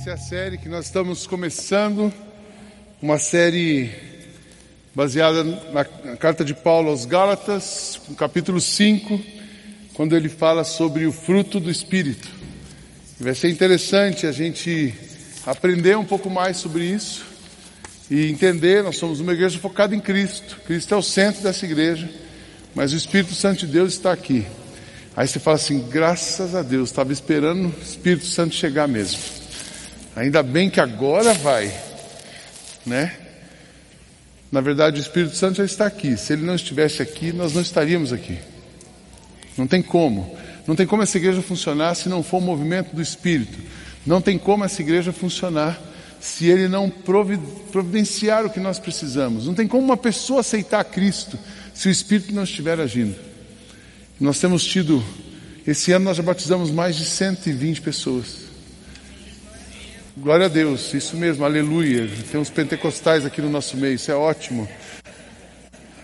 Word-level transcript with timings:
Essa 0.00 0.10
é 0.10 0.12
a 0.14 0.16
série 0.16 0.56
que 0.56 0.66
nós 0.66 0.86
estamos 0.86 1.26
começando, 1.26 2.10
uma 3.02 3.18
série 3.18 3.90
baseada 4.94 5.44
na 5.44 5.84
carta 6.16 6.42
de 6.42 6.54
Paulo 6.54 6.88
aos 6.88 7.04
Gálatas, 7.04 8.00
no 8.08 8.14
capítulo 8.14 8.62
5, 8.62 9.20
quando 9.92 10.16
ele 10.16 10.30
fala 10.30 10.64
sobre 10.64 11.04
o 11.04 11.12
fruto 11.12 11.60
do 11.60 11.70
Espírito. 11.70 12.26
Vai 13.18 13.34
ser 13.34 13.50
interessante 13.50 14.26
a 14.26 14.32
gente 14.32 14.94
aprender 15.44 15.98
um 15.98 16.04
pouco 16.06 16.30
mais 16.30 16.56
sobre 16.56 16.84
isso 16.84 17.26
e 18.10 18.30
entender, 18.30 18.82
nós 18.82 18.96
somos 18.96 19.20
uma 19.20 19.34
igreja 19.34 19.58
focada 19.58 19.94
em 19.94 20.00
Cristo. 20.00 20.62
Cristo 20.64 20.94
é 20.94 20.96
o 20.96 21.02
centro 21.02 21.42
dessa 21.42 21.66
igreja, 21.66 22.08
mas 22.74 22.94
o 22.94 22.96
Espírito 22.96 23.34
Santo 23.34 23.66
de 23.66 23.72
Deus 23.72 23.92
está 23.92 24.12
aqui. 24.12 24.46
Aí 25.14 25.28
você 25.28 25.38
fala 25.38 25.56
assim, 25.56 25.86
graças 25.90 26.54
a 26.54 26.62
Deus, 26.62 26.88
estava 26.88 27.12
esperando 27.12 27.66
o 27.66 27.82
Espírito 27.82 28.24
Santo 28.24 28.54
chegar 28.54 28.88
mesmo. 28.88 29.39
Ainda 30.16 30.42
bem 30.42 30.68
que 30.68 30.80
agora 30.80 31.32
vai, 31.34 31.72
né? 32.84 33.16
Na 34.50 34.60
verdade, 34.60 34.98
o 34.98 35.02
Espírito 35.02 35.36
Santo 35.36 35.58
já 35.58 35.64
está 35.64 35.86
aqui. 35.86 36.16
Se 36.16 36.32
ele 36.32 36.44
não 36.44 36.56
estivesse 36.56 37.00
aqui, 37.00 37.32
nós 37.32 37.54
não 37.54 37.62
estaríamos 37.62 38.12
aqui. 38.12 38.38
Não 39.56 39.66
tem 39.66 39.80
como. 39.80 40.36
Não 40.66 40.74
tem 40.74 40.86
como 40.86 41.02
essa 41.02 41.16
igreja 41.16 41.40
funcionar 41.40 41.94
se 41.94 42.08
não 42.08 42.22
for 42.22 42.38
o 42.38 42.40
movimento 42.40 42.94
do 42.94 43.00
Espírito. 43.00 43.58
Não 44.04 44.20
tem 44.20 44.36
como 44.36 44.64
essa 44.64 44.82
igreja 44.82 45.12
funcionar 45.12 45.80
se 46.18 46.46
ele 46.46 46.66
não 46.68 46.90
providenciar 46.90 48.44
o 48.44 48.50
que 48.50 48.58
nós 48.60 48.78
precisamos. 48.78 49.46
Não 49.46 49.54
tem 49.54 49.68
como 49.68 49.84
uma 49.84 49.96
pessoa 49.96 50.40
aceitar 50.40 50.82
Cristo 50.84 51.38
se 51.72 51.88
o 51.88 51.90
Espírito 51.90 52.34
não 52.34 52.42
estiver 52.42 52.80
agindo. 52.80 53.16
Nós 54.18 54.38
temos 54.38 54.64
tido, 54.64 55.02
esse 55.66 55.92
ano 55.92 56.06
nós 56.06 56.16
já 56.16 56.22
batizamos 56.22 56.70
mais 56.70 56.96
de 56.96 57.06
120 57.06 57.80
pessoas. 57.80 58.39
Glória 60.16 60.46
a 60.46 60.48
Deus, 60.48 60.92
isso 60.92 61.16
mesmo, 61.16 61.44
aleluia. 61.44 62.08
Tem 62.30 62.40
uns 62.40 62.50
pentecostais 62.50 63.24
aqui 63.24 63.40
no 63.40 63.48
nosso 63.48 63.76
meio, 63.76 63.94
isso 63.94 64.10
é 64.10 64.14
ótimo. 64.14 64.68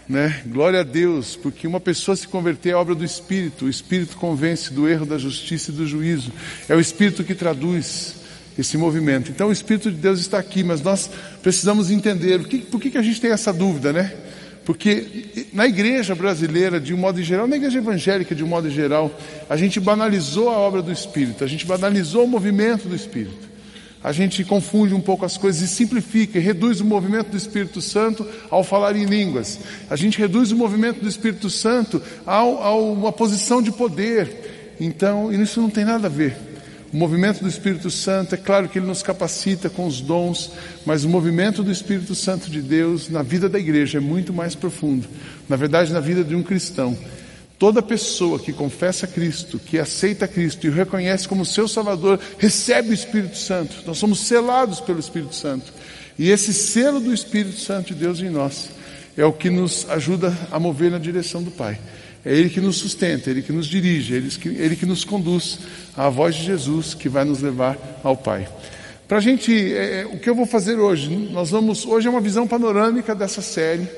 Né? 0.08 0.42
Glória 0.46 0.80
a 0.80 0.84
Deus, 0.84 1.34
porque 1.34 1.66
uma 1.66 1.80
pessoa 1.80 2.14
se 2.14 2.28
converter 2.28 2.70
é 2.70 2.74
obra 2.76 2.94
do 2.94 3.04
Espírito. 3.04 3.64
O 3.64 3.68
Espírito 3.68 4.16
convence 4.16 4.72
do 4.72 4.88
erro, 4.88 5.04
da 5.04 5.18
justiça 5.18 5.72
e 5.72 5.74
do 5.74 5.84
juízo. 5.84 6.30
É 6.68 6.74
o 6.76 6.80
Espírito 6.80 7.24
que 7.24 7.34
traduz 7.34 8.14
esse 8.56 8.78
movimento. 8.78 9.32
Então 9.32 9.48
o 9.48 9.52
Espírito 9.52 9.90
de 9.90 9.96
Deus 9.96 10.20
está 10.20 10.38
aqui, 10.38 10.62
mas 10.62 10.80
nós 10.80 11.10
precisamos 11.42 11.90
entender 11.90 12.38
por 12.38 12.48
que, 12.48 12.58
por 12.58 12.80
que, 12.80 12.90
que 12.92 12.98
a 12.98 13.02
gente 13.02 13.20
tem 13.20 13.32
essa 13.32 13.52
dúvida, 13.52 13.92
né? 13.92 14.14
Porque 14.64 15.48
na 15.52 15.66
igreja 15.66 16.14
brasileira, 16.14 16.78
de 16.80 16.94
um 16.94 16.96
modo 16.96 17.20
geral, 17.22 17.48
na 17.48 17.56
igreja 17.56 17.78
evangélica, 17.78 18.36
de 18.36 18.44
um 18.44 18.48
modo 18.48 18.70
geral, 18.70 19.12
a 19.50 19.56
gente 19.56 19.80
banalizou 19.80 20.48
a 20.48 20.56
obra 20.56 20.80
do 20.80 20.92
Espírito, 20.92 21.42
a 21.42 21.46
gente 21.48 21.66
banalizou 21.66 22.24
o 22.24 22.28
movimento 22.28 22.88
do 22.88 22.94
Espírito 22.94 23.55
a 24.06 24.12
gente 24.12 24.44
confunde 24.44 24.94
um 24.94 25.00
pouco 25.00 25.24
as 25.24 25.36
coisas 25.36 25.60
e 25.60 25.66
simplifica 25.66 26.38
e 26.38 26.40
reduz 26.40 26.80
o 26.80 26.84
movimento 26.84 27.30
do 27.30 27.36
Espírito 27.36 27.82
Santo 27.82 28.24
ao 28.48 28.62
falar 28.62 28.94
em 28.94 29.04
línguas. 29.04 29.58
A 29.90 29.96
gente 29.96 30.16
reduz 30.16 30.52
o 30.52 30.56
movimento 30.56 31.00
do 31.00 31.08
Espírito 31.08 31.50
Santo 31.50 32.00
a 32.24 32.44
uma 32.44 33.10
posição 33.10 33.60
de 33.60 33.72
poder. 33.72 34.76
Então, 34.78 35.32
isso 35.32 35.60
não 35.60 35.68
tem 35.68 35.84
nada 35.84 36.06
a 36.06 36.08
ver. 36.08 36.36
O 36.92 36.96
movimento 36.96 37.42
do 37.42 37.48
Espírito 37.48 37.90
Santo, 37.90 38.36
é 38.36 38.38
claro 38.38 38.68
que 38.68 38.78
ele 38.78 38.86
nos 38.86 39.02
capacita 39.02 39.68
com 39.68 39.88
os 39.88 40.00
dons, 40.00 40.52
mas 40.86 41.02
o 41.02 41.08
movimento 41.08 41.64
do 41.64 41.72
Espírito 41.72 42.14
Santo 42.14 42.48
de 42.48 42.62
Deus 42.62 43.08
na 43.08 43.24
vida 43.24 43.48
da 43.48 43.58
igreja 43.58 43.98
é 43.98 44.00
muito 44.00 44.32
mais 44.32 44.54
profundo. 44.54 45.08
Na 45.48 45.56
verdade, 45.56 45.92
na 45.92 45.98
vida 45.98 46.22
de 46.22 46.36
um 46.36 46.44
cristão. 46.44 46.96
Toda 47.58 47.80
pessoa 47.80 48.38
que 48.38 48.52
confessa 48.52 49.06
Cristo, 49.06 49.58
que 49.58 49.78
aceita 49.78 50.28
Cristo 50.28 50.66
e 50.66 50.70
o 50.70 50.72
reconhece 50.72 51.26
como 51.26 51.44
seu 51.44 51.66
Salvador, 51.66 52.20
recebe 52.38 52.90
o 52.90 52.94
Espírito 52.94 53.38
Santo. 53.38 53.76
Nós 53.86 53.96
somos 53.96 54.20
selados 54.20 54.78
pelo 54.80 55.00
Espírito 55.00 55.34
Santo. 55.34 55.72
E 56.18 56.30
esse 56.30 56.52
selo 56.52 57.00
do 57.00 57.14
Espírito 57.14 57.58
Santo 57.58 57.94
de 57.94 58.00
Deus 58.00 58.20
em 58.20 58.28
nós 58.28 58.68
é 59.16 59.24
o 59.24 59.32
que 59.32 59.48
nos 59.48 59.88
ajuda 59.88 60.36
a 60.50 60.60
mover 60.60 60.90
na 60.90 60.98
direção 60.98 61.42
do 61.42 61.50
Pai. 61.50 61.78
É 62.24 62.34
Ele 62.34 62.50
que 62.50 62.60
nos 62.60 62.76
sustenta, 62.76 63.30
Ele 63.30 63.40
que 63.40 63.52
nos 63.52 63.66
dirige, 63.66 64.12
Ele 64.12 64.28
que, 64.28 64.48
Ele 64.48 64.76
que 64.76 64.84
nos 64.84 65.04
conduz 65.04 65.60
à 65.96 66.10
voz 66.10 66.34
de 66.34 66.44
Jesus 66.44 66.92
que 66.92 67.08
vai 67.08 67.24
nos 67.24 67.40
levar 67.40 67.78
ao 68.02 68.16
Pai. 68.16 68.46
Para 69.08 69.18
a 69.18 69.20
gente, 69.20 69.52
é, 69.72 70.00
é, 70.00 70.06
o 70.06 70.18
que 70.18 70.28
eu 70.28 70.34
vou 70.34 70.44
fazer 70.44 70.78
hoje? 70.78 71.14
Nós 71.30 71.50
vamos, 71.50 71.86
hoje 71.86 72.08
é 72.08 72.10
uma 72.10 72.20
visão 72.20 72.46
panorâmica 72.46 73.14
dessa 73.14 73.40
série. 73.40 73.88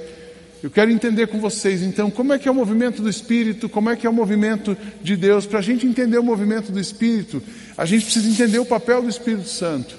Eu 0.60 0.70
quero 0.70 0.90
entender 0.90 1.28
com 1.28 1.38
vocês, 1.38 1.82
então, 1.82 2.10
como 2.10 2.32
é 2.32 2.38
que 2.38 2.48
é 2.48 2.50
o 2.50 2.54
movimento 2.54 3.00
do 3.00 3.08
Espírito, 3.08 3.68
como 3.68 3.90
é 3.90 3.96
que 3.96 4.06
é 4.06 4.10
o 4.10 4.12
movimento 4.12 4.76
de 5.00 5.16
Deus. 5.16 5.46
Para 5.46 5.60
a 5.60 5.62
gente 5.62 5.86
entender 5.86 6.18
o 6.18 6.22
movimento 6.22 6.72
do 6.72 6.80
Espírito, 6.80 7.40
a 7.76 7.84
gente 7.84 8.04
precisa 8.04 8.28
entender 8.28 8.58
o 8.58 8.64
papel 8.64 9.00
do 9.02 9.08
Espírito 9.08 9.48
Santo 9.48 9.94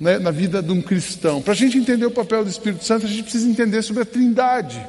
né, 0.00 0.18
na 0.18 0.32
vida 0.32 0.60
de 0.60 0.72
um 0.72 0.82
cristão. 0.82 1.40
Para 1.40 1.52
a 1.52 1.56
gente 1.56 1.78
entender 1.78 2.04
o 2.04 2.10
papel 2.10 2.42
do 2.42 2.50
Espírito 2.50 2.84
Santo, 2.84 3.06
a 3.06 3.08
gente 3.08 3.22
precisa 3.22 3.48
entender 3.48 3.80
sobre 3.82 4.02
a 4.02 4.04
Trindade. 4.04 4.84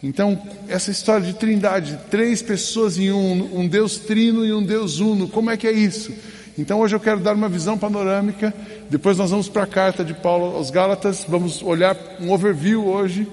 Então, 0.00 0.40
essa 0.68 0.92
história 0.92 1.26
de 1.26 1.32
Trindade, 1.32 1.98
três 2.08 2.40
pessoas 2.42 2.98
em 2.98 3.10
um, 3.10 3.60
um 3.60 3.66
Deus 3.66 3.98
trino 3.98 4.46
e 4.46 4.52
um 4.52 4.62
Deus 4.62 5.00
uno, 5.00 5.26
como 5.26 5.50
é 5.50 5.56
que 5.56 5.66
é 5.66 5.72
isso? 5.72 6.12
Então, 6.56 6.78
hoje 6.78 6.94
eu 6.94 7.00
quero 7.00 7.18
dar 7.18 7.34
uma 7.34 7.48
visão 7.48 7.76
panorâmica. 7.76 8.54
Depois, 8.88 9.18
nós 9.18 9.30
vamos 9.32 9.48
para 9.48 9.64
a 9.64 9.66
carta 9.66 10.04
de 10.04 10.14
Paulo 10.14 10.56
aos 10.56 10.70
Gálatas, 10.70 11.24
vamos 11.26 11.60
olhar 11.60 11.96
um 12.20 12.30
overview 12.30 12.86
hoje 12.86 13.26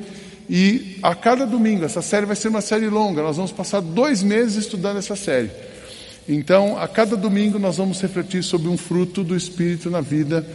e 0.50 0.98
a 1.04 1.14
cada 1.14 1.46
domingo, 1.46 1.86
essa 1.86 2.02
série 2.02 2.26
vai 2.26 2.36
ser 2.36 2.48
uma 2.48 2.62
série 2.62 2.90
longa, 2.90 3.22
nós 3.22 3.38
vamos 3.38 3.52
passar 3.52 3.82
dois 3.82 4.24
meses 4.24 4.56
estudando 4.56 4.98
essa 4.98 5.16
série. 5.16 5.52
Então, 6.28 6.78
a 6.78 6.88
cada 6.88 7.16
domingo 7.16 7.60
nós 7.60 7.78
vamos 7.78 8.02
refletir 8.02 8.44
sobre 8.44 8.68
um 8.68 8.78
fruto 8.78 9.24
do 9.24 9.36
Espírito 9.36 9.90
na 9.90 10.02
vida 10.02 10.46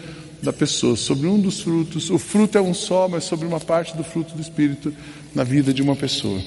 da 0.43 0.53
pessoa, 0.53 0.97
sobre 0.97 1.27
um 1.27 1.41
dos 1.41 1.61
frutos. 1.61 2.11
O 2.11 2.19
fruto 2.19 2.59
é 2.59 2.61
um 2.61 2.75
só, 2.75 3.09
mas 3.09 3.25
sobre 3.25 3.47
uma 3.47 3.61
parte 3.61 3.97
do 3.97 4.05
fruto 4.05 4.35
do 4.35 4.43
Espírito 4.43 4.93
na 5.35 5.45
vida 5.45 5.73
de 5.73 5.81
uma 5.81 5.97
pessoa. 5.97 6.41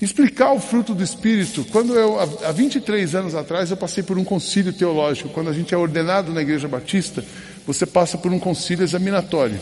Explicar 0.00 0.52
o 0.52 0.60
fruto 0.60 0.94
do 0.94 1.02
Espírito, 1.02 1.64
quando 1.70 1.94
eu, 1.94 2.18
há 2.20 2.52
23 2.52 3.14
anos 3.14 3.34
atrás, 3.34 3.70
eu 3.70 3.76
passei 3.76 4.02
por 4.02 4.18
um 4.18 4.24
concílio 4.24 4.72
teológico. 4.72 5.30
Quando 5.30 5.48
a 5.48 5.52
gente 5.52 5.74
é 5.74 5.76
ordenado 5.76 6.32
na 6.32 6.42
Igreja 6.42 6.68
Batista, 6.68 7.24
você 7.66 7.86
passa 7.86 8.18
por 8.18 8.32
um 8.32 8.38
concílio 8.38 8.84
examinatório. 8.84 9.58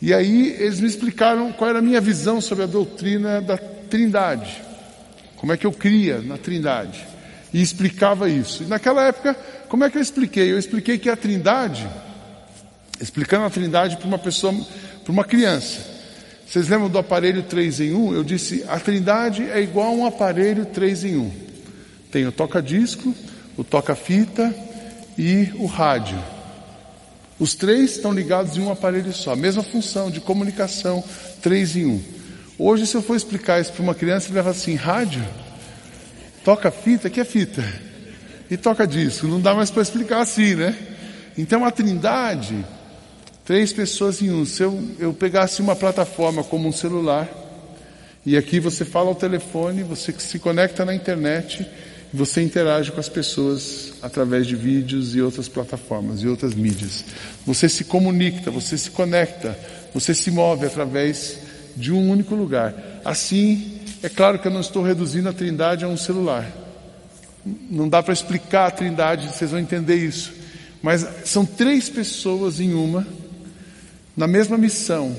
E 0.00 0.14
aí 0.14 0.56
eles 0.58 0.80
me 0.80 0.86
explicaram 0.86 1.52
qual 1.52 1.70
era 1.70 1.78
a 1.78 1.82
minha 1.82 2.00
visão 2.00 2.40
sobre 2.40 2.64
a 2.64 2.66
doutrina 2.66 3.40
da 3.40 3.58
Trindade. 3.58 4.62
Como 5.36 5.52
é 5.52 5.56
que 5.56 5.66
eu 5.66 5.72
cria 5.72 6.20
na 6.22 6.38
Trindade. 6.38 7.06
E 7.52 7.60
explicava 7.60 8.28
isso. 8.28 8.62
E 8.62 8.66
naquela 8.66 9.04
época, 9.04 9.34
como 9.68 9.84
é 9.84 9.90
que 9.90 9.98
eu 9.98 10.02
expliquei? 10.02 10.50
Eu 10.50 10.58
expliquei 10.58 10.98
que 10.98 11.10
a 11.10 11.16
Trindade, 11.16 11.88
explicando 13.00 13.44
a 13.44 13.50
Trindade 13.50 13.96
para 13.96 14.06
uma 14.06 14.18
pessoa, 14.18 14.54
para 15.02 15.12
uma 15.12 15.24
criança. 15.24 15.80
Vocês 16.46 16.68
lembram 16.68 16.88
do 16.88 16.98
aparelho 16.98 17.42
3 17.42 17.80
em 17.80 17.94
1? 17.94 18.14
Eu 18.14 18.24
disse, 18.24 18.64
a 18.68 18.78
Trindade 18.80 19.42
é 19.50 19.60
igual 19.60 19.88
a 19.88 19.92
um 19.92 20.06
aparelho 20.06 20.66
3 20.66 21.04
em 21.04 21.16
1. 21.16 21.32
Tem 22.10 22.26
o 22.26 22.32
toca-disco, 22.32 23.14
o 23.56 23.62
toca-fita 23.62 24.54
e 25.16 25.50
o 25.56 25.66
rádio. 25.66 26.18
Os 27.40 27.54
três 27.54 27.92
estão 27.92 28.12
ligados 28.12 28.58
em 28.58 28.60
um 28.60 28.70
aparelho 28.70 29.14
só, 29.14 29.34
mesma 29.34 29.62
função 29.62 30.10
de 30.10 30.20
comunicação, 30.20 31.02
três 31.40 31.74
em 31.74 31.86
um. 31.86 32.02
Hoje, 32.58 32.86
se 32.86 32.94
eu 32.94 33.02
for 33.02 33.16
explicar 33.16 33.58
isso 33.58 33.72
para 33.72 33.82
uma 33.82 33.94
criança, 33.94 34.26
ele 34.26 34.34
vai 34.34 34.42
falar 34.42 34.54
assim: 34.54 34.74
rádio? 34.74 35.26
Toca 36.44 36.70
fita? 36.70 37.08
Que 37.08 37.20
é 37.20 37.24
fita? 37.24 37.64
E 38.50 38.58
toca 38.58 38.86
disco? 38.86 39.26
Não 39.26 39.40
dá 39.40 39.54
mais 39.54 39.70
para 39.70 39.80
explicar 39.80 40.20
assim, 40.20 40.54
né? 40.54 40.76
Então, 41.38 41.64
a 41.64 41.70
trindade, 41.70 42.62
três 43.42 43.72
pessoas 43.72 44.20
em 44.20 44.30
um. 44.30 44.44
Se 44.44 44.62
eu, 44.62 44.78
eu 44.98 45.14
pegasse 45.14 45.62
uma 45.62 45.74
plataforma 45.74 46.44
como 46.44 46.68
um 46.68 46.72
celular, 46.72 47.26
e 48.26 48.36
aqui 48.36 48.60
você 48.60 48.84
fala 48.84 49.08
ao 49.08 49.14
telefone, 49.14 49.82
você 49.82 50.12
se 50.18 50.38
conecta 50.38 50.84
na 50.84 50.94
internet 50.94 51.66
você 52.12 52.42
interage 52.42 52.90
com 52.90 52.98
as 52.98 53.08
pessoas 53.08 53.92
através 54.02 54.46
de 54.46 54.56
vídeos 54.56 55.14
e 55.14 55.22
outras 55.22 55.48
plataformas 55.48 56.22
e 56.22 56.28
outras 56.28 56.54
mídias. 56.54 57.04
Você 57.46 57.68
se 57.68 57.84
comunica, 57.84 58.50
você 58.50 58.76
se 58.76 58.90
conecta, 58.90 59.56
você 59.94 60.12
se 60.12 60.30
move 60.30 60.66
através 60.66 61.38
de 61.76 61.92
um 61.92 62.10
único 62.10 62.34
lugar. 62.34 62.74
Assim, 63.04 63.80
é 64.02 64.08
claro 64.08 64.38
que 64.38 64.48
eu 64.48 64.52
não 64.52 64.60
estou 64.60 64.82
reduzindo 64.82 65.28
a 65.28 65.32
Trindade 65.32 65.84
a 65.84 65.88
um 65.88 65.96
celular. 65.96 66.50
Não 67.70 67.88
dá 67.88 68.02
para 68.02 68.12
explicar 68.12 68.66
a 68.66 68.70
Trindade, 68.70 69.28
vocês 69.28 69.52
vão 69.52 69.60
entender 69.60 69.96
isso. 69.96 70.32
Mas 70.82 71.06
são 71.24 71.44
três 71.44 71.88
pessoas 71.88 72.58
em 72.58 72.74
uma, 72.74 73.06
na 74.16 74.26
mesma 74.26 74.58
missão. 74.58 75.16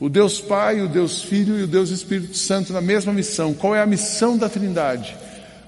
O 0.00 0.08
Deus 0.08 0.40
Pai, 0.40 0.80
o 0.80 0.88
Deus 0.88 1.22
Filho 1.22 1.58
e 1.58 1.62
o 1.64 1.66
Deus 1.66 1.90
Espírito 1.90 2.36
Santo 2.36 2.72
na 2.72 2.80
mesma 2.80 3.12
missão. 3.12 3.52
Qual 3.52 3.74
é 3.74 3.82
a 3.82 3.86
missão 3.86 4.36
da 4.36 4.48
Trindade? 4.48 5.16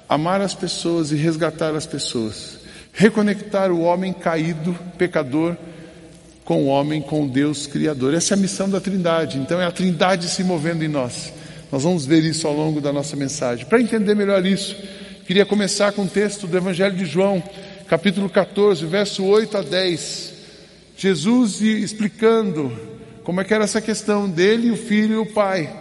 Amar 0.09 0.41
as 0.41 0.55
pessoas 0.55 1.13
e 1.13 1.17
resgatar 1.17 1.75
as 1.75 1.87
pessoas, 1.87 2.59
reconectar 2.93 3.71
o 3.71 3.81
homem 3.81 4.13
caído, 4.13 4.77
pecador, 4.99 5.57
com 6.45 6.65
o 6.65 6.67
homem, 6.67 7.01
com 7.01 7.25
o 7.25 7.29
Deus 7.29 7.67
Criador. 7.67 8.15
Essa 8.15 8.35
é 8.35 8.37
a 8.37 8.41
missão 8.41 8.69
da 8.69 8.81
Trindade. 8.81 9.39
Então 9.39 9.61
é 9.61 9.65
a 9.65 9.73
Trindade 9.73 10.29
se 10.29 10.45
movendo 10.45 10.85
em 10.85 10.89
nós. 10.89 11.33
Nós 11.73 11.83
vamos 11.83 12.05
ver 12.05 12.23
isso 12.23 12.47
ao 12.47 12.55
longo 12.55 12.81
da 12.81 12.93
nossa 12.93 13.17
mensagem. 13.17 13.65
Para 13.67 13.81
entender 13.81 14.15
melhor 14.15 14.45
isso, 14.45 14.77
queria 15.27 15.47
começar 15.47 15.93
com 15.93 16.03
o 16.03 16.09
texto 16.09 16.47
do 16.47 16.57
Evangelho 16.57 16.95
de 16.95 17.07
João, 17.07 17.43
capítulo 17.89 18.29
14, 18.29 18.85
verso 18.85 19.25
8 19.25 19.57
a 19.57 19.63
10. 19.63 20.35
Jesus 20.97 21.61
explicando 21.63 22.71
como 23.25 23.41
é 23.41 23.45
que 23.45 23.55
era 23.55 23.65
essa 23.65 23.81
questão 23.81 24.29
dele, 24.29 24.71
o 24.71 24.77
filho 24.77 25.15
e 25.15 25.19
o 25.19 25.27
pai. 25.27 25.75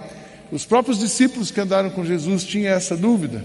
Os 0.51 0.65
próprios 0.65 0.99
discípulos 0.99 1.51
que 1.51 1.59
andaram 1.59 1.89
com 1.89 2.05
Jesus 2.05 2.43
tinham 2.43 2.73
essa 2.73 2.95
dúvida. 2.95 3.43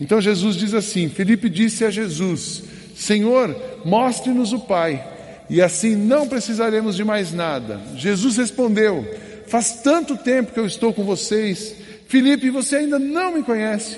Então 0.00 0.20
Jesus 0.20 0.56
diz 0.56 0.72
assim: 0.72 1.08
Felipe 1.08 1.50
disse 1.50 1.84
a 1.84 1.90
Jesus: 1.90 2.62
Senhor, 2.96 3.54
mostre-nos 3.84 4.52
o 4.52 4.60
Pai, 4.60 5.04
e 5.48 5.60
assim 5.60 5.94
não 5.94 6.26
precisaremos 6.26 6.96
de 6.96 7.04
mais 7.04 7.32
nada. 7.32 7.80
Jesus 7.96 8.36
respondeu: 8.36 9.06
Faz 9.46 9.80
tanto 9.82 10.16
tempo 10.16 10.52
que 10.52 10.60
eu 10.60 10.66
estou 10.66 10.92
com 10.94 11.04
vocês, 11.04 11.74
Felipe, 12.08 12.50
você 12.50 12.76
ainda 12.76 12.98
não 12.98 13.34
me 13.34 13.42
conhece. 13.42 13.96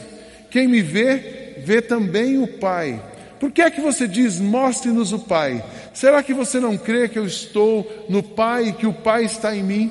Quem 0.51 0.69
me 0.69 0.83
vê, 0.83 1.57
vê 1.65 1.81
também 1.81 2.43
o 2.43 2.47
Pai. 2.47 3.01
Por 3.41 3.51
que 3.51 3.63
é 3.63 3.71
que 3.71 3.81
você 3.81 4.07
diz, 4.07 4.39
mostre-nos 4.39 5.13
o 5.13 5.19
Pai? 5.19 5.65
Será 5.93 6.23
que 6.23 6.33
você 6.33 6.61
não 6.61 6.77
crê 6.77 7.09
que 7.09 7.19
eu 7.19 7.27
estou 7.27 8.07
no 8.09 8.23
Pai 8.23 8.69
e 8.69 8.73
que 8.73 8.87
o 8.87 8.93
Pai 8.93 9.25
está 9.25 9.57
em 9.57 9.63
mim? 9.63 9.91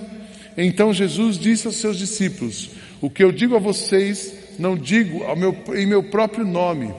Então 0.56 0.94
Jesus 0.94 1.38
disse 1.38 1.68
aos 1.68 1.78
seus 1.78 1.98
discípulos: 1.98 2.70
O 3.02 3.10
que 3.10 3.24
eu 3.24 3.32
digo 3.32 3.56
a 3.56 3.60
vocês, 3.60 4.34
não 4.60 4.76
digo 4.76 5.24
meu, 5.36 5.56
em 5.76 5.86
meu 5.86 6.04
próprio 6.04 6.46
nome. 6.46 6.94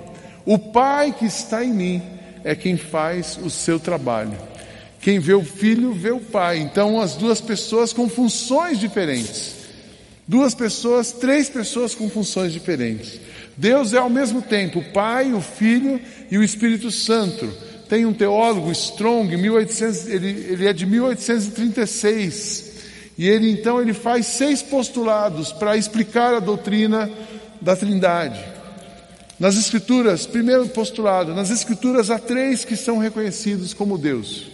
O 0.44 0.58
Pai 0.58 1.14
que 1.16 1.26
está 1.26 1.64
em 1.64 1.72
mim 1.72 2.02
é 2.44 2.54
quem 2.54 2.76
faz 2.76 3.38
o 3.42 3.50
seu 3.50 3.78
trabalho. 3.78 4.36
Quem 5.00 5.18
vê 5.18 5.34
o 5.34 5.44
filho, 5.44 5.92
vê 5.92 6.12
o 6.12 6.20
pai. 6.20 6.58
Então, 6.58 7.00
as 7.00 7.16
duas 7.16 7.40
pessoas 7.40 7.92
com 7.92 8.08
funções 8.08 8.78
diferentes. 8.78 9.56
Duas 10.26 10.54
pessoas, 10.54 11.10
três 11.10 11.50
pessoas 11.50 11.92
com 11.94 12.08
funções 12.08 12.52
diferentes. 12.52 13.20
Deus 13.56 13.92
é 13.92 13.98
ao 13.98 14.08
mesmo 14.08 14.40
tempo 14.40 14.78
o 14.78 14.92
Pai, 14.92 15.32
o 15.32 15.40
Filho 15.40 16.00
e 16.30 16.38
o 16.38 16.42
Espírito 16.42 16.90
Santo. 16.92 17.52
Tem 17.88 18.06
um 18.06 18.12
teólogo, 18.12 18.70
Strong, 18.70 19.36
1800, 19.36 20.06
ele, 20.06 20.46
ele 20.50 20.66
é 20.68 20.72
de 20.72 20.86
1836. 20.86 22.72
E 23.18 23.28
ele 23.28 23.50
então 23.50 23.80
ele 23.80 23.92
faz 23.92 24.26
seis 24.26 24.62
postulados 24.62 25.52
para 25.52 25.76
explicar 25.76 26.32
a 26.32 26.40
doutrina 26.40 27.10
da 27.62 27.76
Trindade. 27.76 28.44
Nas 29.38 29.56
Escrituras, 29.56 30.26
primeiro 30.26 30.68
postulado, 30.68 31.34
nas 31.34 31.50
Escrituras 31.50 32.10
há 32.10 32.18
três 32.18 32.64
que 32.64 32.76
são 32.76 32.98
reconhecidos 32.98 33.72
como 33.72 33.98
Deus. 33.98 34.48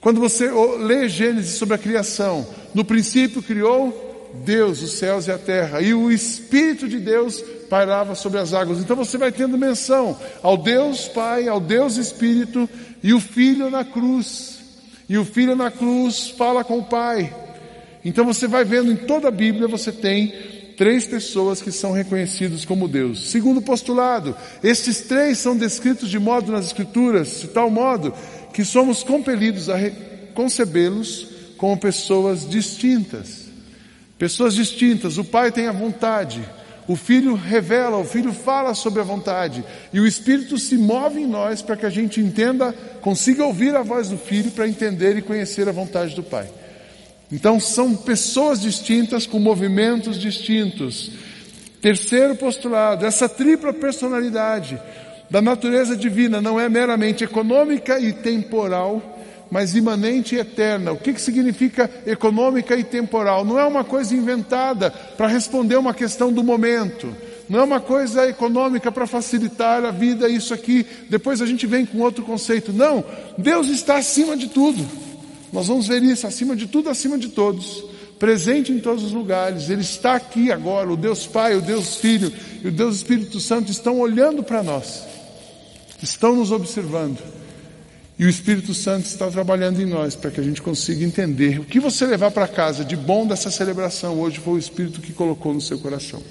Quando 0.00 0.20
você 0.20 0.50
lê 0.78 1.08
Gênesis 1.08 1.58
sobre 1.58 1.74
a 1.74 1.78
criação, 1.78 2.46
no 2.72 2.84
princípio 2.84 3.42
criou 3.42 4.04
Deus 4.44 4.82
os 4.82 4.92
céus 4.92 5.26
e 5.26 5.32
a 5.32 5.38
terra, 5.38 5.80
e 5.80 5.94
o 5.94 6.10
Espírito 6.12 6.88
de 6.88 6.98
Deus 6.98 7.42
pairava 7.68 8.14
sobre 8.14 8.38
as 8.38 8.52
águas. 8.52 8.78
Então 8.78 8.94
você 8.94 9.18
vai 9.18 9.32
tendo 9.32 9.58
menção 9.58 10.16
ao 10.42 10.56
Deus 10.56 11.08
Pai, 11.08 11.48
ao 11.48 11.58
Deus 11.58 11.96
Espírito 11.96 12.68
e 13.02 13.12
o 13.12 13.20
Filho 13.20 13.70
na 13.70 13.84
cruz. 13.84 14.58
E 15.08 15.18
o 15.18 15.24
Filho 15.24 15.56
na 15.56 15.70
cruz 15.70 16.28
fala 16.28 16.62
com 16.62 16.78
o 16.78 16.84
Pai. 16.84 17.34
Então 18.04 18.24
você 18.24 18.46
vai 18.46 18.64
vendo 18.64 18.92
em 18.92 18.96
toda 18.96 19.28
a 19.28 19.32
Bíblia, 19.32 19.66
você 19.66 19.90
tem 19.90 20.32
três 20.76 21.06
pessoas 21.06 21.62
que 21.62 21.72
são 21.72 21.92
reconhecidos 21.92 22.64
como 22.64 22.86
Deus. 22.86 23.30
Segundo 23.30 23.62
postulado, 23.62 24.36
estes 24.62 25.00
três 25.00 25.38
são 25.38 25.56
descritos 25.56 26.10
de 26.10 26.18
modo 26.18 26.52
nas 26.52 26.66
Escrituras, 26.66 27.40
de 27.40 27.48
tal 27.48 27.70
modo 27.70 28.12
que 28.52 28.64
somos 28.64 29.02
compelidos 29.02 29.68
a 29.68 29.76
concebê-los 30.34 31.28
como 31.56 31.76
pessoas 31.78 32.48
distintas. 32.48 33.46
Pessoas 34.18 34.54
distintas. 34.54 35.18
O 35.18 35.24
Pai 35.24 35.50
tem 35.50 35.66
a 35.66 35.72
vontade, 35.72 36.46
o 36.86 36.94
Filho 36.94 37.34
revela, 37.34 37.96
o 37.96 38.04
Filho 38.04 38.32
fala 38.32 38.74
sobre 38.74 39.00
a 39.00 39.04
vontade, 39.04 39.64
e 39.92 40.00
o 40.00 40.06
Espírito 40.06 40.56
se 40.58 40.76
move 40.76 41.20
em 41.20 41.26
nós 41.26 41.60
para 41.60 41.76
que 41.76 41.86
a 41.86 41.90
gente 41.90 42.20
entenda, 42.20 42.72
consiga 43.00 43.44
ouvir 43.44 43.74
a 43.74 43.82
voz 43.82 44.08
do 44.08 44.16
Filho 44.16 44.50
para 44.50 44.68
entender 44.68 45.16
e 45.16 45.22
conhecer 45.22 45.68
a 45.68 45.72
vontade 45.72 46.14
do 46.14 46.22
Pai. 46.22 46.48
Então 47.30 47.58
são 47.58 47.96
pessoas 47.96 48.60
distintas 48.60 49.26
com 49.26 49.38
movimentos 49.38 50.18
distintos. 50.18 51.10
Terceiro 51.80 52.36
postulado, 52.36 53.04
essa 53.04 53.28
tripla 53.28 53.72
personalidade 53.72 54.80
da 55.28 55.42
natureza 55.42 55.96
divina 55.96 56.40
não 56.40 56.58
é 56.58 56.68
meramente 56.68 57.24
econômica 57.24 57.98
e 57.98 58.12
temporal, 58.12 59.02
mas 59.50 59.74
imanente 59.74 60.34
e 60.34 60.38
eterna. 60.38 60.92
O 60.92 60.96
que, 60.96 61.12
que 61.12 61.20
significa 61.20 61.90
econômica 62.06 62.76
e 62.76 62.84
temporal? 62.84 63.44
Não 63.44 63.58
é 63.58 63.64
uma 63.64 63.84
coisa 63.84 64.14
inventada 64.14 64.90
para 64.90 65.26
responder 65.26 65.76
uma 65.76 65.94
questão 65.94 66.32
do 66.32 66.42
momento. 66.42 67.12
Não 67.48 67.60
é 67.60 67.62
uma 67.62 67.80
coisa 67.80 68.28
econômica 68.28 68.90
para 68.90 69.06
facilitar 69.06 69.84
a 69.84 69.90
vida, 69.90 70.28
isso 70.28 70.52
aqui. 70.52 70.84
Depois 71.08 71.40
a 71.40 71.46
gente 71.46 71.66
vem 71.66 71.86
com 71.86 72.00
outro 72.00 72.24
conceito. 72.24 72.72
Não, 72.72 73.04
Deus 73.38 73.68
está 73.68 73.96
acima 73.96 74.36
de 74.36 74.48
tudo. 74.48 74.84
Nós 75.56 75.68
vamos 75.68 75.86
ver 75.88 76.02
isso, 76.02 76.26
acima 76.26 76.54
de 76.54 76.66
tudo, 76.66 76.90
acima 76.90 77.16
de 77.16 77.30
todos, 77.30 77.82
presente 78.18 78.70
em 78.70 78.78
todos 78.78 79.02
os 79.02 79.12
lugares. 79.12 79.70
Ele 79.70 79.80
está 79.80 80.14
aqui 80.14 80.52
agora. 80.52 80.92
O 80.92 80.98
Deus 80.98 81.26
Pai, 81.26 81.54
o 81.54 81.62
Deus 81.62 81.96
Filho 81.96 82.30
e 82.62 82.68
o 82.68 82.70
Deus 82.70 82.96
Espírito 82.96 83.40
Santo 83.40 83.72
estão 83.72 83.98
olhando 83.98 84.42
para 84.42 84.62
nós, 84.62 85.02
estão 86.02 86.36
nos 86.36 86.52
observando. 86.52 87.18
E 88.18 88.26
o 88.26 88.28
Espírito 88.28 88.74
Santo 88.74 89.06
está 89.06 89.30
trabalhando 89.30 89.80
em 89.80 89.86
nós 89.86 90.14
para 90.14 90.30
que 90.30 90.40
a 90.40 90.44
gente 90.44 90.60
consiga 90.60 91.02
entender 91.02 91.58
o 91.58 91.64
que 91.64 91.80
você 91.80 92.04
levar 92.04 92.32
para 92.32 92.46
casa 92.46 92.84
de 92.84 92.94
bom 92.94 93.26
dessa 93.26 93.50
celebração 93.50 94.20
hoje 94.20 94.38
foi 94.38 94.54
o 94.54 94.58
Espírito 94.58 95.00
que 95.00 95.14
colocou 95.14 95.54
no 95.54 95.60
seu 95.62 95.78
coração. 95.78 96.22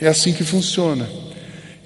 É 0.00 0.08
assim 0.08 0.32
que 0.32 0.42
funciona. 0.42 1.08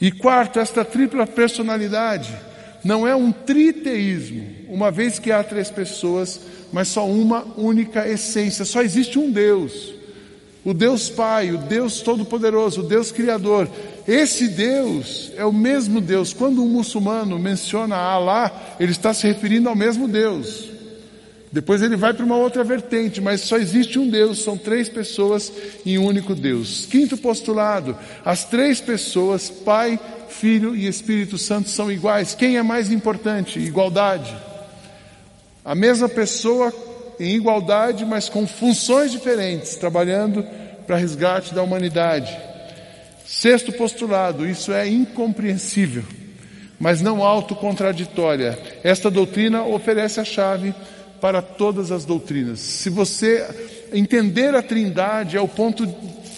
E 0.00 0.10
quarto, 0.10 0.58
esta 0.58 0.82
tripla 0.82 1.26
personalidade 1.26 2.34
não 2.82 3.06
é 3.06 3.14
um 3.14 3.30
triteísmo, 3.30 4.59
uma 4.70 4.90
vez 4.90 5.18
que 5.18 5.32
há 5.32 5.42
três 5.44 5.70
pessoas 5.70 6.40
mas 6.72 6.88
só 6.88 7.06
uma 7.06 7.46
única 7.56 8.06
essência. 8.08 8.64
Só 8.64 8.82
existe 8.82 9.18
um 9.18 9.30
Deus. 9.30 9.94
O 10.64 10.74
Deus 10.74 11.08
Pai, 11.08 11.52
o 11.52 11.58
Deus 11.58 12.00
Todo-Poderoso, 12.00 12.80
o 12.80 12.86
Deus 12.86 13.10
Criador. 13.10 13.68
Esse 14.06 14.48
Deus 14.48 15.32
é 15.36 15.44
o 15.44 15.52
mesmo 15.52 16.00
Deus. 16.00 16.32
Quando 16.32 16.62
um 16.62 16.68
muçulmano 16.68 17.38
menciona 17.38 17.96
Allah, 17.96 18.76
ele 18.78 18.92
está 18.92 19.14
se 19.14 19.26
referindo 19.26 19.68
ao 19.68 19.76
mesmo 19.76 20.06
Deus. 20.06 20.68
Depois 21.52 21.82
ele 21.82 21.96
vai 21.96 22.14
para 22.14 22.24
uma 22.24 22.36
outra 22.36 22.62
vertente, 22.62 23.20
mas 23.20 23.40
só 23.40 23.56
existe 23.56 23.98
um 23.98 24.08
Deus, 24.08 24.44
são 24.44 24.56
três 24.56 24.88
pessoas 24.88 25.52
em 25.84 25.98
um 25.98 26.06
único 26.06 26.32
Deus. 26.32 26.86
Quinto 26.86 27.16
postulado: 27.16 27.96
as 28.24 28.44
três 28.44 28.80
pessoas, 28.80 29.50
Pai, 29.50 29.98
Filho 30.28 30.76
e 30.76 30.86
Espírito 30.86 31.36
Santo, 31.38 31.68
são 31.68 31.90
iguais. 31.90 32.36
Quem 32.36 32.56
é 32.56 32.62
mais 32.62 32.92
importante? 32.92 33.58
Igualdade. 33.58 34.49
A 35.64 35.74
mesma 35.74 36.08
pessoa 36.08 36.72
em 37.18 37.34
igualdade, 37.34 38.04
mas 38.04 38.28
com 38.28 38.46
funções 38.46 39.12
diferentes, 39.12 39.76
trabalhando 39.76 40.44
para 40.86 40.96
resgate 40.96 41.54
da 41.54 41.62
humanidade. 41.62 42.36
Sexto 43.26 43.72
postulado, 43.72 44.48
isso 44.48 44.72
é 44.72 44.88
incompreensível, 44.88 46.02
mas 46.78 47.02
não 47.02 47.22
autocontraditória. 47.22 48.58
Esta 48.82 49.10
doutrina 49.10 49.62
oferece 49.62 50.18
a 50.18 50.24
chave 50.24 50.74
para 51.20 51.42
todas 51.42 51.92
as 51.92 52.04
doutrinas. 52.06 52.58
Se 52.60 52.88
você 52.88 53.46
entender 53.92 54.54
a 54.54 54.62
Trindade, 54.62 55.36
é 55.36 55.40
o 55.40 55.46
ponto 55.46 55.86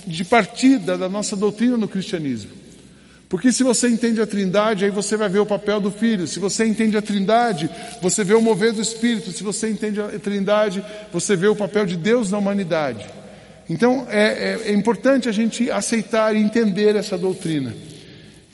de 0.04 0.24
partida 0.24 0.98
da 0.98 1.08
nossa 1.08 1.36
doutrina 1.36 1.76
no 1.76 1.86
cristianismo. 1.86 2.61
Porque 3.32 3.50
se 3.50 3.62
você 3.62 3.88
entende 3.88 4.20
a 4.20 4.26
Trindade, 4.26 4.84
aí 4.84 4.90
você 4.90 5.16
vai 5.16 5.26
ver 5.26 5.38
o 5.38 5.46
papel 5.46 5.80
do 5.80 5.90
Filho. 5.90 6.26
Se 6.26 6.38
você 6.38 6.66
entende 6.66 6.98
a 6.98 7.00
Trindade, 7.00 7.70
você 8.02 8.22
vê 8.22 8.34
o 8.34 8.42
mover 8.42 8.74
do 8.74 8.82
Espírito. 8.82 9.32
Se 9.32 9.42
você 9.42 9.70
entende 9.70 10.02
a 10.02 10.18
Trindade, 10.18 10.84
você 11.10 11.34
vê 11.34 11.46
o 11.46 11.56
papel 11.56 11.86
de 11.86 11.96
Deus 11.96 12.30
na 12.30 12.36
humanidade. 12.36 13.06
Então 13.70 14.06
é, 14.10 14.58
é, 14.66 14.68
é 14.68 14.72
importante 14.74 15.30
a 15.30 15.32
gente 15.32 15.70
aceitar 15.70 16.36
e 16.36 16.40
entender 16.40 16.94
essa 16.94 17.16
doutrina. 17.16 17.74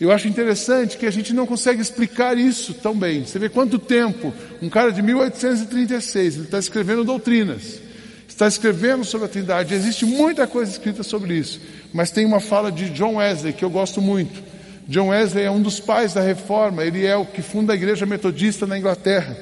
Eu 0.00 0.12
acho 0.12 0.28
interessante 0.28 0.96
que 0.96 1.06
a 1.06 1.10
gente 1.10 1.34
não 1.34 1.44
consegue 1.44 1.82
explicar 1.82 2.38
isso 2.38 2.72
tão 2.72 2.96
bem. 2.96 3.26
Você 3.26 3.36
vê 3.40 3.48
quanto 3.48 3.80
tempo 3.80 4.32
um 4.62 4.68
cara 4.68 4.92
de 4.92 5.02
1836 5.02 6.36
ele 6.36 6.44
está 6.44 6.60
escrevendo 6.60 7.02
doutrinas, 7.02 7.80
está 8.28 8.46
escrevendo 8.46 9.04
sobre 9.04 9.26
a 9.26 9.28
Trindade. 9.28 9.74
Existe 9.74 10.06
muita 10.06 10.46
coisa 10.46 10.70
escrita 10.70 11.02
sobre 11.02 11.34
isso, 11.34 11.60
mas 11.92 12.12
tem 12.12 12.24
uma 12.24 12.38
fala 12.38 12.70
de 12.70 12.90
John 12.90 13.16
Wesley 13.16 13.52
que 13.52 13.64
eu 13.64 13.70
gosto 13.70 14.00
muito 14.00 14.56
John 14.88 15.08
Wesley 15.08 15.44
é 15.44 15.50
um 15.50 15.60
dos 15.60 15.78
pais 15.78 16.14
da 16.14 16.22
reforma, 16.22 16.82
ele 16.82 17.04
é 17.04 17.14
o 17.14 17.26
que 17.26 17.42
funda 17.42 17.74
a 17.74 17.76
igreja 17.76 18.06
metodista 18.06 18.66
na 18.66 18.78
Inglaterra. 18.78 19.36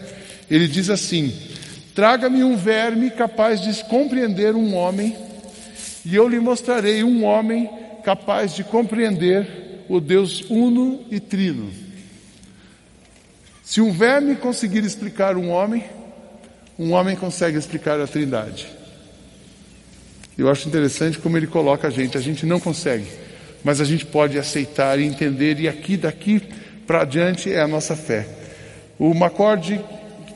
Ele 0.50 0.66
diz 0.66 0.90
assim: 0.90 1.32
Traga-me 1.94 2.42
um 2.42 2.56
verme 2.56 3.10
capaz 3.10 3.60
de 3.60 3.84
compreender 3.84 4.56
um 4.56 4.74
homem, 4.74 5.16
e 6.04 6.16
eu 6.16 6.28
lhe 6.28 6.40
mostrarei 6.40 7.04
um 7.04 7.24
homem 7.24 7.70
capaz 8.02 8.56
de 8.56 8.64
compreender 8.64 9.84
o 9.88 10.00
Deus 10.00 10.44
uno 10.50 11.04
e 11.12 11.20
trino. 11.20 11.70
Se 13.62 13.80
um 13.80 13.92
verme 13.92 14.34
conseguir 14.34 14.84
explicar 14.84 15.36
um 15.36 15.50
homem, 15.50 15.84
um 16.76 16.90
homem 16.92 17.14
consegue 17.14 17.56
explicar 17.56 18.00
a 18.00 18.06
Trindade. 18.06 18.66
Eu 20.36 20.50
acho 20.50 20.68
interessante 20.68 21.18
como 21.18 21.36
ele 21.36 21.46
coloca 21.46 21.86
a 21.86 21.90
gente, 21.90 22.18
a 22.18 22.20
gente 22.20 22.44
não 22.44 22.58
consegue 22.58 23.25
mas 23.66 23.80
a 23.80 23.84
gente 23.84 24.06
pode 24.06 24.38
aceitar 24.38 24.96
e 25.00 25.04
entender, 25.04 25.58
e 25.58 25.66
aqui, 25.66 25.96
daqui 25.96 26.40
para 26.86 27.02
adiante, 27.02 27.52
é 27.52 27.60
a 27.60 27.66
nossa 27.66 27.96
fé. 27.96 28.24
O 28.96 29.12
MacCord 29.12 29.84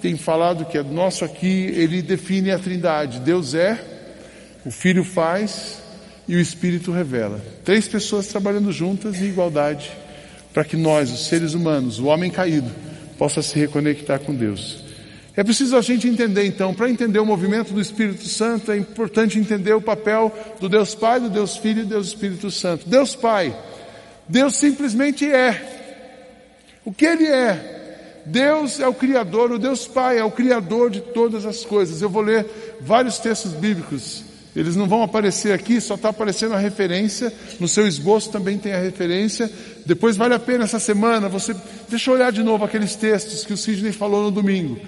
tem 0.02 0.16
falado 0.16 0.64
que 0.64 0.76
é 0.76 0.82
nosso 0.82 1.24
aqui, 1.24 1.72
ele 1.76 2.02
define 2.02 2.50
a 2.50 2.58
trindade. 2.58 3.20
Deus 3.20 3.54
é, 3.54 3.78
o 4.66 4.72
Filho 4.72 5.04
faz 5.04 5.80
e 6.26 6.34
o 6.34 6.40
Espírito 6.40 6.90
revela. 6.90 7.40
Três 7.64 7.86
pessoas 7.86 8.26
trabalhando 8.26 8.72
juntas 8.72 9.22
em 9.22 9.26
igualdade 9.26 9.92
para 10.52 10.64
que 10.64 10.76
nós, 10.76 11.12
os 11.12 11.28
seres 11.28 11.54
humanos, 11.54 12.00
o 12.00 12.06
homem 12.06 12.32
caído, 12.32 12.72
possa 13.16 13.42
se 13.42 13.56
reconectar 13.56 14.18
com 14.18 14.34
Deus. 14.34 14.89
É 15.40 15.42
preciso 15.42 15.74
a 15.74 15.80
gente 15.80 16.06
entender 16.06 16.44
então, 16.44 16.74
para 16.74 16.90
entender 16.90 17.18
o 17.18 17.24
movimento 17.24 17.72
do 17.72 17.80
Espírito 17.80 18.26
Santo, 18.26 18.70
é 18.70 18.76
importante 18.76 19.38
entender 19.38 19.72
o 19.72 19.80
papel 19.80 20.30
do 20.60 20.68
Deus 20.68 20.94
Pai, 20.94 21.18
do 21.18 21.30
Deus 21.30 21.56
Filho 21.56 21.80
e 21.80 21.84
do 21.84 21.88
Deus 21.88 22.08
Espírito 22.08 22.50
Santo. 22.50 22.86
Deus 22.86 23.16
Pai, 23.16 23.56
Deus 24.28 24.54
simplesmente 24.54 25.24
é. 25.24 26.82
O 26.84 26.92
que 26.92 27.06
Ele 27.06 27.26
é? 27.26 28.20
Deus 28.26 28.80
é 28.80 28.86
o 28.86 28.92
Criador, 28.92 29.52
o 29.52 29.58
Deus 29.58 29.86
Pai 29.86 30.18
é 30.18 30.24
o 30.24 30.30
Criador 30.30 30.90
de 30.90 31.00
todas 31.00 31.46
as 31.46 31.64
coisas. 31.64 32.02
Eu 32.02 32.10
vou 32.10 32.20
ler 32.20 32.44
vários 32.82 33.18
textos 33.18 33.52
bíblicos 33.52 34.28
eles 34.54 34.74
não 34.74 34.88
vão 34.88 35.02
aparecer 35.02 35.52
aqui, 35.52 35.80
só 35.80 35.94
está 35.94 36.08
aparecendo 36.08 36.54
a 36.54 36.58
referência. 36.58 37.32
No 37.60 37.68
seu 37.68 37.86
esboço 37.86 38.30
também 38.30 38.58
tem 38.58 38.72
a 38.72 38.80
referência. 38.80 39.50
Depois 39.86 40.16
vale 40.16 40.34
a 40.34 40.40
pena 40.40 40.64
essa 40.64 40.80
semana 40.80 41.28
você. 41.28 41.54
Deixa 41.88 42.10
eu 42.10 42.14
olhar 42.14 42.32
de 42.32 42.42
novo 42.42 42.64
aqueles 42.64 42.96
textos 42.96 43.44
que 43.44 43.52
o 43.52 43.56
Sidney 43.56 43.92
falou 43.92 44.24
no 44.24 44.30
domingo. 44.30 44.80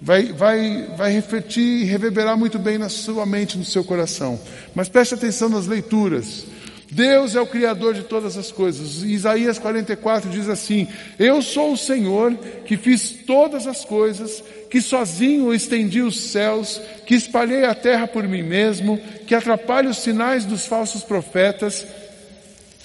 Vai, 0.00 0.32
vai, 0.32 0.88
vai 0.96 1.12
refletir 1.12 1.82
e 1.82 1.84
reverberar 1.84 2.36
muito 2.36 2.58
bem 2.58 2.78
na 2.78 2.88
sua 2.88 3.26
mente, 3.26 3.58
no 3.58 3.64
seu 3.64 3.82
coração. 3.82 4.40
Mas 4.74 4.88
preste 4.88 5.14
atenção 5.14 5.48
nas 5.48 5.66
leituras. 5.66 6.46
Deus 6.90 7.34
é 7.34 7.40
o 7.40 7.46
Criador 7.46 7.94
de 7.94 8.02
todas 8.02 8.36
as 8.36 8.50
coisas. 8.50 9.02
Isaías 9.02 9.58
44 9.58 10.30
diz 10.30 10.48
assim: 10.48 10.88
Eu 11.18 11.42
sou 11.42 11.72
o 11.72 11.76
Senhor 11.76 12.34
que 12.64 12.76
fiz 12.76 13.10
todas 13.26 13.66
as 13.66 13.84
coisas, 13.84 14.42
que 14.70 14.80
sozinho 14.80 15.52
estendi 15.52 16.00
os 16.00 16.18
céus, 16.18 16.80
que 17.04 17.14
espalhei 17.14 17.64
a 17.64 17.74
terra 17.74 18.06
por 18.06 18.26
mim 18.26 18.42
mesmo, 18.42 18.98
que 19.26 19.34
atrapalho 19.34 19.90
os 19.90 19.98
sinais 19.98 20.46
dos 20.46 20.64
falsos 20.64 21.02
profetas 21.02 21.86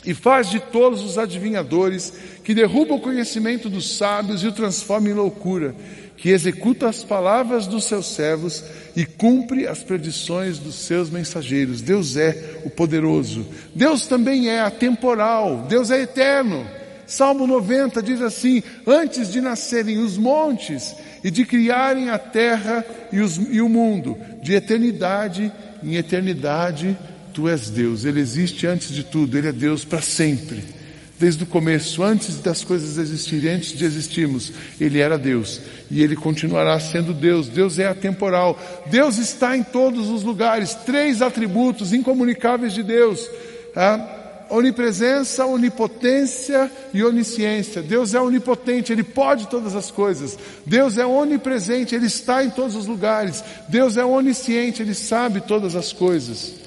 e 0.05 0.13
faz 0.13 0.49
de 0.49 0.59
todos 0.59 1.01
os 1.01 1.17
adivinhadores, 1.17 2.13
que 2.43 2.53
derruba 2.53 2.95
o 2.95 2.99
conhecimento 2.99 3.69
dos 3.69 3.97
sábios 3.97 4.43
e 4.43 4.47
o 4.47 4.51
transforma 4.51 5.09
em 5.09 5.13
loucura, 5.13 5.73
que 6.17 6.29
executa 6.29 6.89
as 6.89 7.03
palavras 7.03 7.65
dos 7.65 7.85
seus 7.85 8.07
servos 8.07 8.63
e 8.95 9.05
cumpre 9.05 9.65
as 9.67 9.79
predições 9.79 10.59
dos 10.59 10.75
seus 10.75 11.09
mensageiros. 11.09 11.81
Deus 11.81 12.17
é 12.17 12.61
o 12.65 12.69
poderoso. 12.69 13.45
Deus 13.73 14.05
também 14.05 14.49
é 14.49 14.59
atemporal. 14.61 15.65
Deus 15.69 15.89
é 15.89 16.01
eterno. 16.01 16.65
Salmo 17.07 17.47
90 17.47 18.01
diz 18.01 18.21
assim: 18.21 18.61
Antes 18.85 19.31
de 19.31 19.41
nascerem 19.41 19.97
os 19.97 20.17
montes 20.17 20.95
e 21.23 21.31
de 21.31 21.45
criarem 21.45 22.09
a 22.09 22.17
terra 22.17 22.85
e, 23.11 23.19
os, 23.19 23.37
e 23.37 23.61
o 23.61 23.69
mundo, 23.69 24.17
de 24.41 24.53
eternidade 24.53 25.51
em 25.81 25.95
eternidade, 25.95 26.97
tu 27.33 27.49
és 27.49 27.69
Deus. 27.69 28.05
Ele 28.05 28.19
existe 28.19 28.67
antes 28.67 28.89
de 28.89 29.03
tudo, 29.03 29.37
ele 29.37 29.47
é 29.47 29.51
Deus 29.51 29.83
para 29.83 30.01
sempre 30.01 30.82
desde 31.23 31.45
o 31.45 31.47
começo, 31.47 32.03
antes 32.03 32.35
das 32.41 32.65
coisas 32.65 32.97
existirem, 32.97 33.53
antes 33.53 33.71
de 33.71 33.85
existirmos, 33.85 34.51
Ele 34.77 34.99
era 34.99 35.17
Deus 35.17 35.61
e 35.89 36.03
Ele 36.03 36.17
continuará 36.17 36.77
sendo 36.81 37.13
Deus. 37.13 37.47
Deus 37.47 37.79
é 37.79 37.87
atemporal. 37.87 38.59
Deus 38.87 39.17
está 39.17 39.55
em 39.55 39.63
todos 39.63 40.09
os 40.09 40.21
lugares. 40.21 40.75
Três 40.75 41.21
atributos 41.21 41.93
incomunicáveis 41.93 42.73
de 42.73 42.83
Deus: 42.83 43.25
a 43.73 44.45
onipresença, 44.49 45.45
onipotência 45.45 46.69
e 46.93 47.01
onisciência. 47.01 47.81
Deus 47.81 48.13
é 48.13 48.19
onipotente, 48.19 48.91
Ele 48.91 49.01
pode 49.01 49.47
todas 49.47 49.77
as 49.77 49.89
coisas. 49.89 50.37
Deus 50.65 50.97
é 50.97 51.05
onipresente, 51.05 51.95
Ele 51.95 52.07
está 52.07 52.43
em 52.43 52.49
todos 52.49 52.75
os 52.75 52.85
lugares. 52.85 53.41
Deus 53.69 53.95
é 53.95 54.03
onisciente, 54.03 54.81
Ele 54.81 54.93
sabe 54.93 55.39
todas 55.39 55.73
as 55.73 55.93
coisas 55.93 56.62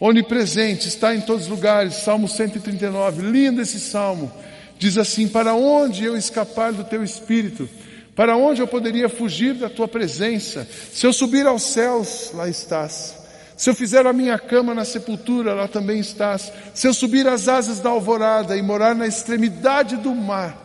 onipresente, 0.00 0.88
está 0.88 1.14
em 1.14 1.20
todos 1.20 1.44
os 1.44 1.48
lugares. 1.48 1.94
Salmo 1.94 2.28
139, 2.28 3.22
lindo 3.22 3.60
esse 3.60 3.80
salmo. 3.80 4.30
Diz 4.78 4.98
assim: 4.98 5.28
Para 5.28 5.54
onde 5.54 6.04
eu 6.04 6.16
escapar 6.16 6.72
do 6.72 6.84
teu 6.84 7.02
espírito? 7.02 7.68
Para 8.14 8.36
onde 8.36 8.60
eu 8.60 8.66
poderia 8.66 9.08
fugir 9.08 9.54
da 9.54 9.68
tua 9.68 9.88
presença? 9.88 10.66
Se 10.92 11.06
eu 11.06 11.12
subir 11.12 11.46
aos 11.46 11.62
céus, 11.62 12.30
lá 12.32 12.48
estás. 12.48 13.16
Se 13.56 13.70
eu 13.70 13.74
fizer 13.74 14.06
a 14.06 14.12
minha 14.12 14.38
cama 14.38 14.74
na 14.74 14.84
sepultura, 14.84 15.54
lá 15.54 15.66
também 15.68 15.98
estás. 15.98 16.52
Se 16.72 16.86
eu 16.86 16.94
subir 16.94 17.26
as 17.26 17.48
asas 17.48 17.80
da 17.80 17.90
alvorada 17.90 18.56
e 18.56 18.62
morar 18.62 18.94
na 18.94 19.06
extremidade 19.06 19.96
do 19.96 20.14
mar, 20.14 20.56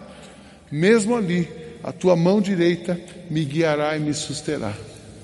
mesmo 0.72 1.16
ali, 1.16 1.48
a 1.84 1.92
tua 1.92 2.16
mão 2.16 2.42
direita 2.42 3.00
me 3.30 3.46
guiará 3.46 3.96
e 3.96 4.00
me 4.00 4.14
susterá. 4.14 4.74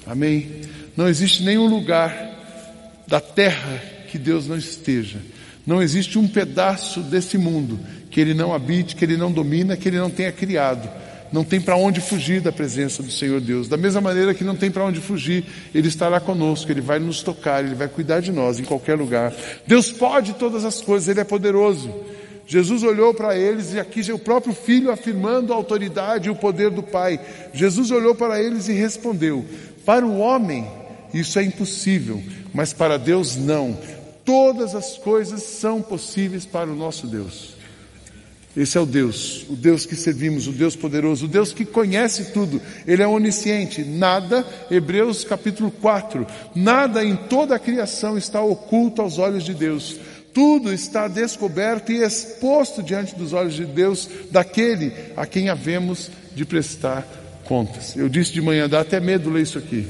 Amém? 0.06 0.62
Não 0.96 1.08
existe 1.08 1.44
nenhum 1.44 1.68
lugar 1.68 2.34
da 3.08 3.20
terra 3.20 3.95
que 4.16 4.20
Deus 4.20 4.48
não 4.48 4.56
esteja. 4.56 5.20
Não 5.68 5.84
existe 5.84 6.18
um 6.18 6.26
pedaço 6.26 7.02
desse 7.02 7.38
mundo 7.38 7.78
que 8.10 8.22
Ele 8.22 8.34
não 8.34 8.54
habite, 8.54 8.96
que 8.96 9.04
Ele 9.04 9.18
não 9.18 9.30
domina, 9.30 9.76
que 9.76 9.90
Ele 9.90 9.98
não 9.98 10.10
tenha 10.10 10.32
criado. 10.32 10.90
Não 11.34 11.44
tem 11.44 11.60
para 11.60 11.76
onde 11.76 12.00
fugir 12.00 12.40
da 12.40 12.52
presença 12.52 13.04
do 13.04 13.12
Senhor 13.12 13.42
Deus. 13.42 13.68
Da 13.68 13.76
mesma 13.76 14.00
maneira 14.00 14.34
que 14.34 14.44
não 14.44 14.56
tem 14.56 14.72
para 14.72 14.86
onde 14.86 15.02
fugir, 15.02 15.44
Ele 15.74 15.90
estará 15.90 16.22
conosco, 16.22 16.72
Ele 16.72 16.80
vai 16.80 16.98
nos 16.98 17.22
tocar, 17.22 17.66
Ele 17.66 17.76
vai 17.76 17.90
cuidar 17.90 18.22
de 18.22 18.32
nós 18.32 18.58
em 18.58 18.64
qualquer 18.64 18.96
lugar. 18.96 19.34
Deus 19.68 19.92
pode 19.92 20.36
todas 20.36 20.64
as 20.64 20.80
coisas, 20.80 21.10
Ele 21.10 21.20
é 21.20 21.26
poderoso. 21.26 21.94
Jesus 22.48 22.84
olhou 22.84 23.14
para 23.14 23.36
eles 23.36 23.74
e 23.74 23.80
aqui 23.80 24.00
o 24.14 24.20
próprio 24.20 24.54
filho 24.54 24.92
afirmando 24.92 25.52
a 25.52 25.56
autoridade 25.56 26.30
e 26.30 26.32
o 26.32 26.36
poder 26.36 26.70
do 26.70 26.84
Pai. 26.84 27.20
Jesus 27.54 27.92
olhou 27.92 28.16
para 28.16 28.42
eles 28.42 28.70
e 28.70 28.74
respondeu: 28.74 29.44
Para 29.84 30.06
o 30.06 30.20
homem 30.20 30.66
isso 31.16 31.40
é 31.40 31.44
impossível, 31.44 32.22
mas 32.54 32.74
para 32.74 32.98
Deus 32.98 33.38
não. 33.38 33.78
Todas 34.26 34.74
as 34.74 34.98
coisas 34.98 35.44
são 35.44 35.82
possíveis 35.82 36.46
para 36.46 36.70
o 36.70 36.76
nosso 36.76 37.06
Deus. 37.06 37.56
Esse 38.58 38.78
é 38.78 38.82
o 38.82 38.86
Deus, 38.86 39.46
o 39.50 39.56
Deus 39.56 39.86
que 39.86 39.98
servimos, 39.98 40.48
o 40.48 40.52
Deus 40.54 40.78
poderoso, 40.78 41.26
o 41.26 41.28
Deus 41.28 41.52
que 41.52 41.66
conhece 41.66 42.32
tudo. 42.32 42.62
Ele 42.88 43.04
é 43.04 43.08
onisciente. 43.08 43.84
Nada, 43.84 44.48
Hebreus 44.72 45.26
capítulo 45.26 45.70
4, 45.70 46.26
nada 46.56 47.04
em 47.04 47.18
toda 47.18 47.56
a 47.56 47.60
criação 47.60 48.18
está 48.18 48.42
oculto 48.42 49.02
aos 49.02 49.20
olhos 49.20 49.44
de 49.44 49.54
Deus. 49.54 50.00
Tudo 50.34 50.74
está 50.74 51.08
descoberto 51.10 51.92
e 51.92 52.02
exposto 52.02 52.82
diante 52.82 53.14
dos 53.16 53.34
olhos 53.34 53.54
de 53.54 53.66
Deus, 53.66 54.10
daquele 54.32 54.92
a 55.18 55.26
quem 55.26 55.50
havemos 55.50 56.10
de 56.34 56.46
prestar 56.46 57.06
contas. 57.44 57.96
Eu 57.96 58.08
disse 58.08 58.32
de 58.32 58.42
manhã, 58.42 58.70
dá 58.70 58.82
até 58.82 59.02
medo 59.02 59.30
ler 59.30 59.44
isso 59.44 59.58
aqui. 59.58 59.86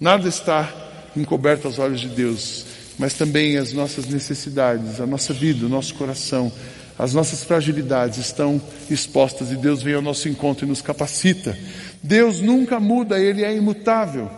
Nada 0.00 0.28
está 0.28 0.72
encoberto 1.16 1.66
aos 1.66 1.78
olhos 1.78 2.00
de 2.00 2.08
Deus 2.08 2.75
mas 2.98 3.14
também 3.14 3.56
as 3.56 3.72
nossas 3.72 4.06
necessidades, 4.06 5.00
a 5.00 5.06
nossa 5.06 5.32
vida, 5.32 5.66
o 5.66 5.68
nosso 5.68 5.94
coração, 5.94 6.50
as 6.98 7.12
nossas 7.12 7.44
fragilidades 7.44 8.18
estão 8.18 8.60
expostas 8.90 9.52
e 9.52 9.56
Deus 9.56 9.82
vem 9.82 9.94
ao 9.94 10.02
nosso 10.02 10.28
encontro 10.28 10.64
e 10.64 10.68
nos 10.68 10.80
capacita. 10.80 11.56
Deus 12.02 12.40
nunca 12.40 12.80
muda, 12.80 13.20
Ele 13.20 13.44
é 13.44 13.54
imutável. 13.54 14.30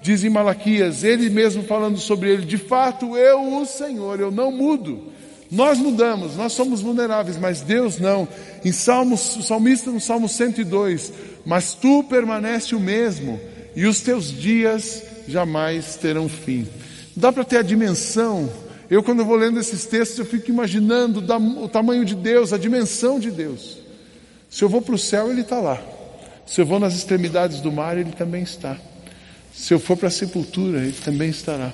Diz 0.00 0.24
em 0.24 0.30
Malaquias, 0.30 1.04
Ele 1.04 1.28
mesmo 1.28 1.64
falando 1.64 1.98
sobre 1.98 2.30
Ele, 2.30 2.46
de 2.46 2.56
fato 2.56 3.16
eu, 3.16 3.60
o 3.60 3.66
Senhor, 3.66 4.20
eu 4.20 4.30
não 4.30 4.50
mudo. 4.50 5.12
Nós 5.50 5.78
mudamos, 5.78 6.36
nós 6.36 6.52
somos 6.52 6.80
vulneráveis, 6.80 7.38
mas 7.38 7.62
Deus 7.62 7.98
não. 7.98 8.28
Em 8.64 8.72
Salmos, 8.72 9.36
o 9.36 9.42
salmista 9.42 9.90
no 9.90 10.00
Salmo 10.00 10.28
102, 10.28 11.12
mas 11.44 11.72
tu 11.72 12.04
permanece 12.04 12.74
o 12.74 12.80
mesmo 12.80 13.40
e 13.74 13.86
os 13.86 14.00
teus 14.00 14.30
dias 14.30 15.02
jamais 15.26 15.96
terão 15.96 16.28
fim. 16.28 16.66
Dá 17.18 17.32
para 17.32 17.42
ter 17.42 17.58
a 17.58 17.62
dimensão. 17.62 18.48
Eu, 18.88 19.02
quando 19.02 19.24
vou 19.24 19.34
lendo 19.34 19.58
esses 19.58 19.84
textos, 19.84 20.20
eu 20.20 20.24
fico 20.24 20.50
imaginando 20.50 21.18
o 21.60 21.68
tamanho 21.68 22.04
de 22.04 22.14
Deus, 22.14 22.52
a 22.52 22.58
dimensão 22.58 23.18
de 23.18 23.30
Deus. 23.30 23.78
Se 24.48 24.62
eu 24.62 24.68
vou 24.68 24.80
para 24.80 24.94
o 24.94 24.98
céu, 24.98 25.28
Ele 25.28 25.40
está 25.40 25.58
lá. 25.58 25.82
Se 26.46 26.60
eu 26.60 26.66
vou 26.66 26.78
nas 26.78 26.94
extremidades 26.94 27.60
do 27.60 27.72
mar, 27.72 27.98
Ele 27.98 28.12
também 28.12 28.44
está. 28.44 28.78
Se 29.52 29.74
eu 29.74 29.80
for 29.80 29.96
para 29.96 30.06
a 30.06 30.12
sepultura, 30.12 30.78
Ele 30.78 30.92
também 30.92 31.28
estará. 31.28 31.72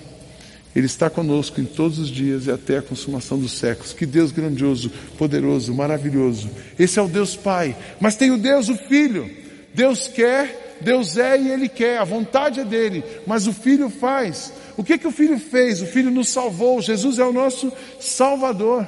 Ele 0.74 0.86
está 0.86 1.10
conosco 1.10 1.60
em 1.60 1.66
todos 1.66 1.98
os 1.98 2.08
dias 2.08 2.46
e 2.46 2.50
até 2.50 2.78
a 2.78 2.82
consumação 2.82 3.38
dos 3.38 3.52
séculos. 3.52 3.92
Que 3.92 4.06
Deus 4.06 4.32
grandioso, 4.32 4.90
poderoso, 5.18 5.74
maravilhoso. 5.74 6.50
Esse 6.78 6.98
é 6.98 7.02
o 7.02 7.06
Deus 7.06 7.36
Pai. 7.36 7.76
Mas 8.00 8.16
tem 8.16 8.30
o 8.30 8.38
Deus, 8.38 8.70
o 8.70 8.76
Filho. 8.76 9.30
Deus 9.74 10.08
quer, 10.08 10.78
Deus 10.80 11.18
é 11.18 11.38
e 11.38 11.50
Ele 11.50 11.68
quer. 11.68 11.98
A 11.98 12.04
vontade 12.04 12.60
é 12.60 12.64
dele. 12.64 13.04
Mas 13.26 13.46
o 13.46 13.52
Filho 13.52 13.90
faz. 13.90 14.52
O 14.76 14.84
que, 14.84 14.98
que 14.98 15.06
o 15.06 15.12
Filho 15.12 15.38
fez? 15.38 15.80
O 15.80 15.86
Filho 15.86 16.10
nos 16.10 16.28
salvou. 16.28 16.80
Jesus 16.82 17.18
é 17.18 17.24
o 17.24 17.32
nosso 17.32 17.72
Salvador. 18.00 18.86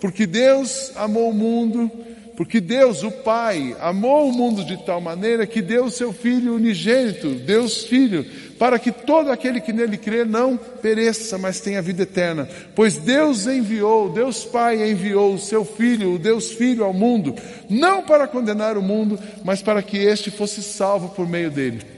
Porque 0.00 0.26
Deus 0.26 0.92
amou 0.96 1.30
o 1.30 1.34
mundo 1.34 1.90
Porque 2.36 2.60
Deus, 2.60 3.02
o 3.02 3.10
Pai, 3.10 3.76
amou 3.80 4.28
o 4.28 4.32
mundo 4.32 4.64
de 4.64 4.76
tal 4.84 5.00
maneira 5.00 5.46
que 5.46 5.62
deu 5.62 5.84
o 5.84 5.90
seu 5.90 6.12
Filho 6.12 6.56
unigênito, 6.56 7.30
Deus 7.30 7.84
Filho, 7.84 8.26
para 8.58 8.78
que 8.78 8.90
todo 8.90 9.30
aquele 9.30 9.60
que 9.60 9.72
nele 9.72 9.96
crê 9.96 10.24
não 10.24 10.56
pereça, 10.56 11.38
mas 11.38 11.60
tenha 11.60 11.80
vida 11.80 12.02
eterna. 12.02 12.48
Pois 12.74 12.96
Deus 12.96 13.46
enviou, 13.46 14.10
Deus 14.10 14.44
Pai 14.44 14.90
enviou 14.90 15.34
o 15.34 15.38
seu 15.38 15.64
Filho, 15.64 16.14
o 16.14 16.18
Deus 16.18 16.50
Filho 16.50 16.84
ao 16.84 16.92
mundo, 16.92 17.36
não 17.70 18.02
para 18.02 18.26
condenar 18.26 18.76
o 18.76 18.82
mundo, 18.82 19.18
mas 19.44 19.62
para 19.62 19.82
que 19.82 19.96
este 19.96 20.30
fosse 20.30 20.60
salvo 20.62 21.10
por 21.10 21.28
meio 21.28 21.50
dele. 21.50 21.93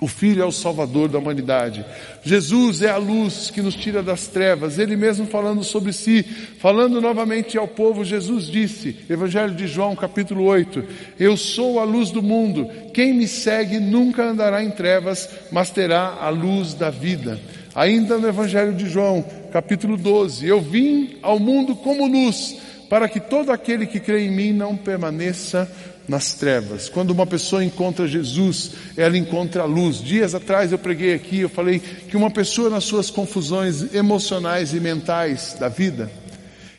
O 0.00 0.06
Filho 0.06 0.42
é 0.42 0.46
o 0.46 0.52
Salvador 0.52 1.08
da 1.08 1.18
humanidade. 1.18 1.84
Jesus 2.22 2.82
é 2.82 2.90
a 2.90 2.96
luz 2.96 3.50
que 3.50 3.60
nos 3.60 3.74
tira 3.74 4.00
das 4.00 4.28
trevas. 4.28 4.78
Ele 4.78 4.96
mesmo 4.96 5.26
falando 5.26 5.64
sobre 5.64 5.92
si, 5.92 6.22
falando 6.22 7.00
novamente 7.00 7.58
ao 7.58 7.66
povo, 7.66 8.04
Jesus 8.04 8.46
disse, 8.46 8.96
Evangelho 9.10 9.54
de 9.54 9.66
João, 9.66 9.96
capítulo 9.96 10.44
8: 10.44 10.84
Eu 11.18 11.36
sou 11.36 11.80
a 11.80 11.84
luz 11.84 12.10
do 12.12 12.22
mundo. 12.22 12.68
Quem 12.94 13.12
me 13.12 13.26
segue 13.26 13.80
nunca 13.80 14.22
andará 14.22 14.62
em 14.62 14.70
trevas, 14.70 15.28
mas 15.50 15.70
terá 15.70 16.18
a 16.20 16.28
luz 16.28 16.74
da 16.74 16.90
vida. 16.90 17.40
Ainda 17.74 18.18
no 18.18 18.28
Evangelho 18.28 18.74
de 18.74 18.88
João, 18.88 19.24
capítulo 19.52 19.96
12: 19.96 20.46
Eu 20.46 20.60
vim 20.60 21.16
ao 21.22 21.40
mundo 21.40 21.74
como 21.74 22.06
luz, 22.06 22.56
para 22.88 23.08
que 23.08 23.18
todo 23.18 23.50
aquele 23.50 23.86
que 23.86 23.98
crê 23.98 24.26
em 24.26 24.30
mim 24.30 24.52
não 24.52 24.76
permaneça 24.76 25.70
nas 26.08 26.32
trevas. 26.32 26.88
Quando 26.88 27.10
uma 27.10 27.26
pessoa 27.26 27.62
encontra 27.62 28.08
Jesus, 28.08 28.72
ela 28.96 29.18
encontra 29.18 29.62
a 29.62 29.66
luz. 29.66 30.02
Dias 30.02 30.34
atrás 30.34 30.72
eu 30.72 30.78
preguei 30.78 31.12
aqui, 31.12 31.40
eu 31.40 31.48
falei 31.48 31.78
que 31.78 32.16
uma 32.16 32.30
pessoa 32.30 32.70
nas 32.70 32.84
suas 32.84 33.10
confusões 33.10 33.94
emocionais 33.94 34.72
e 34.72 34.80
mentais 34.80 35.54
da 35.60 35.68
vida, 35.68 36.10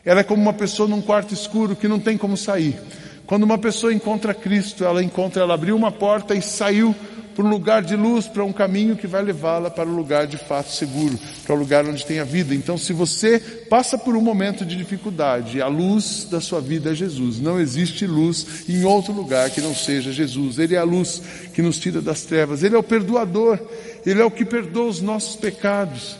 ela 0.04 0.20
é 0.20 0.24
como 0.24 0.42
uma 0.42 0.52
pessoa 0.52 0.88
num 0.88 1.00
quarto 1.00 1.32
escuro 1.32 1.76
que 1.76 1.86
não 1.86 2.00
tem 2.00 2.18
como 2.18 2.36
sair. 2.36 2.76
Quando 3.24 3.44
uma 3.44 3.58
pessoa 3.58 3.94
encontra 3.94 4.34
Cristo, 4.34 4.84
ela 4.84 5.02
encontra, 5.02 5.42
ela 5.42 5.54
abriu 5.54 5.76
uma 5.76 5.92
porta 5.92 6.34
e 6.34 6.42
saiu 6.42 6.94
para 7.40 7.46
um 7.46 7.50
lugar 7.50 7.82
de 7.82 7.96
luz, 7.96 8.28
para 8.28 8.44
um 8.44 8.52
caminho 8.52 8.94
que 8.94 9.06
vai 9.06 9.22
levá-la 9.22 9.70
para 9.70 9.88
o 9.88 9.96
lugar 9.96 10.26
de 10.26 10.36
fato 10.36 10.70
seguro, 10.70 11.18
para 11.42 11.54
o 11.54 11.58
lugar 11.58 11.86
onde 11.86 12.04
tem 12.04 12.18
a 12.18 12.24
vida. 12.24 12.54
Então, 12.54 12.76
se 12.76 12.92
você 12.92 13.38
passa 13.40 13.96
por 13.96 14.14
um 14.14 14.20
momento 14.20 14.62
de 14.62 14.76
dificuldade, 14.76 15.62
a 15.62 15.66
luz 15.66 16.26
da 16.30 16.38
sua 16.38 16.60
vida 16.60 16.90
é 16.90 16.94
Jesus. 16.94 17.40
Não 17.40 17.58
existe 17.58 18.06
luz 18.06 18.68
em 18.68 18.84
outro 18.84 19.14
lugar 19.14 19.48
que 19.48 19.62
não 19.62 19.74
seja 19.74 20.12
Jesus. 20.12 20.58
Ele 20.58 20.74
é 20.74 20.78
a 20.78 20.84
luz 20.84 21.22
que 21.54 21.62
nos 21.62 21.78
tira 21.78 22.02
das 22.02 22.24
trevas. 22.24 22.62
Ele 22.62 22.74
é 22.74 22.78
o 22.78 22.82
perdoador. 22.82 23.58
Ele 24.04 24.20
é 24.20 24.24
o 24.24 24.30
que 24.30 24.44
perdoa 24.44 24.88
os 24.88 25.00
nossos 25.00 25.36
pecados. 25.36 26.16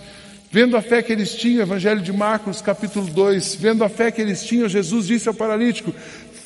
Vendo 0.50 0.74
a 0.74 0.80
fé 0.80 1.02
que 1.02 1.12
eles 1.12 1.34
tinham, 1.34 1.60
Evangelho 1.60 2.00
de 2.00 2.14
Marcos, 2.14 2.62
capítulo 2.62 3.06
2, 3.06 3.56
vendo 3.56 3.84
a 3.84 3.90
fé 3.90 4.10
que 4.10 4.22
eles 4.22 4.42
tinham, 4.42 4.70
Jesus 4.70 5.06
disse 5.06 5.28
ao 5.28 5.34
paralítico: 5.34 5.92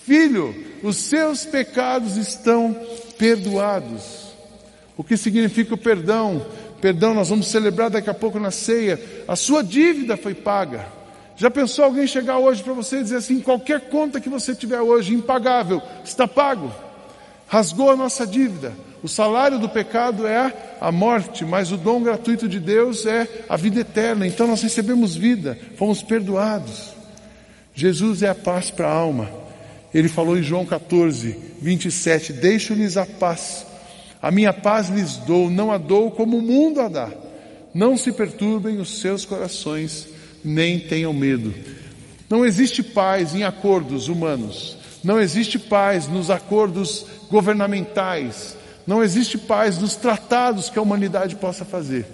Filho, 0.04 0.52
os 0.82 0.96
seus 0.96 1.44
pecados 1.44 2.16
estão 2.16 2.76
perdoados. 3.16 4.23
O 4.96 5.02
que 5.02 5.16
significa 5.16 5.74
o 5.74 5.78
perdão? 5.78 6.44
Perdão, 6.80 7.14
nós 7.14 7.28
vamos 7.28 7.48
celebrar 7.48 7.90
daqui 7.90 8.08
a 8.08 8.14
pouco 8.14 8.38
na 8.38 8.50
ceia. 8.50 9.00
A 9.26 9.34
sua 9.34 9.62
dívida 9.62 10.16
foi 10.16 10.34
paga. 10.34 10.86
Já 11.36 11.50
pensou 11.50 11.84
alguém 11.84 12.06
chegar 12.06 12.38
hoje 12.38 12.62
para 12.62 12.72
você 12.72 12.98
e 12.98 13.02
dizer 13.02 13.16
assim: 13.16 13.40
qualquer 13.40 13.88
conta 13.88 14.20
que 14.20 14.28
você 14.28 14.54
tiver 14.54 14.80
hoje, 14.80 15.14
impagável, 15.14 15.82
está 16.04 16.28
pago? 16.28 16.72
Rasgou 17.48 17.90
a 17.90 17.96
nossa 17.96 18.26
dívida. 18.26 18.72
O 19.02 19.08
salário 19.08 19.58
do 19.58 19.68
pecado 19.68 20.26
é 20.26 20.52
a 20.80 20.92
morte, 20.92 21.44
mas 21.44 21.72
o 21.72 21.76
dom 21.76 22.02
gratuito 22.02 22.48
de 22.48 22.60
Deus 22.60 23.04
é 23.04 23.28
a 23.48 23.56
vida 23.56 23.80
eterna. 23.80 24.26
Então 24.26 24.46
nós 24.46 24.62
recebemos 24.62 25.16
vida, 25.16 25.58
fomos 25.76 26.02
perdoados. 26.02 26.94
Jesus 27.74 28.22
é 28.22 28.28
a 28.28 28.34
paz 28.34 28.70
para 28.70 28.88
a 28.88 28.92
alma. 28.92 29.28
Ele 29.92 30.08
falou 30.08 30.38
em 30.38 30.42
João 30.42 30.64
14, 30.64 31.36
27: 31.60 32.32
Deixo-lhes 32.32 32.96
a 32.96 33.04
paz 33.04 33.66
a 34.24 34.30
minha 34.30 34.54
paz 34.54 34.88
lhes 34.88 35.18
dou, 35.18 35.50
não 35.50 35.70
a 35.70 35.76
dou 35.76 36.10
como 36.10 36.38
o 36.38 36.42
mundo 36.42 36.80
a 36.80 36.88
dá. 36.88 37.10
Não 37.74 37.94
se 37.94 38.10
perturbem 38.10 38.78
os 38.78 39.02
seus 39.02 39.26
corações, 39.26 40.08
nem 40.42 40.80
tenham 40.80 41.12
medo. 41.12 41.52
Não 42.30 42.42
existe 42.42 42.82
paz 42.82 43.34
em 43.34 43.44
acordos 43.44 44.08
humanos. 44.08 44.78
Não 45.04 45.20
existe 45.20 45.58
paz 45.58 46.08
nos 46.08 46.30
acordos 46.30 47.04
governamentais. 47.30 48.56
Não 48.86 49.04
existe 49.04 49.36
paz 49.36 49.76
nos 49.76 49.94
tratados 49.94 50.70
que 50.70 50.78
a 50.78 50.82
humanidade 50.82 51.36
possa 51.36 51.62
fazer. 51.62 52.06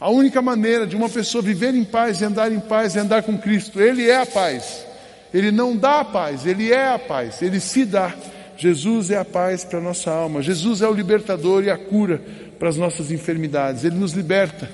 A 0.00 0.08
única 0.08 0.40
maneira 0.40 0.86
de 0.86 0.96
uma 0.96 1.10
pessoa 1.10 1.42
viver 1.42 1.74
em 1.74 1.84
paz 1.84 2.22
e 2.22 2.24
andar 2.24 2.50
em 2.50 2.60
paz 2.60 2.96
é 2.96 3.00
andar 3.00 3.22
com 3.22 3.36
Cristo. 3.36 3.78
Ele 3.78 4.08
é 4.08 4.16
a 4.16 4.24
paz. 4.24 4.86
Ele 5.34 5.52
não 5.52 5.76
dá 5.76 6.00
a 6.00 6.04
paz, 6.06 6.46
ele 6.46 6.72
é 6.72 6.88
a 6.88 6.98
paz, 6.98 7.42
ele 7.42 7.60
se 7.60 7.84
dá. 7.84 8.14
Jesus 8.58 9.12
é 9.12 9.16
a 9.16 9.24
paz 9.24 9.64
para 9.64 9.78
a 9.78 9.82
nossa 9.82 10.10
alma. 10.10 10.42
Jesus 10.42 10.82
é 10.82 10.88
o 10.88 10.92
libertador 10.92 11.62
e 11.62 11.70
a 11.70 11.78
cura 11.78 12.20
para 12.58 12.68
as 12.68 12.76
nossas 12.76 13.12
enfermidades. 13.12 13.84
Ele 13.84 13.94
nos 13.94 14.12
liberta. 14.12 14.68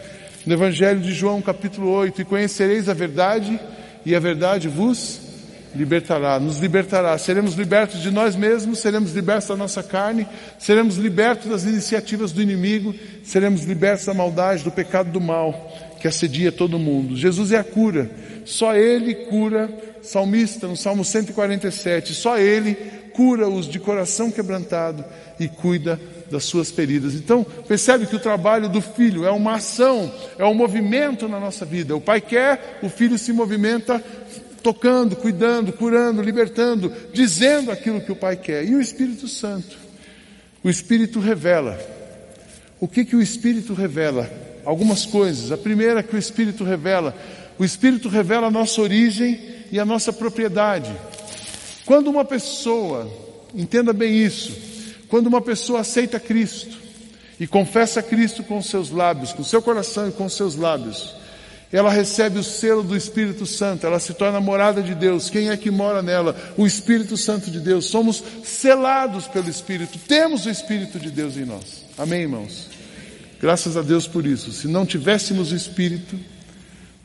No 0.47 0.55
Evangelho 0.55 1.01
de 1.01 1.12
João, 1.12 1.42
capítulo 1.42 1.90
8: 1.90 2.23
E 2.23 2.25
conhecereis 2.25 2.88
a 2.88 2.94
verdade, 2.94 3.61
e 4.05 4.14
a 4.14 4.18
verdade 4.18 4.68
vos 4.68 5.20
libertará, 5.75 6.40
nos 6.40 6.59
libertará. 6.61 7.18
Seremos 7.18 7.55
libertos 7.55 8.01
de 8.01 8.11
nós 8.11 8.35
mesmos, 8.35 8.79
seremos 8.79 9.12
libertos 9.12 9.49
da 9.49 9.57
nossa 9.57 9.83
carne, 9.83 10.27
seremos 10.59 10.97
libertos 10.97 11.51
das 11.51 11.64
iniciativas 11.64 12.33
do 12.33 12.40
inimigo, 12.40 12.94
seremos 13.23 13.64
libertos 13.64 14.07
da 14.07 14.14
maldade, 14.14 14.64
do 14.64 14.70
pecado 14.70 15.11
do 15.11 15.20
mal 15.20 15.73
que 16.01 16.09
assedia 16.09 16.53
todo 16.53 16.79
mundo. 16.79 17.16
Jesus 17.16 17.53
é 17.53 17.59
a 17.59 17.64
cura. 17.64 18.11
Só 18.47 18.75
Ele 18.75 19.14
cura. 19.14 19.68
Salmista, 20.03 20.66
no 20.66 20.77
Salmo 20.77 21.03
147, 21.03 22.12
só 22.12 22.38
Ele 22.38 22.77
cura-os 23.14 23.66
de 23.66 23.79
coração 23.79 24.31
quebrantado 24.31 25.05
e 25.38 25.48
cuida 25.48 25.98
das 26.31 26.44
suas 26.44 26.70
feridas. 26.70 27.14
Então, 27.14 27.44
percebe 27.66 28.07
que 28.07 28.16
o 28.16 28.20
trabalho 28.20 28.68
do 28.68 28.81
filho 28.81 29.24
é 29.24 29.31
uma 29.31 29.55
ação, 29.55 30.12
é 30.37 30.44
um 30.44 30.55
movimento 30.55 31.29
na 31.29 31.38
nossa 31.38 31.64
vida. 31.64 31.96
O 31.96 32.00
pai 32.00 32.20
quer, 32.20 32.81
o 32.83 32.88
filho 32.88 33.16
se 33.16 33.33
movimenta 33.33 34.03
tocando, 34.62 35.14
cuidando, 35.14 35.72
curando, 35.72 36.22
libertando, 36.22 36.92
dizendo 37.12 37.70
aquilo 37.70 38.00
que 38.00 38.11
o 38.11 38.16
pai 38.16 38.37
quer. 38.37 38.66
E 38.66 38.74
o 38.74 38.81
Espírito 38.81 39.29
Santo? 39.29 39.77
O 40.62 40.68
Espírito 40.68 41.20
revela. 41.20 41.79
O 42.81 42.88
que 42.88 43.05
que 43.05 43.14
o 43.14 43.22
Espírito 43.22 43.74
revela? 43.74 44.29
Algumas 44.64 45.07
coisas. 45.07 45.53
A 45.53 45.59
primeira 45.59 46.03
que 46.03 46.16
o 46.16 46.18
Espírito 46.18 46.64
revela, 46.64 47.14
o 47.59 47.64
Espírito 47.64 48.09
revela 48.09 48.48
a 48.48 48.50
nossa 48.50 48.81
origem 48.81 49.38
e 49.70 49.79
a 49.79 49.85
nossa 49.85 50.12
propriedade. 50.12 50.90
Quando 51.87 52.09
uma 52.09 52.25
pessoa, 52.25 53.11
entenda 53.55 53.92
bem 53.92 54.16
isso, 54.16 54.53
quando 55.09 55.27
uma 55.27 55.40
pessoa 55.40 55.81
aceita 55.81 56.18
Cristo 56.18 56.79
e 57.38 57.47
confessa 57.47 58.03
Cristo 58.03 58.42
com 58.42 58.61
seus 58.62 58.90
lábios, 58.90 59.33
com 59.33 59.44
seu 59.44 59.61
coração 59.61 60.09
e 60.09 60.12
com 60.12 60.29
seus 60.29 60.57
lábios, 60.57 61.14
ela 61.70 61.90
recebe 61.90 62.38
o 62.38 62.44
selo 62.44 62.83
do 62.85 62.97
Espírito 62.97 63.44
Santo, 63.44 63.85
ela 63.85 63.99
se 63.99 64.14
torna 64.14 64.40
morada 64.40 64.81
de 64.81 64.94
Deus. 64.94 65.29
Quem 65.29 65.51
é 65.51 65.57
que 65.57 65.70
mora 65.70 66.03
nela? 66.03 66.37
O 66.57 66.64
Espírito 66.64 67.16
Santo 67.16 67.51
de 67.51 67.59
Deus. 67.59 67.87
Somos 67.87 68.23
selados 68.44 69.27
pelo 69.27 69.51
Espírito, 69.51 69.99
temos 70.07 70.47
o 70.47 70.51
Espírito 70.51 70.99
de 70.99 71.11
Deus 71.11 71.37
em 71.37 71.44
nós. 71.44 71.85
Amém, 71.99 72.23
irmãos? 72.23 72.68
Graças 73.40 73.77
a 73.77 73.83
Deus 73.83 74.07
por 74.07 74.25
isso. 74.25 74.53
Se 74.53 74.68
não 74.68 74.87
tivéssemos 74.87 75.53
o 75.53 75.57
Espírito, 75.57 76.18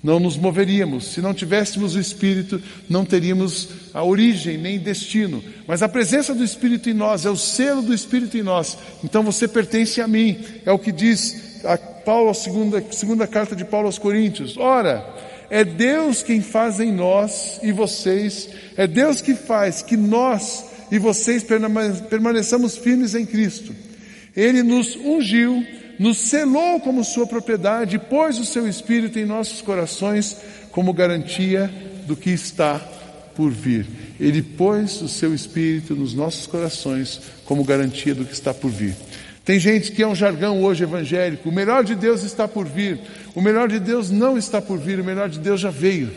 não 0.04 0.20
nos 0.20 0.38
moveríamos. 0.38 1.14
Se 1.14 1.22
não 1.22 1.34
tivéssemos 1.34 1.96
o 1.96 2.00
Espírito, 2.00 2.62
não 2.90 3.06
teríamos 3.06 3.70
a 3.94 4.04
origem 4.04 4.58
nem 4.58 4.80
destino. 4.80 5.44
Mas 5.68 5.82
a 5.82 5.90
presença 5.90 6.34
do 6.34 6.44
Espírito 6.44 6.90
em 6.90 6.94
nós 6.94 7.26
é 7.26 7.30
o 7.30 7.36
selo 7.36 7.82
do 7.82 7.94
Espírito 7.94 8.38
em 8.38 8.44
nós. 8.44 8.78
Então 9.04 9.24
você 9.24 9.48
pertence 9.48 10.02
a 10.02 10.08
mim. 10.08 10.40
É 10.66 10.72
o 10.72 10.80
que 10.80 10.92
diz 10.92 11.64
a 11.66 11.78
Paulo, 11.78 12.30
a 12.30 12.34
segunda, 12.34 12.84
segunda 12.92 13.28
carta 13.28 13.56
de 13.56 13.66
Paulo 13.66 13.88
aos 13.88 13.98
Coríntios. 13.98 14.58
Ora, 14.58 15.06
é 15.50 15.64
Deus 15.64 16.24
quem 16.24 16.42
faz 16.42 16.80
em 16.80 16.92
nós 16.92 17.60
e 17.64 17.72
vocês, 17.72 18.50
é 18.78 18.86
Deus 18.86 19.22
que 19.22 19.34
faz 19.34 19.82
que 19.82 19.98
nós 19.98 20.66
e 20.92 20.98
vocês 20.98 21.44
permaneçamos 21.44 22.78
firmes 22.78 23.16
em 23.16 23.26
Cristo. 23.26 23.76
Ele 24.36 24.64
nos 24.64 24.96
ungiu 24.96 25.66
nos 26.00 26.18
selou 26.18 26.80
como 26.80 27.04
sua 27.04 27.28
propriedade 27.28 27.98
e 27.98 28.00
pôs 28.00 28.40
o 28.40 28.46
seu 28.46 28.68
Espírito 28.68 29.20
em 29.20 29.26
nossos 29.26 29.62
corações 29.62 30.38
como 30.72 30.94
garantia 30.94 31.70
do 32.08 32.16
que 32.16 32.30
está 32.30 32.80
por 33.36 33.52
vir. 33.52 33.86
Ele 34.20 34.42
pôs 34.42 35.02
o 35.02 35.10
seu 35.10 35.36
Espírito 35.36 35.94
nos 35.94 36.14
nossos 36.14 36.48
corações 36.48 37.22
como 37.44 37.66
garantia 37.66 38.16
do 38.16 38.24
que 38.24 38.34
está 38.34 38.54
por 38.54 38.72
vir. 38.72 38.96
Tem 39.44 39.60
gente 39.60 39.92
que 39.92 40.02
é 40.02 40.08
um 40.08 40.16
jargão 40.16 40.64
hoje 40.64 40.84
evangélico. 40.84 41.50
O 41.50 41.52
melhor 41.52 41.84
de 41.84 41.96
Deus 41.96 42.24
está 42.24 42.48
por 42.48 42.66
vir. 42.66 43.00
O 43.36 43.42
melhor 43.42 43.68
de 43.68 43.80
Deus 43.80 44.10
não 44.10 44.38
está 44.38 44.62
por 44.62 44.78
vir. 44.78 45.00
O 45.00 45.04
melhor 45.04 45.28
de 45.28 45.40
Deus 45.40 45.60
já 45.60 45.70
veio. 45.70 46.12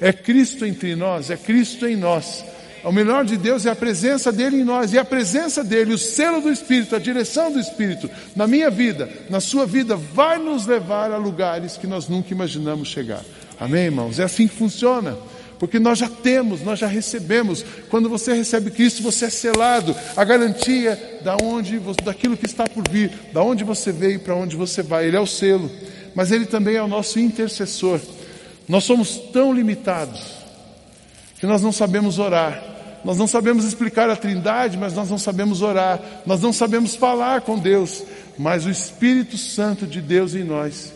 É 0.00 0.12
Cristo 0.12 0.64
entre 0.64 0.96
nós, 0.96 1.30
é 1.30 1.36
Cristo 1.36 1.86
em 1.86 1.94
nós. 1.94 2.42
O 2.82 2.90
melhor 2.92 3.24
de 3.24 3.36
Deus 3.36 3.66
é 3.66 3.70
a 3.70 3.76
presença 3.76 4.32
dele 4.32 4.60
em 4.60 4.64
nós, 4.64 4.92
e 4.92 4.98
a 4.98 5.04
presença 5.04 5.62
dele, 5.62 5.92
o 5.92 5.98
selo 5.98 6.40
do 6.40 6.50
Espírito, 6.50 6.96
a 6.96 6.98
direção 6.98 7.52
do 7.52 7.60
Espírito, 7.60 8.10
na 8.34 8.46
minha 8.46 8.70
vida, 8.70 9.08
na 9.28 9.40
sua 9.40 9.66
vida, 9.66 9.96
vai 9.96 10.38
nos 10.38 10.66
levar 10.66 11.12
a 11.12 11.16
lugares 11.16 11.76
que 11.76 11.86
nós 11.86 12.08
nunca 12.08 12.32
imaginamos 12.32 12.88
chegar. 12.88 13.22
Amém, 13.58 13.84
irmãos? 13.84 14.18
É 14.18 14.24
assim 14.24 14.48
que 14.48 14.54
funciona. 14.56 15.16
porque 15.60 15.78
nós 15.78 15.98
já 15.98 16.08
temos, 16.08 16.62
nós 16.62 16.78
já 16.78 16.86
recebemos. 16.86 17.62
Quando 17.90 18.08
você 18.08 18.32
recebe 18.32 18.70
Cristo, 18.70 19.02
você 19.02 19.26
é 19.26 19.30
selado, 19.30 19.94
a 20.16 20.24
garantia 20.24 21.20
da 21.22 21.36
onde, 21.36 21.78
daquilo 22.02 22.34
que 22.34 22.46
está 22.46 22.64
por 22.64 22.82
vir, 22.90 23.12
da 23.30 23.42
onde 23.42 23.62
você 23.62 23.92
veio 23.92 24.14
e 24.14 24.18
para 24.18 24.34
onde 24.34 24.56
você 24.56 24.82
vai. 24.82 25.06
Ele 25.06 25.18
é 25.18 25.20
o 25.20 25.26
selo, 25.26 25.70
mas 26.14 26.32
ele 26.32 26.46
também 26.46 26.76
é 26.76 26.82
o 26.82 26.88
nosso 26.88 27.20
intercessor. 27.20 28.00
Nós 28.66 28.84
somos 28.84 29.18
tão 29.34 29.52
limitados 29.52 30.22
que 31.38 31.46
nós 31.46 31.60
não 31.60 31.72
sabemos 31.72 32.18
orar. 32.18 32.69
Nós 33.04 33.16
não 33.16 33.26
sabemos 33.26 33.64
explicar 33.64 34.10
a 34.10 34.16
Trindade, 34.16 34.76
mas 34.76 34.92
nós 34.92 35.08
não 35.08 35.18
sabemos 35.18 35.62
orar. 35.62 36.00
Nós 36.26 36.40
não 36.40 36.52
sabemos 36.52 36.94
falar 36.94 37.40
com 37.40 37.58
Deus, 37.58 38.02
mas 38.38 38.66
o 38.66 38.70
Espírito 38.70 39.38
Santo 39.38 39.86
de 39.86 40.00
Deus 40.00 40.34
em 40.34 40.44
nós, 40.44 40.92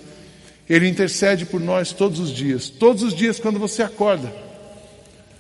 ele 0.69 0.88
intercede 0.88 1.47
por 1.47 1.61
nós 1.61 1.93
todos 1.93 2.21
os 2.21 2.31
dias. 2.31 2.69
Todos 2.69 3.03
os 3.03 3.14
dias 3.14 3.38
quando 3.38 3.59
você 3.59 3.83
acorda, 3.83 4.33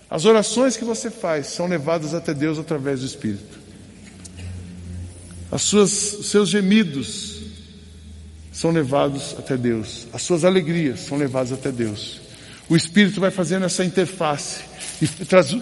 as 0.08 0.24
orações 0.24 0.76
que 0.76 0.84
você 0.84 1.10
faz 1.10 1.48
são 1.48 1.66
levadas 1.66 2.14
até 2.14 2.32
Deus 2.32 2.58
através 2.58 3.00
do 3.00 3.06
Espírito. 3.06 3.58
As 5.50 5.62
suas, 5.62 6.14
os 6.14 6.26
seus 6.30 6.48
gemidos 6.48 7.42
são 8.52 8.70
levados 8.70 9.34
até 9.38 9.56
Deus. 9.56 10.06
As 10.12 10.22
suas 10.22 10.44
alegrias 10.44 11.00
são 11.00 11.18
levadas 11.18 11.52
até 11.52 11.70
Deus. 11.70 12.23
O 12.68 12.74
Espírito 12.74 13.20
vai 13.20 13.30
fazendo 13.30 13.66
essa 13.66 13.84
interface 13.84 14.60
e 15.02 15.06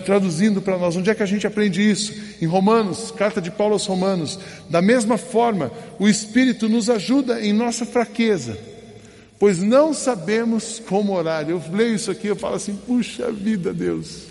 traduzindo 0.05 0.63
para 0.63 0.79
nós. 0.79 0.97
Onde 0.97 1.11
é 1.11 1.15
que 1.15 1.23
a 1.23 1.27
gente 1.27 1.47
aprende 1.47 1.83
isso? 1.89 2.15
Em 2.41 2.47
Romanos, 2.47 3.11
carta 3.11 3.41
de 3.41 3.51
Paulo 3.51 3.73
aos 3.73 3.87
Romanos. 3.87 4.39
Da 4.71 4.81
mesma 4.81 5.19
forma, 5.19 5.73
o 5.99 6.09
Espírito 6.09 6.69
nos 6.69 6.89
ajuda 6.89 7.41
em 7.41 7.53
nossa 7.53 7.85
fraqueza, 7.85 8.57
pois 9.39 9.59
não 9.59 9.93
sabemos 9.93 10.81
como 10.87 11.13
orar. 11.13 11.49
Eu 11.49 11.61
leio 11.73 11.97
isso 11.97 12.11
aqui, 12.11 12.29
eu 12.29 12.37
falo 12.37 12.55
assim: 12.55 12.77
puxa 12.87 13.33
vida, 13.33 13.73
Deus. 13.73 14.31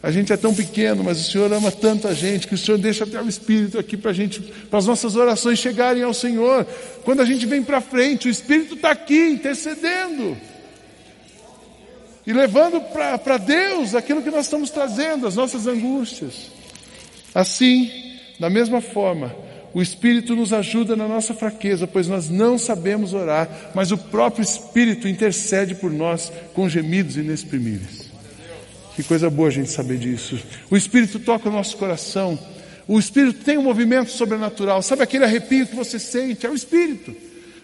A 0.00 0.12
gente 0.12 0.32
é 0.32 0.36
tão 0.36 0.54
pequeno, 0.54 1.02
mas 1.02 1.18
o 1.20 1.28
Senhor 1.32 1.52
ama 1.52 1.72
tanta 1.72 2.14
gente 2.14 2.46
que 2.46 2.54
o 2.54 2.58
Senhor 2.58 2.78
deixa 2.78 3.02
até 3.02 3.20
o 3.20 3.28
Espírito 3.28 3.76
aqui 3.76 3.96
para 3.96 4.12
gente, 4.12 4.40
para 4.40 4.78
as 4.78 4.86
nossas 4.86 5.16
orações 5.16 5.58
chegarem 5.58 6.04
ao 6.04 6.14
Senhor. 6.14 6.64
Quando 7.04 7.22
a 7.22 7.24
gente 7.24 7.44
vem 7.46 7.64
para 7.64 7.80
frente, 7.80 8.28
o 8.28 8.30
Espírito 8.30 8.74
está 8.74 8.92
aqui 8.92 9.30
intercedendo 9.30 10.36
e 12.26 12.32
levando 12.32 12.80
para 12.80 13.36
Deus 13.38 13.94
aquilo 13.94 14.22
que 14.22 14.30
nós 14.30 14.46
estamos 14.46 14.70
trazendo, 14.70 15.26
as 15.26 15.36
nossas 15.36 15.66
angústias. 15.66 16.50
Assim, 17.34 17.90
da 18.40 18.50
mesma 18.50 18.80
forma, 18.80 19.34
o 19.72 19.80
Espírito 19.80 20.34
nos 20.34 20.52
ajuda 20.52 20.96
na 20.96 21.06
nossa 21.06 21.34
fraqueza, 21.34 21.86
pois 21.86 22.08
nós 22.08 22.28
não 22.28 22.58
sabemos 22.58 23.14
orar, 23.14 23.70
mas 23.74 23.92
o 23.92 23.98
próprio 23.98 24.42
Espírito 24.42 25.06
intercede 25.06 25.74
por 25.74 25.92
nós 25.92 26.32
com 26.54 26.68
gemidos 26.68 27.16
inexprimíveis. 27.16 28.10
Que 28.96 29.02
coisa 29.02 29.28
boa 29.28 29.48
a 29.48 29.52
gente 29.52 29.70
saber 29.70 29.98
disso. 29.98 30.38
O 30.70 30.76
Espírito 30.76 31.20
toca 31.20 31.48
o 31.48 31.52
nosso 31.52 31.76
coração. 31.76 32.38
O 32.88 32.98
Espírito 32.98 33.44
tem 33.44 33.58
um 33.58 33.62
movimento 33.62 34.10
sobrenatural. 34.10 34.80
Sabe 34.80 35.02
aquele 35.02 35.24
arrepio 35.24 35.66
que 35.66 35.76
você 35.76 35.98
sente? 35.98 36.46
É 36.46 36.50
o 36.50 36.54
Espírito. 36.54 37.14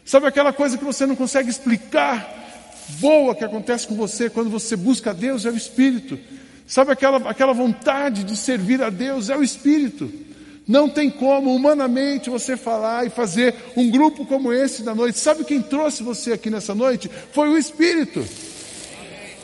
Sabe 0.05 0.27
aquela 0.27 0.53
coisa 0.53 0.77
que 0.77 0.85
você 0.85 1.07
não 1.07 1.17
consegue 1.17 1.49
explicar? 1.49 2.42
Boa 3.01 3.35
que 3.35 3.45
acontece 3.45 3.87
com 3.87 3.95
você 3.95 4.29
quando 4.29 4.51
você 4.51 4.77
busca 4.77 5.11
a 5.11 5.13
Deus? 5.13 5.45
É 5.45 5.51
o 5.51 5.57
Espírito. 5.57 6.19
Sabe 6.67 6.93
aquela, 6.93 7.29
aquela 7.29 7.53
vontade 7.53 8.25
de 8.25 8.37
servir 8.37 8.83
a 8.83 8.91
Deus? 8.91 9.31
É 9.31 9.37
o 9.37 9.43
Espírito. 9.43 10.11
Não 10.67 10.89
tem 10.89 11.11
como 11.11 11.55
humanamente 11.55 12.31
você 12.31 12.57
falar 12.57 13.07
e 13.07 13.11
fazer 13.11 13.55
um 13.77 13.91
grupo 13.91 14.25
como 14.25 14.53
esse 14.53 14.83
da 14.83 14.95
noite. 14.95 15.19
Sabe 15.19 15.45
quem 15.45 15.61
trouxe 15.61 16.03
você 16.03 16.33
aqui 16.33 16.49
nessa 16.51 16.75
noite? 16.75 17.11
Foi 17.33 17.49
o 17.49 17.59
Espírito. 17.59 18.25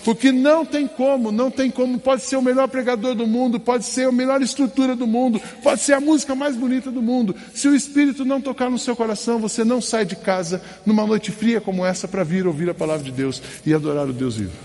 Porque 0.09 0.33
não 0.33 0.65
tem 0.65 0.87
como, 0.87 1.31
não 1.31 1.51
tem 1.51 1.71
como. 1.71 1.99
Pode 1.99 2.23
ser 2.23 2.37
o 2.37 2.41
melhor 2.41 2.67
pregador 2.67 3.15
do 3.15 3.27
mundo, 3.27 3.61
pode 3.61 3.85
ser 3.85 4.09
a 4.09 4.11
melhor 4.11 4.41
estrutura 4.41 4.97
do 4.97 5.07
mundo, 5.07 5.39
pode 5.63 5.83
ser 5.83 5.93
a 5.93 6.01
música 6.01 6.35
mais 6.35 6.57
bonita 6.57 6.91
do 6.91 7.03
mundo. 7.03 7.37
Se 7.53 7.69
o 7.69 7.77
Espírito 7.77 8.25
não 8.25 8.41
tocar 8.41 8.71
no 8.71 8.79
seu 8.79 8.97
coração, 8.97 9.39
você 9.39 9.65
não 9.65 9.83
sai 9.83 10.07
de 10.07 10.17
casa 10.17 10.63
numa 10.87 11.07
noite 11.07 11.31
fria 11.31 11.61
como 11.61 11.85
essa 11.85 12.09
para 12.09 12.25
vir 12.25 12.47
ouvir 12.47 12.71
a 12.71 12.75
palavra 12.75 13.05
de 13.05 13.13
Deus 13.13 13.43
e 13.67 13.75
adorar 13.75 14.09
o 14.09 14.13
Deus 14.15 14.39
vivo. 14.39 14.57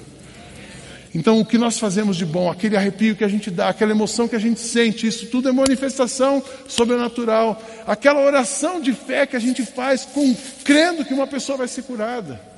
Então, 1.14 1.42
o 1.42 1.46
que 1.46 1.58
nós 1.58 1.78
fazemos 1.78 2.16
de 2.16 2.26
bom, 2.26 2.50
aquele 2.50 2.78
arrepio 2.78 3.14
que 3.14 3.26
a 3.26 3.28
gente 3.28 3.52
dá, 3.52 3.68
aquela 3.68 3.92
emoção 3.92 4.30
que 4.30 4.38
a 4.38 4.40
gente 4.40 4.62
sente, 4.62 5.08
isso 5.08 5.28
tudo 5.28 5.50
é 5.50 5.52
manifestação 5.52 6.42
sobrenatural. 6.70 7.62
Aquela 7.86 8.22
oração 8.22 8.80
de 8.80 8.94
fé 8.94 9.26
que 9.26 9.36
a 9.36 9.42
gente 9.42 9.66
faz 9.66 10.06
com 10.06 10.34
crendo 10.64 11.04
que 11.04 11.14
uma 11.14 11.28
pessoa 11.28 11.58
vai 11.58 11.68
ser 11.68 11.82
curada. 11.82 12.53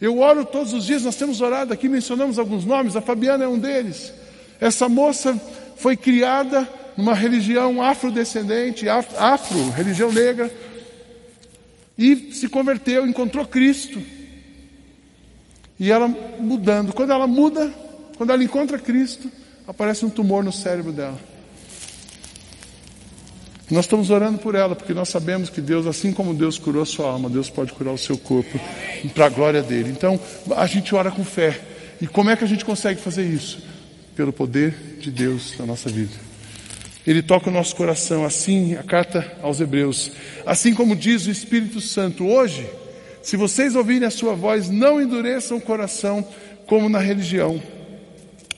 Eu 0.00 0.18
oro 0.20 0.44
todos 0.44 0.72
os 0.72 0.84
dias, 0.86 1.02
nós 1.02 1.16
temos 1.16 1.40
orado 1.40 1.72
aqui, 1.72 1.88
mencionamos 1.88 2.38
alguns 2.38 2.64
nomes, 2.64 2.94
a 2.94 3.00
Fabiana 3.00 3.44
é 3.44 3.48
um 3.48 3.58
deles. 3.58 4.12
Essa 4.60 4.88
moça 4.88 5.40
foi 5.76 5.96
criada 5.96 6.68
numa 6.96 7.14
religião 7.14 7.82
afrodescendente, 7.82 8.88
afro, 8.88 9.70
religião 9.70 10.12
negra, 10.12 10.52
e 11.96 12.32
se 12.32 12.48
converteu, 12.48 13.06
encontrou 13.06 13.44
Cristo. 13.44 14.00
E 15.80 15.90
ela 15.90 16.06
mudando, 16.06 16.92
quando 16.92 17.12
ela 17.12 17.26
muda, 17.26 17.72
quando 18.16 18.32
ela 18.32 18.42
encontra 18.42 18.78
Cristo, 18.78 19.30
aparece 19.66 20.04
um 20.04 20.10
tumor 20.10 20.44
no 20.44 20.52
cérebro 20.52 20.92
dela. 20.92 21.18
Nós 23.70 23.84
estamos 23.84 24.08
orando 24.08 24.38
por 24.38 24.54
ela, 24.54 24.74
porque 24.74 24.94
nós 24.94 25.10
sabemos 25.10 25.50
que 25.50 25.60
Deus, 25.60 25.86
assim 25.86 26.10
como 26.10 26.32
Deus 26.32 26.58
curou 26.58 26.82
a 26.82 26.86
sua 26.86 27.10
alma, 27.10 27.28
Deus 27.28 27.50
pode 27.50 27.72
curar 27.72 27.92
o 27.92 27.98
seu 27.98 28.16
corpo 28.16 28.58
para 29.14 29.26
a 29.26 29.28
glória 29.28 29.62
dele. 29.62 29.90
Então, 29.90 30.18
a 30.56 30.66
gente 30.66 30.94
ora 30.94 31.10
com 31.10 31.22
fé. 31.22 31.60
E 32.00 32.06
como 32.06 32.30
é 32.30 32.36
que 32.36 32.44
a 32.44 32.46
gente 32.46 32.64
consegue 32.64 33.00
fazer 33.00 33.24
isso? 33.24 33.62
Pelo 34.16 34.32
poder 34.32 34.74
de 35.00 35.10
Deus 35.10 35.54
na 35.58 35.66
nossa 35.66 35.90
vida. 35.90 36.12
Ele 37.06 37.22
toca 37.22 37.50
o 37.50 37.52
nosso 37.52 37.76
coração, 37.76 38.24
assim 38.24 38.74
a 38.74 38.82
carta 38.82 39.36
aos 39.42 39.60
Hebreus. 39.60 40.12
Assim 40.46 40.74
como 40.74 40.96
diz 40.96 41.26
o 41.26 41.30
Espírito 41.30 41.80
Santo, 41.80 42.26
hoje, 42.26 42.66
se 43.22 43.36
vocês 43.36 43.74
ouvirem 43.74 44.08
a 44.08 44.10
sua 44.10 44.34
voz, 44.34 44.70
não 44.70 45.00
endureçam 45.00 45.58
o 45.58 45.60
coração 45.60 46.26
como 46.66 46.88
na 46.88 46.98
religião, 46.98 47.62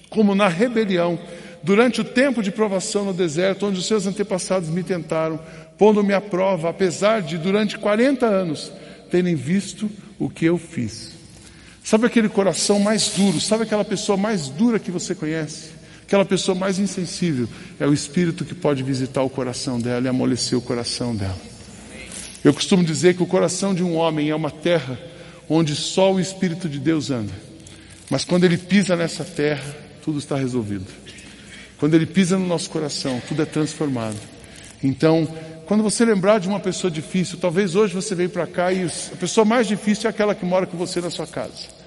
como 0.09 0.35
na 0.35 0.49
rebelião 0.49 1.18
durante 1.62 2.01
o 2.01 2.05
tempo 2.05 2.42
de 2.42 2.51
provação 2.51 3.05
no 3.05 3.12
deserto, 3.12 3.66
onde 3.66 3.79
os 3.79 3.87
seus 3.87 4.07
antepassados 4.07 4.68
me 4.68 4.83
tentaram, 4.83 5.40
pondo-me 5.77 6.12
à 6.12 6.20
prova, 6.20 6.70
apesar 6.70 7.23
de 7.23 7.38
durante 7.38 7.79
40 7.79 8.27
anos 8.27 8.73
terem 9.11 9.35
visto 9.35 9.90
o 10.18 10.29
que 10.29 10.44
eu 10.44 10.59
fiz. 10.59 11.12
Sabe 11.83 12.07
aquele 12.07 12.29
coração 12.29 12.79
mais 12.79 13.09
duro? 13.09 13.40
Sabe 13.40 13.64
aquela 13.64 13.85
pessoa 13.85 14.16
mais 14.16 14.49
dura 14.49 14.79
que 14.79 14.90
você 14.90 15.14
conhece? 15.14 15.70
Aquela 16.03 16.25
pessoa 16.25 16.55
mais 16.55 16.79
insensível? 16.79 17.49
É 17.79 17.87
o 17.87 17.92
Espírito 17.92 18.44
que 18.44 18.55
pode 18.55 18.83
visitar 18.83 19.23
o 19.23 19.31
coração 19.31 19.81
dela 19.81 20.07
e 20.07 20.09
amolecer 20.09 20.57
o 20.57 20.62
coração 20.62 21.14
dela. 21.14 21.38
Eu 22.44 22.55
costumo 22.55 22.85
dizer 22.85 23.14
que 23.14 23.23
o 23.23 23.27
coração 23.27 23.75
de 23.75 23.83
um 23.83 23.96
homem 23.96 24.31
é 24.31 24.35
uma 24.35 24.51
terra 24.51 24.99
onde 25.49 25.75
só 25.75 26.12
o 26.12 26.20
Espírito 26.20 26.68
de 26.68 26.79
Deus 26.79 27.11
anda. 27.11 27.33
Mas 28.09 28.25
quando 28.25 28.44
ele 28.44 28.57
pisa 28.57 28.96
nessa 28.96 29.25
terra, 29.25 29.64
tudo 30.03 30.18
está 30.18 30.37
resolvido. 30.37 30.87
Quando 31.81 31.95
ele 31.95 32.05
pisa 32.05 32.38
no 32.38 32.47
nosso 32.47 32.69
coração, 32.69 33.21
tudo 33.27 33.40
é 33.40 33.47
transformado. 33.47 34.19
Então, 34.85 35.27
quando 35.64 35.83
você 35.83 36.05
lembrar 36.05 36.38
de 36.38 36.47
uma 36.47 36.61
pessoa 36.61 36.90
difícil, 36.90 37.38
talvez 37.38 37.75
hoje 37.75 37.95
você 37.95 38.14
veio 38.14 38.29
para 38.29 38.47
cá 38.47 38.71
e 38.71 38.85
a 38.85 39.16
pessoa 39.16 39.47
mais 39.47 39.66
difícil 39.66 40.07
é 40.07 40.11
aquela 40.11 40.35
que 40.35 40.45
mora 40.45 40.66
com 40.66 40.77
você 40.77 41.01
na 41.01 41.09
sua 41.09 41.27
casa. 41.27 41.81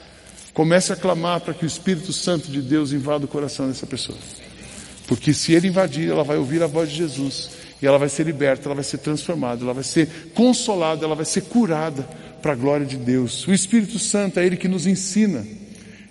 Comece 0.51 0.91
a 0.91 0.95
clamar 0.95 1.41
para 1.41 1.53
que 1.53 1.63
o 1.63 1.67
Espírito 1.67 2.11
Santo 2.11 2.51
de 2.51 2.61
Deus 2.61 2.91
invada 2.91 3.25
o 3.25 3.27
coração 3.27 3.67
dessa 3.67 3.85
pessoa. 3.85 4.17
Porque 5.07 5.31
se 5.31 5.53
ele 5.53 5.67
invadir, 5.67 6.09
ela 6.09 6.23
vai 6.23 6.37
ouvir 6.37 6.63
a 6.63 6.67
voz 6.67 6.89
de 6.89 6.95
Jesus 6.95 7.51
e 7.79 7.85
ela 7.85 7.99
vai 7.99 8.09
ser 8.09 8.25
liberta, 8.25 8.67
ela 8.67 8.75
vai 8.75 8.83
ser 8.83 8.97
transformada, 8.97 9.63
ela 9.63 9.73
vai 9.73 9.83
ser 9.83 10.31
consolada, 10.33 11.05
ela 11.05 11.15
vai 11.15 11.25
ser 11.25 11.41
curada 11.41 12.07
para 12.41 12.53
a 12.53 12.55
glória 12.55 12.85
de 12.85 12.97
Deus. 12.97 13.47
O 13.47 13.53
Espírito 13.53 13.99
Santo 13.99 14.39
é 14.39 14.45
ele 14.45 14.57
que 14.57 14.67
nos 14.67 14.87
ensina. 14.87 15.45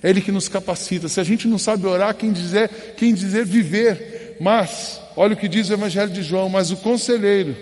É 0.03 0.11
Ele 0.11 0.21
que 0.21 0.33
nos 0.33 0.49
capacita. 0.49 1.09
Se 1.09 1.21
a 1.21 1.25
gente 1.25 1.47
não 1.47 1.59
sabe 1.59 1.87
orar, 1.87 2.15
quem 2.15 2.33
dizer, 2.33 2.69
quem 2.97 3.15
dizer 3.15 3.45
viver. 3.45 4.37
Mas, 4.41 5.01
olha 5.17 5.35
o 5.35 5.37
que 5.37 5.49
diz 5.49 5.71
o 5.71 5.75
Evangelho 5.75 6.11
de 6.11 6.23
João, 6.23 6.49
mas 6.49 6.71
o 6.71 6.77
conselheiro, 6.77 7.55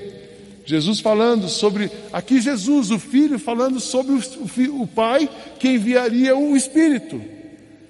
Jesus 0.65 1.01
falando 1.01 1.49
sobre, 1.49 1.91
aqui 2.13 2.41
Jesus, 2.41 2.91
o 2.91 2.99
Filho, 2.99 3.39
falando 3.39 3.81
sobre 3.81 4.15
o, 4.15 4.83
o 4.83 4.87
Pai 4.87 5.29
que 5.59 5.69
enviaria 5.69 6.37
o 6.37 6.57
Espírito. 6.57 7.21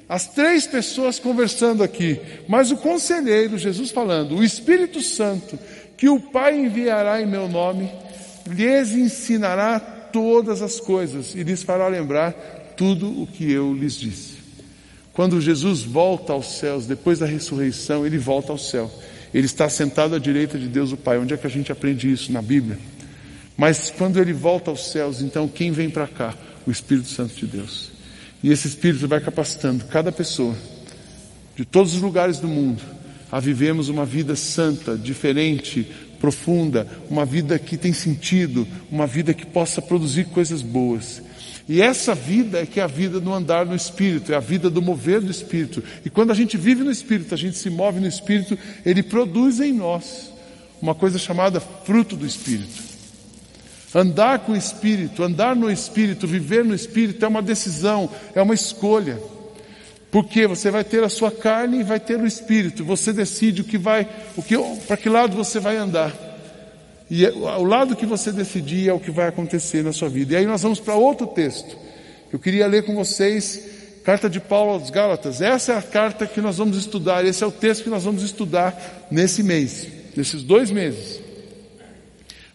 As 0.09 0.27
três 0.27 0.67
pessoas 0.67 1.21
conversando 1.21 1.85
aqui, 1.85 2.21
mas 2.49 2.73
o 2.73 2.77
conselheiro, 2.77 3.57
Jesus 3.57 3.93
falando, 3.93 4.35
o 4.35 4.43
Espírito 4.43 5.01
Santo, 5.01 5.57
que 5.97 6.09
o 6.09 6.19
Pai 6.19 6.59
enviará 6.59 7.23
em 7.23 7.27
meu 7.27 7.49
nome, 7.49 7.89
lhes 8.45 8.91
ensinará 8.91 9.79
todas 9.79 10.63
as 10.63 10.81
coisas 10.81 11.37
e 11.37 11.45
lhes 11.45 11.63
fará 11.63 11.87
lembrar 11.87 12.33
tudo 12.77 13.23
o 13.23 13.27
que 13.27 13.53
eu 13.53 13.73
lhes 13.73 13.95
disse. 13.95 14.40
Quando 15.13 15.41
Jesus 15.41 15.83
volta 15.83 16.33
aos 16.33 16.59
céus, 16.59 16.87
depois 16.87 17.19
da 17.19 17.27
ressurreição, 17.27 18.07
ele 18.07 18.19
volta 18.19 18.53
ao 18.53 18.59
céu. 18.59 18.91
Ele 19.35 19.47
está 19.47 19.69
sentado 19.69 20.15
à 20.15 20.19
direita 20.19 20.59
de 20.59 20.69
Deus 20.69 20.93
o 20.93 20.97
Pai. 20.97 21.19
Onde 21.19 21.35
é 21.35 21.37
que 21.37 21.47
a 21.47 21.51
gente 21.51 21.71
aprende 21.71 22.11
isso? 22.11 22.33
Na 22.33 22.43
Bíblia. 22.43 22.79
Mas 23.57 23.91
quando 23.91 24.19
ele 24.21 24.33
volta 24.33 24.71
aos 24.71 24.91
céus, 24.91 25.21
então 25.21 25.47
quem 25.47 25.71
vem 25.71 25.91
para 25.91 26.07
cá? 26.07 26.35
O 26.67 26.71
Espírito 26.71 27.09
Santo 27.09 27.35
de 27.35 27.47
Deus. 27.47 27.91
E 28.43 28.51
esse 28.51 28.67
Espírito 28.67 29.07
vai 29.07 29.21
capacitando 29.21 29.85
cada 29.85 30.11
pessoa 30.11 30.57
de 31.57 31.65
todos 31.65 31.95
os 31.95 32.01
lugares 32.01 32.39
do 32.39 32.49
mundo, 32.49 32.83
a 33.31 33.39
vivermos 33.39 33.91
uma 33.91 34.07
vida 34.07 34.35
santa, 34.35 34.97
diferente, 34.97 35.87
profunda, 36.19 36.87
uma 37.11 37.25
vida 37.27 37.59
que 37.59 37.77
tem 37.77 37.93
sentido, 37.93 38.67
uma 38.91 39.07
vida 39.07 39.35
que 39.35 39.45
possa 39.45 39.83
produzir 39.83 40.25
coisas 40.27 40.63
boas. 40.63 41.23
E 41.71 41.81
essa 41.81 42.17
vida 42.17 42.59
é 42.59 42.67
que 42.67 42.81
é 42.81 42.83
a 42.83 42.89
vida 42.89 43.21
do 43.21 43.33
andar 43.33 43.65
no 43.65 43.77
Espírito, 43.77 44.33
é 44.33 44.35
a 44.35 44.41
vida 44.41 44.69
do 44.69 44.83
mover 44.83 45.21
do 45.21 45.31
Espírito. 45.31 45.81
E 46.05 46.11
quando 46.11 46.33
a 46.33 46.35
gente 46.35 46.57
vive 46.57 46.83
no 46.83 46.91
Espírito, 46.91 47.33
a 47.33 47.39
gente 47.39 47.57
se 47.57 47.71
move 47.71 48.01
no 48.01 48.09
Espírito, 48.09 48.59
ele 48.85 49.05
produz 49.05 49.61
em 49.61 49.73
nós 49.73 50.33
uma 50.83 50.97
coisa 50.97 51.17
chamada 51.17 51.61
fruto 51.61 52.17
do 52.17 52.27
Espírito. 52.27 52.83
Andar 53.95 54.41
com 54.41 54.51
o 54.51 54.57
Espírito, 54.57 55.23
andar 55.23 55.55
no 55.55 55.71
Espírito, 55.71 56.27
viver 56.27 56.65
no 56.65 56.75
Espírito 56.75 57.25
é 57.25 57.29
uma 57.29 57.41
decisão, 57.41 58.11
é 58.35 58.43
uma 58.43 58.55
escolha. 58.55 59.21
Porque 60.11 60.49
você 60.49 60.73
vai 60.73 60.83
ter 60.83 61.05
a 61.05 61.09
sua 61.09 61.31
carne 61.31 61.79
e 61.79 61.85
vai 61.85 62.01
ter 62.01 62.19
o 62.19 62.27
Espírito. 62.27 62.85
Você 62.85 63.13
decide 63.13 63.61
o 63.61 63.65
que 63.65 63.79
vai, 63.79 64.09
o 64.37 64.43
que, 64.43 64.57
para 64.89 64.97
que 64.97 65.09
lado 65.09 65.37
você 65.37 65.61
vai 65.61 65.77
andar. 65.77 66.30
E 67.11 67.27
é, 67.27 67.33
o 67.33 67.65
lado 67.65 67.97
que 67.97 68.07
você 68.07 68.31
decidir 68.31 68.89
é 68.89 68.93
o 68.93 69.01
que 69.01 69.11
vai 69.11 69.27
acontecer 69.27 69.83
na 69.83 69.93
sua 69.93 70.09
vida. 70.09 70.35
E 70.35 70.37
aí 70.37 70.47
nós 70.47 70.63
vamos 70.63 70.79
para 70.79 70.95
outro 70.95 71.27
texto. 71.27 71.77
Eu 72.33 72.39
queria 72.39 72.69
ler 72.69 72.85
com 72.85 72.95
vocês, 72.95 73.61
carta 74.05 74.31
de 74.31 74.39
Paulo 74.39 74.75
aos 74.75 74.91
Gálatas. 74.91 75.41
Essa 75.41 75.73
é 75.73 75.77
a 75.77 75.83
carta 75.83 76.25
que 76.25 76.41
nós 76.41 76.59
vamos 76.59 76.77
estudar, 76.79 77.27
esse 77.27 77.43
é 77.43 77.47
o 77.47 77.51
texto 77.51 77.83
que 77.83 77.91
nós 77.91 78.05
vamos 78.05 78.23
estudar 78.23 79.09
nesse 79.11 79.43
mês, 79.43 79.89
nesses 80.17 80.45
dois 80.45 80.71
meses. 80.71 81.21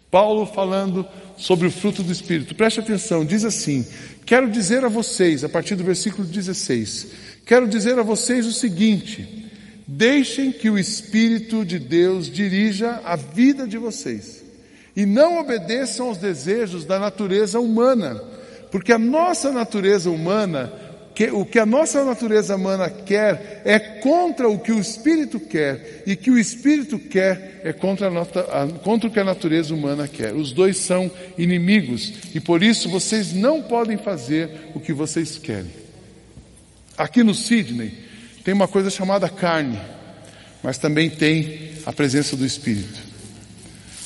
Paulo 0.10 0.46
falando 0.46 1.06
sobre 1.36 1.68
o 1.68 1.72
fruto 1.72 2.02
do 2.02 2.14
Espírito. 2.14 2.56
Preste 2.56 2.80
atenção, 2.80 3.26
diz 3.26 3.44
assim: 3.44 3.86
Quero 4.26 4.50
dizer 4.50 4.86
a 4.86 4.88
vocês, 4.88 5.44
a 5.44 5.50
partir 5.50 5.76
do 5.76 5.84
versículo 5.84 6.26
16, 6.26 7.08
quero 7.46 7.68
dizer 7.68 8.00
a 8.00 8.04
vocês 8.04 8.46
o 8.46 8.54
seguinte: 8.54 9.52
deixem 9.86 10.54
que 10.54 10.70
o 10.70 10.80
Espírito 10.80 11.66
de 11.66 11.78
Deus 11.78 12.32
dirija 12.32 13.02
a 13.04 13.18
vida 13.18 13.68
de 13.68 13.78
vocês 13.78 14.45
e 14.96 15.06
não 15.06 15.40
obedeçam 15.40 16.08
aos 16.08 16.18
desejos 16.18 16.86
da 16.86 16.98
natureza 16.98 17.60
humana, 17.60 18.22
porque 18.72 18.94
a 18.94 18.98
nossa 18.98 19.52
natureza 19.52 20.10
humana, 20.10 20.72
que, 21.14 21.30
o 21.32 21.46
que 21.46 21.60
a 21.60 21.66
nossa 21.66 22.04
natureza 22.04 22.56
humana 22.56 22.90
quer 22.90 23.62
é 23.66 23.78
contra 23.80 24.48
o 24.48 24.60
que 24.60 24.72
o 24.72 24.80
Espírito 24.80 25.40
quer, 25.40 26.04
e 26.06 26.16
que 26.16 26.32
o 26.32 26.38
Espírito 26.38 26.98
quer 26.98 27.62
é 27.64 27.74
contra, 27.74 28.10
a, 28.10 28.68
contra 28.84 29.10
o 29.10 29.12
que 29.12 29.20
a 29.20 29.24
natureza 29.24 29.74
humana 29.74 30.08
quer. 30.08 30.34
Os 30.34 30.52
dois 30.52 30.78
são 30.78 31.12
inimigos, 31.38 32.14
e 32.34 32.40
por 32.40 32.64
isso 32.64 32.90
vocês 32.90 33.34
não 33.34 33.62
podem 33.62 33.98
fazer 33.98 34.50
o 34.74 34.80
que 34.80 34.94
vocês 34.94 35.38
querem. 35.38 35.72
Aqui 36.98 37.24
no 37.24 37.34
Sidney 37.34 37.92
tem 38.44 38.54
uma 38.54 38.68
coisa 38.68 38.90
chamada 38.90 39.28
carne, 39.28 39.80
mas 40.64 40.78
também 40.78 41.10
tem 41.10 41.72
a 41.86 41.92
presença 41.92 42.38
do 42.38 42.46
Espírito. 42.46 43.15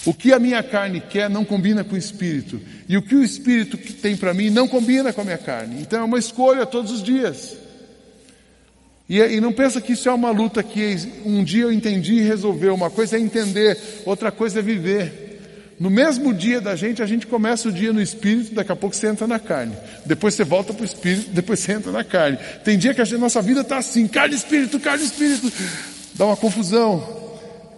O 0.05 0.13
que 0.13 0.31
a 0.31 0.39
minha 0.39 0.63
carne 0.63 1.01
quer 1.01 1.29
não 1.29 1.43
combina 1.43 1.83
com 1.83 1.95
o 1.95 1.97
espírito, 1.97 2.59
e 2.87 2.95
o 2.95 3.01
que 3.01 3.15
o 3.15 3.23
espírito 3.23 3.77
tem 3.95 4.15
para 4.15 4.33
mim 4.33 4.49
não 4.49 4.67
combina 4.67 5.11
com 5.11 5.21
a 5.21 5.25
minha 5.25 5.37
carne. 5.37 5.81
Então 5.81 5.99
é 5.99 6.03
uma 6.03 6.19
escolha 6.19 6.65
todos 6.65 6.91
os 6.91 7.03
dias. 7.03 7.57
E, 9.09 9.17
e, 9.17 9.41
não 9.41 9.51
pensa 9.51 9.81
que 9.81 9.93
isso 9.93 10.07
é 10.07 10.13
uma 10.13 10.29
luta 10.29 10.61
que 10.61 10.95
um 11.25 11.43
dia 11.43 11.63
eu 11.63 11.71
entendi 11.71 12.13
e 12.13 12.21
resolveu. 12.21 12.75
Uma 12.75 12.91
coisa 12.91 13.17
é 13.17 13.19
entender, 13.19 13.75
outra 14.05 14.31
coisa 14.31 14.59
é 14.59 14.61
viver. 14.61 15.29
No 15.79 15.89
mesmo 15.89 16.33
dia 16.33 16.61
da 16.61 16.75
gente, 16.75 17.01
a 17.01 17.05
gente 17.05 17.25
começa 17.25 17.69
o 17.69 17.71
dia 17.71 17.91
no 17.91 18.01
espírito, 18.01 18.53
daqui 18.53 18.71
a 18.71 18.75
pouco 18.75 18.95
você 18.95 19.07
entra 19.07 19.25
na 19.25 19.39
carne. 19.39 19.75
Depois 20.05 20.35
você 20.35 20.43
volta 20.43 20.73
para 20.73 20.83
o 20.83 20.85
espírito, 20.85 21.31
depois 21.31 21.59
você 21.59 21.71
entra 21.71 21.91
na 21.91 22.03
carne. 22.03 22.37
Tem 22.63 22.77
dia 22.77 22.93
que 22.93 23.01
a 23.01 23.05
gente, 23.05 23.19
nossa 23.19 23.41
vida 23.41 23.61
está 23.61 23.77
assim, 23.77 24.07
carne 24.07 24.35
espírito, 24.35 24.79
carne 24.79 25.03
espírito. 25.03 25.51
Dá 26.13 26.25
uma 26.25 26.37
confusão. 26.37 27.28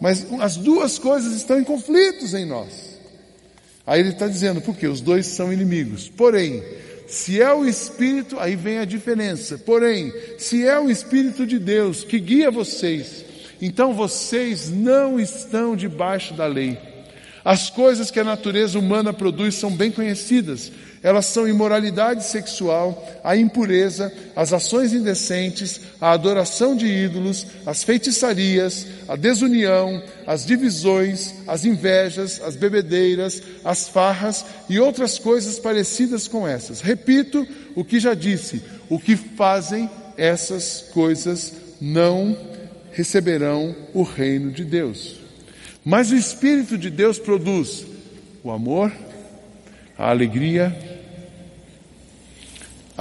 Mas 0.01 0.25
as 0.39 0.57
duas 0.57 0.97
coisas 0.97 1.33
estão 1.33 1.59
em 1.59 1.63
conflitos 1.63 2.33
em 2.33 2.43
nós. 2.43 2.99
Aí 3.85 3.99
ele 3.99 4.09
está 4.09 4.27
dizendo, 4.27 4.59
porque 4.59 4.87
os 4.87 4.99
dois 4.99 5.27
são 5.27 5.53
inimigos. 5.53 6.09
Porém, 6.09 6.63
se 7.07 7.39
é 7.39 7.53
o 7.53 7.65
Espírito, 7.65 8.39
aí 8.39 8.55
vem 8.55 8.79
a 8.79 8.85
diferença. 8.85 9.59
Porém, 9.59 10.11
se 10.39 10.65
é 10.65 10.79
o 10.79 10.89
Espírito 10.89 11.45
de 11.45 11.59
Deus 11.59 12.03
que 12.03 12.19
guia 12.19 12.49
vocês, 12.49 13.23
então 13.61 13.93
vocês 13.93 14.71
não 14.71 15.19
estão 15.19 15.75
debaixo 15.75 16.33
da 16.33 16.47
lei. 16.47 16.79
As 17.45 17.69
coisas 17.69 18.09
que 18.09 18.19
a 18.19 18.23
natureza 18.23 18.79
humana 18.79 19.13
produz 19.13 19.55
são 19.55 19.71
bem 19.71 19.91
conhecidas. 19.91 20.71
Elas 21.03 21.25
são 21.25 21.47
imoralidade 21.47 22.23
sexual, 22.23 23.07
a 23.23 23.35
impureza, 23.35 24.13
as 24.35 24.53
ações 24.53 24.93
indecentes, 24.93 25.81
a 25.99 26.11
adoração 26.11 26.75
de 26.75 26.85
ídolos, 26.85 27.47
as 27.65 27.83
feitiçarias, 27.83 28.85
a 29.07 29.15
desunião, 29.15 30.03
as 30.27 30.45
divisões, 30.45 31.33
as 31.47 31.65
invejas, 31.65 32.39
as 32.43 32.55
bebedeiras, 32.55 33.41
as 33.65 33.87
farras 33.87 34.45
e 34.69 34.79
outras 34.79 35.17
coisas 35.17 35.57
parecidas 35.57 36.27
com 36.27 36.47
essas. 36.47 36.81
Repito 36.81 37.47
o 37.75 37.83
que 37.83 37.99
já 37.99 38.13
disse: 38.13 38.61
o 38.87 38.99
que 38.99 39.15
fazem 39.15 39.89
essas 40.15 40.85
coisas 40.93 41.53
não 41.81 42.37
receberão 42.91 43.75
o 43.91 44.03
reino 44.03 44.51
de 44.51 44.63
Deus. 44.63 45.19
Mas 45.83 46.11
o 46.11 46.15
Espírito 46.15 46.77
de 46.77 46.91
Deus 46.91 47.17
produz 47.17 47.87
o 48.43 48.51
amor, 48.51 48.91
a 49.97 50.09
alegria, 50.09 50.90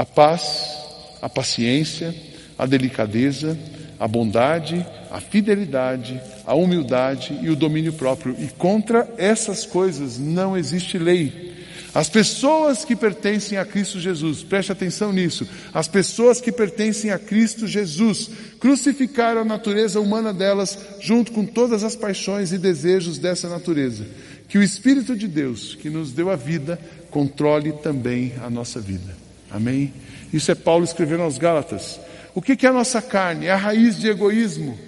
a 0.00 0.04
paz, 0.06 0.78
a 1.20 1.28
paciência, 1.28 2.14
a 2.58 2.64
delicadeza, 2.64 3.58
a 3.98 4.08
bondade, 4.08 4.86
a 5.10 5.20
fidelidade, 5.20 6.18
a 6.46 6.54
humildade 6.54 7.38
e 7.42 7.50
o 7.50 7.54
domínio 7.54 7.92
próprio. 7.92 8.34
E 8.38 8.48
contra 8.48 9.06
essas 9.18 9.66
coisas 9.66 10.18
não 10.18 10.56
existe 10.56 10.96
lei. 10.96 11.54
As 11.92 12.08
pessoas 12.08 12.82
que 12.82 12.96
pertencem 12.96 13.58
a 13.58 13.64
Cristo 13.66 14.00
Jesus, 14.00 14.42
preste 14.42 14.72
atenção 14.72 15.12
nisso, 15.12 15.46
as 15.74 15.86
pessoas 15.86 16.40
que 16.40 16.50
pertencem 16.50 17.10
a 17.10 17.18
Cristo 17.18 17.66
Jesus 17.66 18.30
crucificaram 18.58 19.42
a 19.42 19.44
natureza 19.44 20.00
humana 20.00 20.32
delas 20.32 20.78
junto 20.98 21.30
com 21.30 21.44
todas 21.44 21.84
as 21.84 21.94
paixões 21.94 22.52
e 22.52 22.58
desejos 22.58 23.18
dessa 23.18 23.50
natureza. 23.50 24.06
Que 24.48 24.56
o 24.56 24.62
Espírito 24.62 25.14
de 25.14 25.28
Deus, 25.28 25.74
que 25.74 25.90
nos 25.90 26.10
deu 26.10 26.30
a 26.30 26.36
vida, 26.36 26.80
controle 27.10 27.74
também 27.82 28.32
a 28.42 28.48
nossa 28.48 28.80
vida. 28.80 29.19
Amém? 29.50 29.92
Isso 30.32 30.50
é 30.50 30.54
Paulo 30.54 30.84
escrevendo 30.84 31.22
aos 31.22 31.38
Gálatas. 31.38 32.00
O 32.34 32.40
que 32.40 32.64
é 32.64 32.68
a 32.68 32.72
nossa 32.72 33.02
carne? 33.02 33.46
É 33.46 33.50
a 33.50 33.56
raiz 33.56 33.98
de 33.98 34.08
egoísmo. 34.08 34.78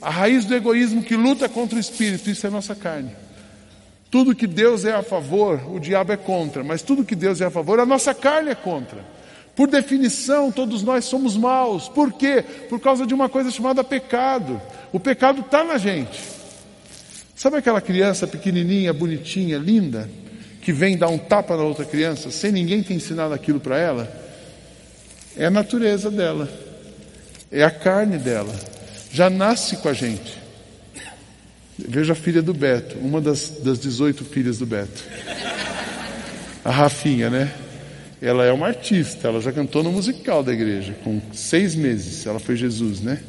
A 0.00 0.10
raiz 0.10 0.44
do 0.44 0.54
egoísmo 0.54 1.02
que 1.02 1.16
luta 1.16 1.48
contra 1.48 1.76
o 1.76 1.80
espírito, 1.80 2.30
isso 2.30 2.46
é 2.46 2.48
a 2.48 2.52
nossa 2.52 2.74
carne. 2.74 3.10
Tudo 4.10 4.34
que 4.34 4.46
Deus 4.46 4.84
é 4.84 4.94
a 4.94 5.02
favor, 5.02 5.60
o 5.70 5.80
diabo 5.80 6.12
é 6.12 6.16
contra, 6.16 6.62
mas 6.62 6.80
tudo 6.80 7.04
que 7.04 7.14
Deus 7.14 7.40
é 7.40 7.46
a 7.46 7.50
favor, 7.50 7.80
a 7.80 7.86
nossa 7.86 8.14
carne 8.14 8.50
é 8.50 8.54
contra. 8.54 9.04
Por 9.54 9.68
definição, 9.68 10.52
todos 10.52 10.82
nós 10.82 11.06
somos 11.06 11.36
maus. 11.36 11.88
Por 11.88 12.12
quê? 12.12 12.44
Por 12.68 12.78
causa 12.78 13.06
de 13.06 13.14
uma 13.14 13.28
coisa 13.28 13.50
chamada 13.50 13.82
pecado. 13.82 14.60
O 14.92 15.00
pecado 15.00 15.40
está 15.40 15.64
na 15.64 15.78
gente. 15.78 16.20
Sabe 17.34 17.56
aquela 17.56 17.80
criança 17.80 18.26
pequenininha, 18.26 18.92
bonitinha, 18.92 19.58
linda? 19.58 20.08
Que 20.66 20.72
vem 20.72 20.96
dar 20.96 21.06
um 21.06 21.16
tapa 21.16 21.56
na 21.56 21.62
outra 21.62 21.84
criança 21.84 22.28
sem 22.32 22.50
ninguém 22.50 22.82
ter 22.82 22.92
ensinado 22.92 23.32
aquilo 23.32 23.60
para 23.60 23.78
ela, 23.78 24.12
é 25.36 25.46
a 25.46 25.50
natureza 25.50 26.10
dela, 26.10 26.48
é 27.52 27.62
a 27.62 27.70
carne 27.70 28.18
dela, 28.18 28.52
já 29.12 29.30
nasce 29.30 29.76
com 29.76 29.88
a 29.88 29.92
gente. 29.92 30.36
Veja 31.78 32.14
a 32.14 32.16
filha 32.16 32.42
do 32.42 32.52
Beto, 32.52 32.98
uma 32.98 33.20
das, 33.20 33.48
das 33.62 33.78
18 33.78 34.24
filhas 34.24 34.58
do 34.58 34.66
Beto. 34.66 35.04
A 36.64 36.70
Rafinha, 36.72 37.30
né? 37.30 37.54
Ela 38.20 38.44
é 38.44 38.50
uma 38.50 38.66
artista, 38.66 39.28
ela 39.28 39.40
já 39.40 39.52
cantou 39.52 39.84
no 39.84 39.92
musical 39.92 40.42
da 40.42 40.52
igreja, 40.52 40.96
com 41.04 41.22
seis 41.32 41.76
meses, 41.76 42.26
ela 42.26 42.40
foi 42.40 42.56
Jesus, 42.56 43.00
né? 43.00 43.20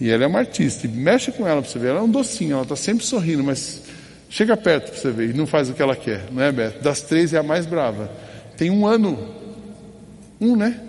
E 0.00 0.08
ela 0.08 0.24
é 0.24 0.26
uma 0.26 0.38
artista, 0.38 0.88
mexe 0.88 1.30
com 1.30 1.46
ela 1.46 1.60
para 1.60 1.70
você 1.70 1.78
ver, 1.78 1.88
ela 1.88 1.98
é 1.98 2.02
um 2.02 2.10
docinho, 2.10 2.54
ela 2.54 2.62
está 2.62 2.74
sempre 2.74 3.04
sorrindo, 3.04 3.44
mas 3.44 3.82
Chega 4.28 4.56
perto 4.56 4.90
para 4.90 5.00
você 5.00 5.10
ver 5.10 5.30
e 5.30 5.32
não 5.32 5.46
faz 5.46 5.70
o 5.70 5.74
que 5.74 5.82
ela 5.82 5.94
quer, 5.94 6.24
não 6.30 6.42
é, 6.42 6.50
Beto? 6.50 6.82
Das 6.82 7.02
três 7.02 7.32
é 7.32 7.38
a 7.38 7.42
mais 7.42 7.66
brava. 7.66 8.10
Tem 8.56 8.70
um 8.70 8.86
ano. 8.86 9.18
Um, 10.40 10.56
né? 10.56 10.80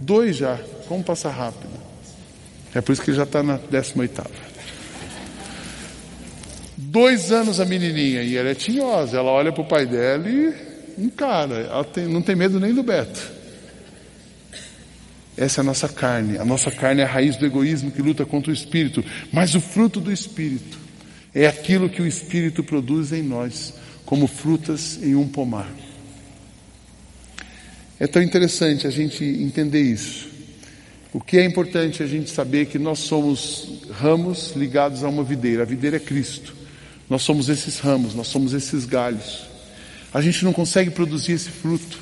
Dois 0.00 0.36
já. 0.36 0.58
Como 0.88 1.02
passar 1.02 1.30
rápido? 1.30 1.70
É 2.74 2.80
por 2.80 2.92
isso 2.92 3.02
que 3.02 3.10
ele 3.10 3.16
já 3.16 3.22
está 3.24 3.42
na 3.42 3.58
18. 3.70 4.22
Dois 6.76 7.30
anos 7.30 7.60
a 7.60 7.64
menininha 7.64 8.22
e 8.22 8.36
ela 8.36 8.50
é 8.50 8.54
tinhosa. 8.54 9.18
Ela 9.18 9.30
olha 9.30 9.52
para 9.52 9.62
o 9.62 9.68
pai 9.68 9.86
dela 9.86 10.28
e 10.28 10.54
encara. 10.98 11.54
Ela 11.60 11.84
tem, 11.84 12.06
não 12.06 12.20
tem 12.20 12.34
medo 12.34 12.58
nem 12.58 12.74
do 12.74 12.82
Beto. 12.82 13.32
Essa 15.36 15.60
é 15.60 15.62
a 15.62 15.64
nossa 15.64 15.88
carne. 15.88 16.36
A 16.38 16.44
nossa 16.44 16.70
carne 16.70 17.00
é 17.00 17.04
a 17.04 17.08
raiz 17.08 17.36
do 17.36 17.46
egoísmo 17.46 17.90
que 17.90 18.02
luta 18.02 18.26
contra 18.26 18.50
o 18.50 18.54
espírito. 18.54 19.04
Mas 19.32 19.54
o 19.54 19.60
fruto 19.60 20.00
do 20.00 20.12
espírito 20.12 20.81
é 21.34 21.46
aquilo 21.46 21.88
que 21.88 22.02
o 22.02 22.06
Espírito 22.06 22.62
produz 22.62 23.12
em 23.12 23.22
nós, 23.22 23.74
como 24.04 24.26
frutas 24.26 24.98
em 25.02 25.14
um 25.14 25.26
pomar. 25.26 25.70
É 27.98 28.06
tão 28.06 28.20
interessante 28.20 28.86
a 28.86 28.90
gente 28.90 29.24
entender 29.24 29.80
isso. 29.80 30.28
O 31.12 31.20
que 31.20 31.38
é 31.38 31.44
importante 31.44 32.02
a 32.02 32.06
gente 32.06 32.30
saber 32.30 32.66
que 32.66 32.78
nós 32.78 33.00
somos 33.00 33.82
ramos 33.92 34.52
ligados 34.56 35.04
a 35.04 35.08
uma 35.08 35.22
videira. 35.22 35.62
A 35.62 35.66
videira 35.66 35.96
é 35.96 36.00
Cristo. 36.00 36.54
Nós 37.08 37.22
somos 37.22 37.48
esses 37.48 37.78
ramos, 37.78 38.14
nós 38.14 38.28
somos 38.28 38.54
esses 38.54 38.86
galhos. 38.86 39.44
A 40.12 40.20
gente 40.20 40.44
não 40.44 40.52
consegue 40.52 40.90
produzir 40.90 41.32
esse 41.32 41.50
fruto, 41.50 41.98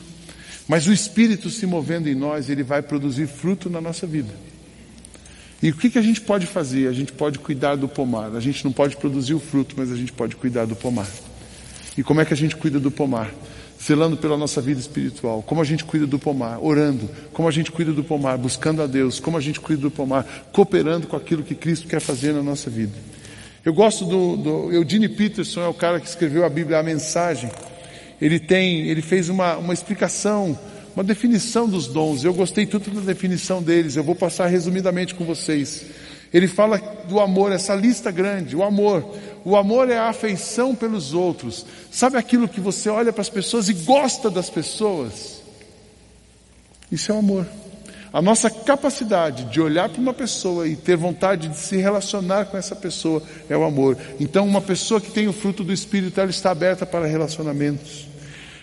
mas 0.66 0.86
o 0.86 0.92
Espírito 0.92 1.50
se 1.50 1.66
movendo 1.66 2.08
em 2.08 2.14
nós, 2.14 2.48
ele 2.48 2.62
vai 2.62 2.82
produzir 2.82 3.26
fruto 3.26 3.68
na 3.68 3.80
nossa 3.80 4.06
vida. 4.06 4.32
E 5.62 5.70
o 5.70 5.74
que, 5.74 5.90
que 5.90 5.98
a 5.98 6.02
gente 6.02 6.20
pode 6.20 6.46
fazer? 6.46 6.88
A 6.88 6.92
gente 6.92 7.12
pode 7.12 7.38
cuidar 7.38 7.76
do 7.76 7.86
pomar. 7.86 8.34
A 8.34 8.40
gente 8.40 8.64
não 8.64 8.72
pode 8.72 8.96
produzir 8.96 9.34
o 9.34 9.40
fruto, 9.40 9.74
mas 9.76 9.92
a 9.92 9.96
gente 9.96 10.12
pode 10.12 10.36
cuidar 10.36 10.66
do 10.66 10.74
pomar. 10.74 11.08
E 11.98 12.02
como 12.02 12.20
é 12.20 12.24
que 12.24 12.32
a 12.32 12.36
gente 12.36 12.56
cuida 12.56 12.80
do 12.80 12.90
pomar? 12.90 13.30
zelando 13.82 14.16
pela 14.16 14.36
nossa 14.36 14.60
vida 14.60 14.78
espiritual, 14.78 15.42
como 15.42 15.60
a 15.60 15.64
gente 15.64 15.84
cuida 15.84 16.06
do 16.06 16.18
pomar, 16.18 16.58
orando, 16.62 17.08
como 17.32 17.48
a 17.48 17.50
gente 17.50 17.72
cuida 17.72 17.92
do 17.92 18.04
pomar, 18.04 18.36
buscando 18.36 18.82
a 18.82 18.86
Deus, 18.86 19.18
como 19.18 19.38
a 19.38 19.40
gente 19.40 19.58
cuida 19.58 19.80
do 19.80 19.90
pomar, 19.90 20.26
cooperando 20.52 21.06
com 21.06 21.16
aquilo 21.16 21.42
que 21.42 21.54
Cristo 21.54 21.88
quer 21.88 22.00
fazer 22.00 22.32
na 22.32 22.42
nossa 22.42 22.68
vida. 22.68 22.92
Eu 23.64 23.72
gosto 23.72 24.04
do, 24.04 24.36
do 24.36 24.72
Eugene 24.72 25.08
Peterson, 25.08 25.62
é 25.62 25.68
o 25.68 25.74
cara 25.74 25.98
que 25.98 26.06
escreveu 26.06 26.44
a 26.44 26.48
Bíblia, 26.48 26.78
a 26.78 26.82
mensagem. 26.82 27.50
Ele 28.20 28.38
tem, 28.38 28.88
ele 28.88 29.00
fez 29.00 29.30
uma, 29.30 29.56
uma 29.56 29.72
explicação, 29.72 30.58
uma 30.94 31.04
definição 31.04 31.68
dos 31.68 31.86
dons. 31.86 32.24
Eu 32.24 32.34
gostei 32.34 32.66
tanto 32.66 32.90
da 32.90 33.00
definição 33.00 33.62
deles. 33.62 33.96
Eu 33.96 34.04
vou 34.04 34.14
passar 34.14 34.46
resumidamente 34.46 35.14
com 35.14 35.24
vocês. 35.24 35.84
Ele 36.32 36.46
fala 36.46 36.78
do 37.08 37.18
amor, 37.18 37.50
essa 37.50 37.74
lista 37.74 38.10
grande, 38.10 38.54
o 38.54 38.62
amor. 38.62 39.04
O 39.44 39.56
amor 39.56 39.90
é 39.90 39.98
a 39.98 40.08
afeição 40.08 40.74
pelos 40.74 41.12
outros. 41.12 41.66
Sabe 41.90 42.16
aquilo 42.16 42.48
que 42.48 42.60
você 42.60 42.88
olha 42.88 43.12
para 43.12 43.22
as 43.22 43.28
pessoas 43.28 43.68
e 43.68 43.72
gosta 43.72 44.30
das 44.30 44.48
pessoas? 44.48 45.40
Isso 46.90 47.10
é 47.10 47.14
o 47.14 47.18
amor. 47.18 47.46
A 48.12 48.20
nossa 48.20 48.50
capacidade 48.50 49.44
de 49.44 49.60
olhar 49.60 49.88
para 49.88 50.00
uma 50.00 50.12
pessoa 50.12 50.66
e 50.66 50.74
ter 50.74 50.96
vontade 50.96 51.48
de 51.48 51.56
se 51.56 51.76
relacionar 51.76 52.46
com 52.46 52.56
essa 52.56 52.74
pessoa 52.74 53.22
é 53.48 53.56
o 53.56 53.62
amor. 53.62 53.96
Então, 54.18 54.46
uma 54.46 54.60
pessoa 54.60 55.00
que 55.00 55.12
tem 55.12 55.28
o 55.28 55.32
fruto 55.32 55.62
do 55.62 55.72
Espírito, 55.72 56.20
ela 56.20 56.30
está 56.30 56.50
aberta 56.50 56.84
para 56.84 57.06
relacionamentos. 57.06 58.09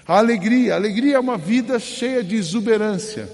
A 0.08 0.18
alegria, 0.18 0.74
a 0.74 0.78
alegria 0.78 1.18
é 1.18 1.20
uma 1.20 1.38
vida 1.38 1.80
cheia 1.80 2.24
de 2.24 2.36
exuberância. 2.36 3.30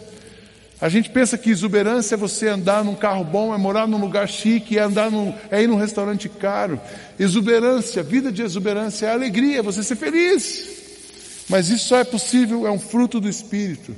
A 0.81 0.89
gente 0.89 1.09
pensa 1.09 1.37
que 1.37 1.49
exuberância 1.49 2.15
é 2.15 2.17
você 2.17 2.47
andar 2.47 2.83
num 2.83 2.95
carro 2.95 3.23
bom, 3.23 3.53
é 3.53 3.57
morar 3.57 3.87
num 3.87 3.99
lugar 3.99 4.27
chique, 4.27 4.77
é 4.77 4.81
andar 4.81 5.09
num, 5.09 5.33
é 5.49 5.61
ir 5.61 5.67
num 5.67 5.77
restaurante 5.77 6.27
caro. 6.27 6.81
Exuberância, 7.17 8.03
vida 8.03 8.31
de 8.31 8.41
exuberância 8.41 9.05
é 9.05 9.11
alegria, 9.11 9.59
é 9.59 9.61
você 9.61 9.83
ser 9.83 9.95
feliz. 9.95 10.67
Mas 11.47 11.69
isso 11.69 11.87
só 11.87 11.99
é 11.99 12.03
possível, 12.03 12.67
é 12.67 12.71
um 12.71 12.79
fruto 12.79 13.19
do 13.21 13.29
Espírito. 13.29 13.95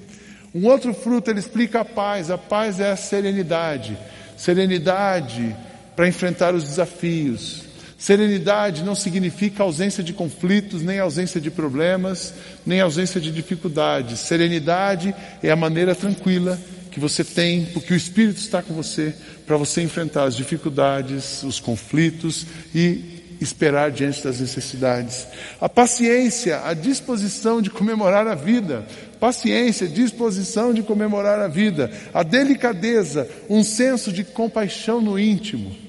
Um 0.53 0.67
outro 0.67 0.93
fruto 0.93 1.31
ele 1.31 1.39
explica 1.39 1.81
a 1.81 1.85
paz. 1.85 2.29
A 2.29 2.37
paz 2.37 2.79
é 2.79 2.91
a 2.91 2.95
serenidade. 2.95 3.97
Serenidade 4.37 5.55
para 5.95 6.07
enfrentar 6.07 6.53
os 6.53 6.63
desafios. 6.63 7.64
Serenidade 7.97 8.83
não 8.83 8.93
significa 8.93 9.63
ausência 9.63 10.03
de 10.03 10.11
conflitos, 10.11 10.81
nem 10.81 10.99
ausência 10.99 11.39
de 11.39 11.49
problemas, 11.49 12.33
nem 12.65 12.81
ausência 12.81 13.21
de 13.21 13.31
dificuldades. 13.31 14.19
Serenidade 14.19 15.15
é 15.41 15.49
a 15.49 15.55
maneira 15.55 15.95
tranquila 15.95 16.59
que 16.91 16.99
você 16.99 17.23
tem, 17.23 17.65
porque 17.65 17.93
o 17.93 17.97
Espírito 17.97 18.37
está 18.37 18.61
com 18.61 18.73
você, 18.73 19.13
para 19.45 19.57
você 19.57 19.81
enfrentar 19.81 20.25
as 20.25 20.35
dificuldades, 20.35 21.43
os 21.43 21.59
conflitos 21.59 22.45
e 22.73 23.15
esperar 23.39 23.91
diante 23.91 24.23
das 24.23 24.39
necessidades. 24.39 25.27
A 25.59 25.67
paciência, 25.67 26.61
a 26.65 26.73
disposição 26.73 27.61
de 27.61 27.69
comemorar 27.69 28.27
a 28.27 28.35
vida. 28.35 28.85
Paciência, 29.19 29.87
disposição 29.87 30.73
de 30.73 30.83
comemorar 30.83 31.39
a 31.39 31.47
vida. 31.47 31.91
A 32.13 32.23
delicadeza, 32.23 33.27
um 33.49 33.63
senso 33.63 34.11
de 34.11 34.23
compaixão 34.23 35.01
no 35.01 35.17
íntimo. 35.17 35.84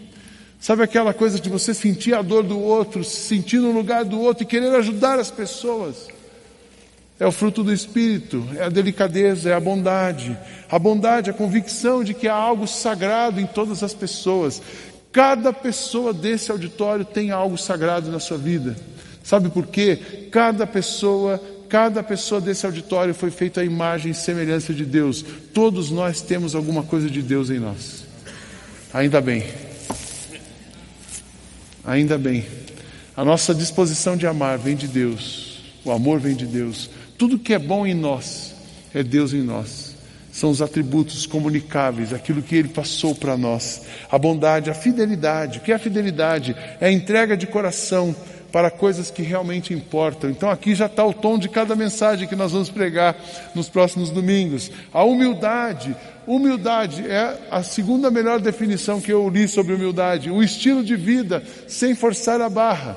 Sabe 0.61 0.83
aquela 0.83 1.13
coisa 1.13 1.39
de 1.39 1.49
você 1.49 1.73
sentir 1.75 2.15
a 2.15 2.23
dor 2.23 2.43
do 2.43 2.59
outro, 2.59 3.05
se 3.05 3.17
sentir 3.17 3.59
no 3.59 3.73
lugar 3.73 4.05
do 4.05 4.21
outro 4.21 4.43
e 4.43 4.47
querer 4.47 4.75
ajudar 4.75 5.19
as 5.19 5.31
pessoas? 5.31 6.09
É 7.19 7.27
o 7.27 7.33
fruto 7.33 7.65
do 7.65 7.73
Espírito, 7.73 8.47
é 8.57 8.65
a 8.65 8.69
delicadeza, 8.69 9.51
é 9.51 9.55
a 9.55 9.61
bondade. 9.61 10.37
A 10.69 10.79
bondade, 10.79 11.31
a 11.31 11.35
convicção 11.35 12.05
de 12.05 12.13
que 12.13 12.29
há 12.29 12.35
algo 12.35 12.67
sagrado 12.67 13.41
em 13.41 13.47
todas 13.47 13.83
as 13.83 13.95
pessoas. 13.95 14.61
Cada 15.13 15.51
pessoa 15.51 16.13
desse 16.13 16.51
auditório 16.51 17.05
tem 17.05 17.31
algo 17.31 17.57
sagrado 17.57 18.11
na 18.11 18.21
sua 18.21 18.37
vida. 18.37 18.77
Sabe 19.23 19.49
por 19.49 19.67
quê? 19.67 20.29
Cada 20.31 20.67
pessoa, 20.67 21.43
cada 21.71 22.03
pessoa 22.03 22.39
desse 22.39 22.67
auditório 22.67 23.15
foi 23.15 23.31
feita 23.31 23.63
à 23.63 23.65
imagem 23.65 24.13
e 24.13 24.15
semelhança 24.15 24.75
de 24.75 24.85
Deus. 24.85 25.25
Todos 25.55 25.91
nós 25.91 26.21
temos 26.21 26.55
alguma 26.55 26.83
coisa 26.83 27.09
de 27.09 27.23
Deus 27.23 27.49
em 27.49 27.59
nós. 27.59 28.05
Ainda 28.93 29.23
bem. 29.23 29.66
Ainda 31.87 32.19
bem. 32.19 32.45
A 33.17 33.25
nossa 33.25 33.55
disposição 33.55 34.17
de 34.17 34.27
amar 34.27 34.59
vem 34.59 34.75
de 34.75 34.89
Deus. 34.89 35.63
O 35.85 35.93
amor 35.93 36.19
vem 36.19 36.35
de 36.35 36.45
Deus. 36.45 36.91
Tudo 37.17 37.39
que 37.39 37.55
é 37.55 37.59
bom 37.59 37.87
em 37.87 37.95
nós 37.95 38.55
é 38.93 39.05
Deus 39.05 39.33
em 39.33 39.41
nós. 39.41 39.95
São 40.33 40.51
os 40.51 40.61
atributos 40.61 41.25
comunicáveis, 41.25 42.13
aquilo 42.13 42.43
que 42.43 42.57
Ele 42.57 42.69
passou 42.69 43.15
para 43.15 43.39
nós. 43.39 43.83
A 44.11 44.19
bondade, 44.19 44.69
a 44.69 44.75
fidelidade. 44.75 45.59
O 45.59 45.61
que 45.63 45.71
é 45.71 45.77
a 45.77 45.79
fidelidade? 45.79 46.57
É 46.81 46.89
a 46.89 46.93
entrega 46.93 47.37
de 47.37 47.47
coração 47.47 48.15
para 48.51 48.71
coisas 48.71 49.11
que 49.11 49.23
realmente 49.23 49.73
importam. 49.73 50.29
Então 50.29 50.51
aqui 50.51 50.75
já 50.75 50.87
está 50.87 51.05
o 51.05 51.13
tom 51.15 51.39
de 51.39 51.49
cada 51.49 51.77
mensagem 51.77 52.27
que 52.27 52.35
nós 52.35 52.53
vamos 52.53 52.69
pregar 52.69 53.17
nos 53.55 53.69
próximos 53.69 54.11
domingos. 54.11 54.71
A 54.93 55.05
humildade. 55.05 55.97
Humildade 56.27 57.07
é 57.09 57.39
a 57.51 57.63
segunda 57.63 58.11
melhor 58.11 58.41
definição 58.41 59.01
que 59.01 59.13
eu 59.13 59.29
li 59.29 59.47
sobre 59.47 59.75
humildade. 59.75 60.31
O 60.31 60.43
estilo 60.43 60.83
de 60.83 60.97
vida 60.97 61.43
sem 61.69 61.95
forçar 61.95 62.41
a 62.41 62.49
barra. 62.49 62.97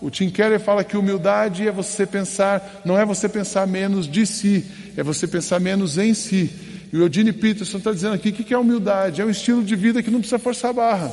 O 0.00 0.08
Tim 0.08 0.30
Keller 0.30 0.60
fala 0.60 0.84
que 0.84 0.96
humildade 0.96 1.66
é 1.66 1.72
você 1.72 2.06
pensar, 2.06 2.82
não 2.84 2.98
é 2.98 3.04
você 3.04 3.28
pensar 3.28 3.66
menos 3.66 4.06
de 4.06 4.24
si, 4.24 4.64
é 4.96 5.02
você 5.02 5.26
pensar 5.26 5.58
menos 5.58 5.98
em 5.98 6.14
si. 6.14 6.50
E 6.92 6.96
o 6.96 7.02
Eugene 7.02 7.32
Peterson 7.32 7.78
está 7.78 7.90
dizendo 7.90 8.14
aqui: 8.14 8.28
o 8.28 8.32
que 8.32 8.54
é 8.54 8.58
humildade? 8.58 9.20
É 9.20 9.24
um 9.24 9.30
estilo 9.30 9.64
de 9.64 9.74
vida 9.74 10.02
que 10.02 10.10
não 10.10 10.20
precisa 10.20 10.38
forçar 10.38 10.70
a 10.70 10.74
barra. 10.74 11.12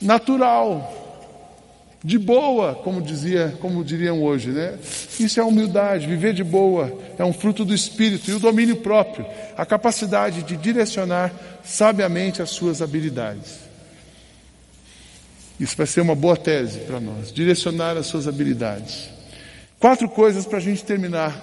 Natural, 0.00 1.03
de 2.04 2.18
boa, 2.18 2.74
como 2.74 3.00
dizia, 3.00 3.56
como 3.60 3.82
diriam 3.82 4.22
hoje, 4.22 4.50
né? 4.50 4.78
Isso 5.18 5.40
é 5.40 5.42
humildade, 5.42 6.06
viver 6.06 6.34
de 6.34 6.44
boa, 6.44 6.92
é 7.18 7.24
um 7.24 7.32
fruto 7.32 7.64
do 7.64 7.74
espírito 7.74 8.30
e 8.30 8.34
o 8.34 8.38
domínio 8.38 8.76
próprio, 8.76 9.24
a 9.56 9.64
capacidade 9.64 10.42
de 10.42 10.54
direcionar 10.54 11.32
sabiamente 11.64 12.42
as 12.42 12.50
suas 12.50 12.82
habilidades. 12.82 13.64
Isso 15.58 15.74
vai 15.76 15.86
ser 15.86 16.02
uma 16.02 16.14
boa 16.14 16.36
tese 16.36 16.80
para 16.80 17.00
nós. 17.00 17.32
Direcionar 17.32 17.96
as 17.96 18.06
suas 18.06 18.28
habilidades. 18.28 19.08
Quatro 19.78 20.06
coisas 20.08 20.44
para 20.44 20.58
a 20.58 20.60
gente 20.60 20.84
terminar 20.84 21.42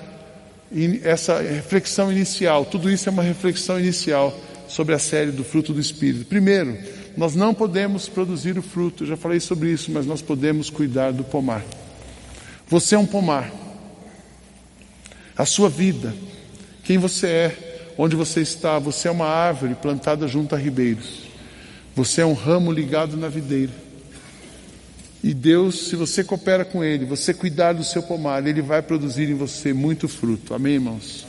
essa 1.03 1.41
reflexão 1.41 2.11
inicial. 2.11 2.65
Tudo 2.65 2.91
isso 2.91 3.09
é 3.09 3.11
uma 3.11 3.23
reflexão 3.23 3.79
inicial 3.79 4.37
sobre 4.67 4.93
a 4.93 4.99
série 4.99 5.31
do 5.31 5.43
fruto 5.43 5.73
do 5.73 5.79
Espírito. 5.79 6.25
Primeiro, 6.25 6.77
nós 7.17 7.35
não 7.35 7.53
podemos 7.53 8.07
produzir 8.07 8.57
o 8.57 8.61
fruto. 8.61 9.05
Já 9.05 9.17
falei 9.17 9.39
sobre 9.39 9.71
isso, 9.71 9.91
mas 9.91 10.05
nós 10.05 10.21
podemos 10.21 10.69
cuidar 10.69 11.11
do 11.11 11.23
pomar. 11.23 11.63
Você 12.67 12.95
é 12.95 12.97
um 12.97 13.05
pomar. 13.05 13.51
A 15.37 15.45
sua 15.45 15.69
vida, 15.69 16.13
quem 16.83 16.97
você 16.97 17.27
é, 17.27 17.93
onde 17.97 18.15
você 18.15 18.41
está, 18.41 18.79
você 18.79 19.07
é 19.07 19.11
uma 19.11 19.27
árvore 19.27 19.75
plantada 19.75 20.27
junto 20.27 20.55
a 20.55 20.57
ribeiros. 20.57 21.23
Você 21.95 22.21
é 22.21 22.25
um 22.25 22.33
ramo 22.33 22.71
ligado 22.71 23.17
na 23.17 23.27
videira. 23.27 23.71
E 25.23 25.33
Deus, 25.33 25.87
se 25.87 25.95
você 25.95 26.23
coopera 26.23 26.65
com 26.65 26.83
Ele, 26.83 27.05
você 27.05 27.33
cuidar 27.33 27.73
do 27.73 27.83
seu 27.83 28.01
pomar, 28.01 28.45
Ele 28.45 28.61
vai 28.61 28.81
produzir 28.81 29.29
em 29.29 29.35
você 29.35 29.71
muito 29.73 30.07
fruto. 30.07 30.53
Amém, 30.53 30.75
irmãos? 30.75 31.27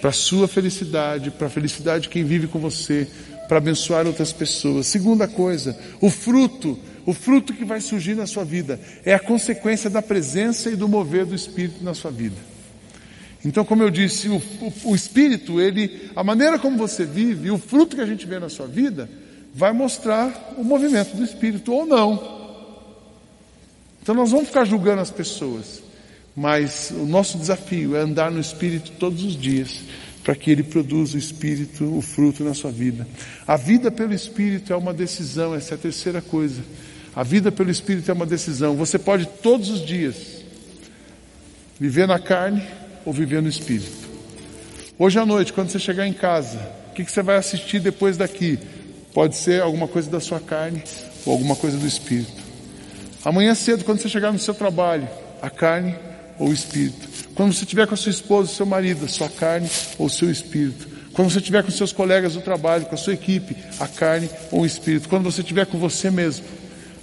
Para 0.00 0.10
a 0.10 0.14
sua 0.14 0.48
felicidade, 0.48 1.30
para 1.30 1.48
a 1.48 1.50
felicidade 1.50 2.04
de 2.04 2.08
quem 2.08 2.24
vive 2.24 2.46
com 2.46 2.58
você, 2.58 3.08
para 3.48 3.58
abençoar 3.58 4.06
outras 4.06 4.32
pessoas. 4.32 4.86
Segunda 4.86 5.28
coisa, 5.28 5.78
o 6.00 6.10
fruto, 6.10 6.78
o 7.06 7.12
fruto 7.12 7.52
que 7.52 7.64
vai 7.64 7.80
surgir 7.80 8.14
na 8.14 8.26
sua 8.26 8.44
vida 8.44 8.80
é 9.04 9.14
a 9.14 9.18
consequência 9.18 9.90
da 9.90 10.02
presença 10.02 10.70
e 10.70 10.76
do 10.76 10.88
mover 10.88 11.26
do 11.26 11.34
Espírito 11.34 11.84
na 11.84 11.94
sua 11.94 12.10
vida. 12.10 12.36
Então, 13.44 13.64
como 13.64 13.82
eu 13.82 13.90
disse, 13.90 14.28
o, 14.28 14.36
o, 14.36 14.90
o 14.90 14.94
Espírito, 14.94 15.60
ele, 15.60 16.10
a 16.16 16.24
maneira 16.24 16.58
como 16.58 16.78
você 16.78 17.04
vive, 17.04 17.50
o 17.50 17.58
fruto 17.58 17.94
que 17.94 18.02
a 18.02 18.06
gente 18.06 18.26
vê 18.26 18.38
na 18.38 18.48
sua 18.48 18.66
vida, 18.66 19.08
vai 19.54 19.72
mostrar 19.72 20.54
o 20.56 20.64
movimento 20.64 21.14
do 21.14 21.22
Espírito 21.22 21.72
ou 21.72 21.86
não. 21.86 22.34
Então 24.02 24.14
nós 24.14 24.30
vamos 24.30 24.48
ficar 24.48 24.64
julgando 24.64 25.00
as 25.00 25.10
pessoas, 25.10 25.82
mas 26.34 26.90
o 26.90 27.06
nosso 27.06 27.38
desafio 27.38 27.96
é 27.96 28.00
andar 28.00 28.30
no 28.30 28.40
Espírito 28.40 28.92
todos 28.98 29.22
os 29.22 29.34
dias, 29.34 29.80
para 30.24 30.34
que 30.34 30.50
Ele 30.50 30.62
produza 30.62 31.16
o 31.16 31.18
Espírito, 31.18 31.84
o 31.96 32.00
fruto 32.00 32.42
na 32.42 32.54
sua 32.54 32.70
vida. 32.70 33.06
A 33.46 33.56
vida 33.56 33.90
pelo 33.90 34.14
Espírito 34.14 34.72
é 34.72 34.76
uma 34.76 34.94
decisão, 34.94 35.54
essa 35.54 35.74
é 35.74 35.76
a 35.76 35.78
terceira 35.78 36.22
coisa. 36.22 36.62
A 37.14 37.22
vida 37.22 37.52
pelo 37.52 37.70
Espírito 37.70 38.10
é 38.10 38.14
uma 38.14 38.26
decisão. 38.26 38.74
Você 38.74 38.98
pode 38.98 39.26
todos 39.26 39.68
os 39.68 39.84
dias 39.84 40.42
viver 41.78 42.08
na 42.08 42.18
carne 42.18 42.62
ou 43.04 43.12
viver 43.12 43.42
no 43.42 43.48
Espírito. 43.48 44.08
Hoje 44.98 45.18
à 45.18 45.26
noite, 45.26 45.52
quando 45.52 45.68
você 45.68 45.78
chegar 45.78 46.06
em 46.06 46.12
casa, 46.12 46.58
O 46.90 46.94
que, 46.94 47.04
você 47.10 47.24
vai 47.24 47.36
assistir 47.36 47.80
depois 47.80 48.16
daqui? 48.16 48.56
Pode 49.12 49.34
ser 49.34 49.60
alguma 49.60 49.88
coisa 49.88 50.08
da 50.08 50.20
sua 50.20 50.38
carne 50.38 50.80
ou 51.26 51.32
alguma 51.32 51.56
coisa 51.56 51.76
do 51.76 51.84
espírito. 51.84 52.40
Amanhã 53.24 53.52
cedo, 53.52 53.84
quando 53.84 53.98
você 53.98 54.08
chegar 54.08 54.32
no 54.32 54.38
seu 54.38 54.54
trabalho, 54.54 55.08
a 55.42 55.50
carne 55.50 55.96
ou 56.38 56.50
o 56.50 56.52
espírito. 56.52 57.23
Quando 57.34 57.52
você 57.52 57.64
estiver 57.64 57.86
com 57.86 57.94
a 57.94 57.96
sua 57.96 58.10
esposa, 58.10 58.52
seu 58.52 58.66
marido, 58.66 59.04
a 59.04 59.08
sua 59.08 59.28
carne 59.28 59.68
ou 59.98 60.08
seu 60.08 60.30
espírito. 60.30 60.88
Quando 61.12 61.30
você 61.30 61.38
estiver 61.38 61.62
com 61.62 61.70
seus 61.70 61.92
colegas 61.92 62.34
do 62.34 62.40
trabalho, 62.40 62.86
com 62.86 62.94
a 62.94 62.98
sua 62.98 63.14
equipe, 63.14 63.56
a 63.78 63.88
carne 63.88 64.28
ou 64.50 64.62
o 64.62 64.66
espírito. 64.66 65.08
Quando 65.08 65.24
você 65.24 65.40
estiver 65.40 65.66
com 65.66 65.78
você 65.78 66.10
mesmo, 66.10 66.44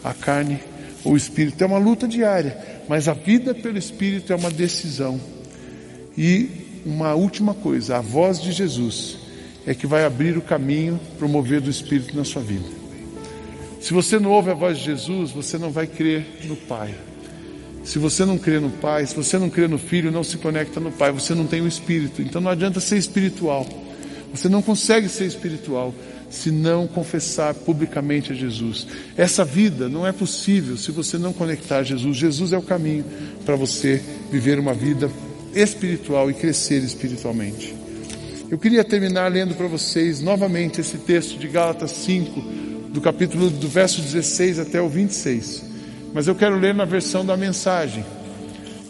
a 0.03 0.13
carne 0.13 0.59
ou 1.03 1.13
o 1.13 1.17
espírito. 1.17 1.61
É 1.63 1.67
uma 1.67 1.77
luta 1.77 2.07
diária, 2.07 2.57
mas 2.87 3.07
a 3.07 3.13
vida 3.13 3.53
pelo 3.53 3.77
espírito 3.77 4.31
é 4.31 4.35
uma 4.35 4.51
decisão. 4.51 5.19
E 6.17 6.81
uma 6.85 7.13
última 7.13 7.53
coisa, 7.53 7.97
a 7.97 8.01
voz 8.01 8.41
de 8.41 8.51
Jesus 8.51 9.17
é 9.65 9.73
que 9.73 9.85
vai 9.85 10.05
abrir 10.05 10.37
o 10.37 10.41
caminho 10.41 10.99
para 11.17 11.25
o 11.25 11.29
mover 11.29 11.61
do 11.61 11.69
espírito 11.69 12.15
na 12.15 12.23
sua 12.23 12.41
vida. 12.41 12.65
Se 13.79 13.93
você 13.93 14.19
não 14.19 14.31
ouve 14.31 14.51
a 14.51 14.53
voz 14.53 14.77
de 14.77 14.85
Jesus, 14.85 15.31
você 15.31 15.57
não 15.57 15.71
vai 15.71 15.87
crer 15.87 16.25
no 16.45 16.55
Pai. 16.55 16.93
Se 17.83 17.97
você 17.97 18.25
não 18.25 18.37
crê 18.37 18.59
no 18.59 18.69
Pai, 18.69 19.05
se 19.05 19.15
você 19.15 19.37
não 19.37 19.49
crê 19.49 19.67
no 19.67 19.77
Filho, 19.77 20.11
não 20.11 20.23
se 20.23 20.37
conecta 20.37 20.79
no 20.79 20.91
Pai, 20.91 21.11
você 21.11 21.33
não 21.33 21.47
tem 21.47 21.61
o 21.61 21.67
Espírito. 21.67 22.21
Então 22.21 22.39
não 22.39 22.51
adianta 22.51 22.79
ser 22.79 22.97
espiritual. 22.97 23.67
Você 24.33 24.47
não 24.47 24.61
consegue 24.61 25.09
ser 25.09 25.25
espiritual 25.25 25.93
se 26.29 26.49
não 26.49 26.87
confessar 26.87 27.53
publicamente 27.53 28.31
a 28.31 28.35
Jesus. 28.35 28.87
Essa 29.17 29.43
vida 29.43 29.89
não 29.89 30.07
é 30.07 30.11
possível 30.11 30.77
se 30.77 30.91
você 30.91 31.17
não 31.17 31.33
conectar 31.33 31.79
a 31.79 31.83
Jesus. 31.83 32.15
Jesus 32.15 32.53
é 32.53 32.57
o 32.57 32.61
caminho 32.61 33.03
para 33.45 33.55
você 33.55 34.01
viver 34.31 34.57
uma 34.57 34.73
vida 34.73 35.11
espiritual 35.53 36.31
e 36.31 36.33
crescer 36.33 36.81
espiritualmente. 36.83 37.75
Eu 38.49 38.57
queria 38.57 38.83
terminar 38.83 39.29
lendo 39.31 39.55
para 39.55 39.67
vocês 39.67 40.21
novamente 40.21 40.79
esse 40.79 40.97
texto 40.97 41.37
de 41.37 41.47
Gálatas 41.47 41.91
5, 41.91 42.41
do 42.89 43.01
capítulo 43.01 43.49
do 43.49 43.67
verso 43.67 44.01
16 44.01 44.59
até 44.59 44.81
o 44.81 44.87
26. 44.87 45.70
Mas 46.13 46.27
eu 46.27 46.35
quero 46.35 46.57
ler 46.57 46.73
na 46.73 46.85
versão 46.85 47.25
da 47.25 47.37
mensagem. 47.37 48.03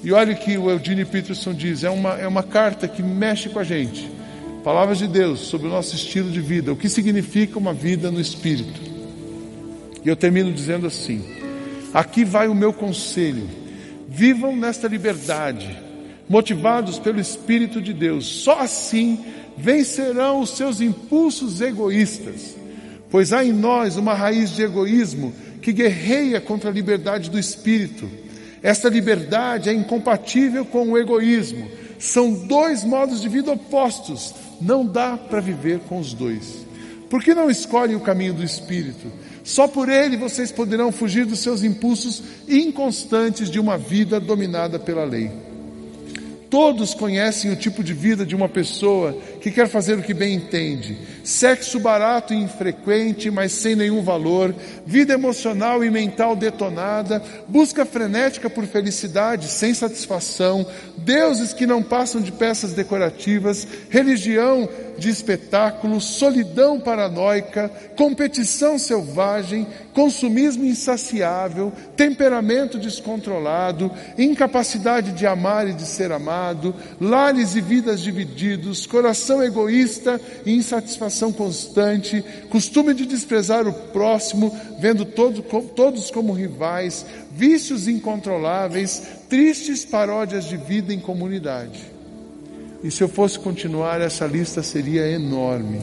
E 0.03 0.11
olha 0.11 0.33
o 0.33 0.37
que 0.37 0.57
o 0.57 0.69
Eugene 0.69 1.05
Peterson 1.05 1.53
diz, 1.53 1.83
é 1.83 1.89
uma, 1.89 2.13
é 2.13 2.27
uma 2.27 2.41
carta 2.41 2.87
que 2.87 3.03
mexe 3.03 3.49
com 3.49 3.59
a 3.59 3.63
gente. 3.63 4.09
Palavras 4.63 4.97
de 4.99 5.07
Deus 5.07 5.39
sobre 5.41 5.67
o 5.67 5.71
nosso 5.71 5.95
estilo 5.95 6.29
de 6.29 6.39
vida, 6.39 6.71
o 6.71 6.75
que 6.75 6.89
significa 6.89 7.57
uma 7.57 7.73
vida 7.73 8.11
no 8.11 8.21
Espírito. 8.21 8.79
E 10.03 10.07
eu 10.07 10.15
termino 10.15 10.51
dizendo 10.51 10.87
assim: 10.87 11.23
aqui 11.93 12.23
vai 12.23 12.47
o 12.47 12.55
meu 12.55 12.71
conselho, 12.71 13.47
vivam 14.07 14.55
nesta 14.55 14.87
liberdade, 14.87 15.75
motivados 16.29 16.99
pelo 16.99 17.19
Espírito 17.19 17.81
de 17.81 17.91
Deus, 17.91 18.25
só 18.25 18.59
assim 18.59 19.19
vencerão 19.57 20.41
os 20.41 20.51
seus 20.51 20.79
impulsos 20.79 21.59
egoístas, 21.59 22.55
pois 23.09 23.33
há 23.33 23.43
em 23.43 23.53
nós 23.53 23.97
uma 23.97 24.13
raiz 24.13 24.55
de 24.55 24.61
egoísmo 24.63 25.33
que 25.61 25.71
guerreia 25.71 26.41
contra 26.41 26.69
a 26.69 26.73
liberdade 26.73 27.29
do 27.29 27.39
Espírito. 27.39 28.09
Esta 28.63 28.89
liberdade 28.89 29.69
é 29.69 29.73
incompatível 29.73 30.65
com 30.65 30.89
o 30.89 30.97
egoísmo. 30.97 31.67
São 31.99 32.33
dois 32.33 32.83
modos 32.83 33.21
de 33.21 33.29
vida 33.29 33.51
opostos, 33.51 34.33
não 34.59 34.85
dá 34.85 35.15
para 35.17 35.39
viver 35.39 35.79
com 35.81 35.99
os 35.99 36.13
dois. 36.13 36.65
Por 37.09 37.23
que 37.23 37.33
não 37.33 37.49
escolhem 37.49 37.95
o 37.95 37.99
caminho 37.99 38.33
do 38.33 38.43
Espírito? 38.43 39.11
Só 39.43 39.67
por 39.67 39.89
ele 39.89 40.17
vocês 40.17 40.51
poderão 40.51 40.91
fugir 40.91 41.25
dos 41.25 41.39
seus 41.39 41.63
impulsos 41.63 42.23
inconstantes 42.47 43.49
de 43.49 43.59
uma 43.59 43.77
vida 43.77 44.19
dominada 44.19 44.79
pela 44.79 45.03
lei. 45.03 45.50
Todos 46.51 46.93
conhecem 46.93 47.49
o 47.49 47.55
tipo 47.55 47.81
de 47.81 47.93
vida 47.93 48.25
de 48.25 48.35
uma 48.35 48.49
pessoa 48.49 49.13
que 49.39 49.49
quer 49.49 49.69
fazer 49.69 49.97
o 49.97 50.03
que 50.03 50.13
bem 50.13 50.33
entende. 50.33 50.97
Sexo 51.23 51.79
barato 51.79 52.33
e 52.33 52.37
infrequente, 52.37 53.31
mas 53.31 53.53
sem 53.53 53.73
nenhum 53.73 54.03
valor, 54.03 54.53
vida 54.85 55.13
emocional 55.13 55.81
e 55.81 55.89
mental 55.89 56.35
detonada, 56.35 57.23
busca 57.47 57.85
frenética 57.85 58.49
por 58.49 58.65
felicidade 58.65 59.47
sem 59.47 59.73
satisfação, 59.73 60.67
deuses 60.97 61.53
que 61.53 61.65
não 61.65 61.81
passam 61.81 62.19
de 62.19 62.33
peças 62.33 62.73
decorativas, 62.73 63.65
religião 63.89 64.67
de 64.97 65.09
espetáculo, 65.09 65.99
solidão 65.99 66.79
paranoica, 66.79 67.69
competição 67.95 68.77
selvagem, 68.77 69.67
consumismo 69.93 70.65
insaciável, 70.65 71.71
temperamento 71.95 72.77
descontrolado, 72.77 73.91
incapacidade 74.17 75.11
de 75.11 75.25
amar 75.25 75.67
e 75.67 75.73
de 75.73 75.83
ser 75.83 76.11
amado, 76.11 76.73
lares 76.99 77.55
e 77.55 77.61
vidas 77.61 78.01
divididos, 78.01 78.85
coração 78.85 79.43
egoísta 79.43 80.19
e 80.45 80.53
insatisfação 80.53 81.31
constante, 81.31 82.23
costume 82.49 82.93
de 82.93 83.05
desprezar 83.05 83.67
o 83.67 83.73
próximo, 83.73 84.55
vendo 84.79 85.05
todo, 85.05 85.41
todos 85.41 86.09
como 86.11 86.33
rivais, 86.33 87.05
vícios 87.31 87.87
incontroláveis, 87.87 89.01
tristes 89.29 89.85
paródias 89.85 90.45
de 90.45 90.57
vida 90.57 90.93
em 90.93 90.99
comunidade. 90.99 92.00
E 92.83 92.89
se 92.89 93.03
eu 93.03 93.07
fosse 93.07 93.37
continuar, 93.37 94.01
essa 94.01 94.25
lista 94.25 94.63
seria 94.63 95.07
enorme. 95.07 95.81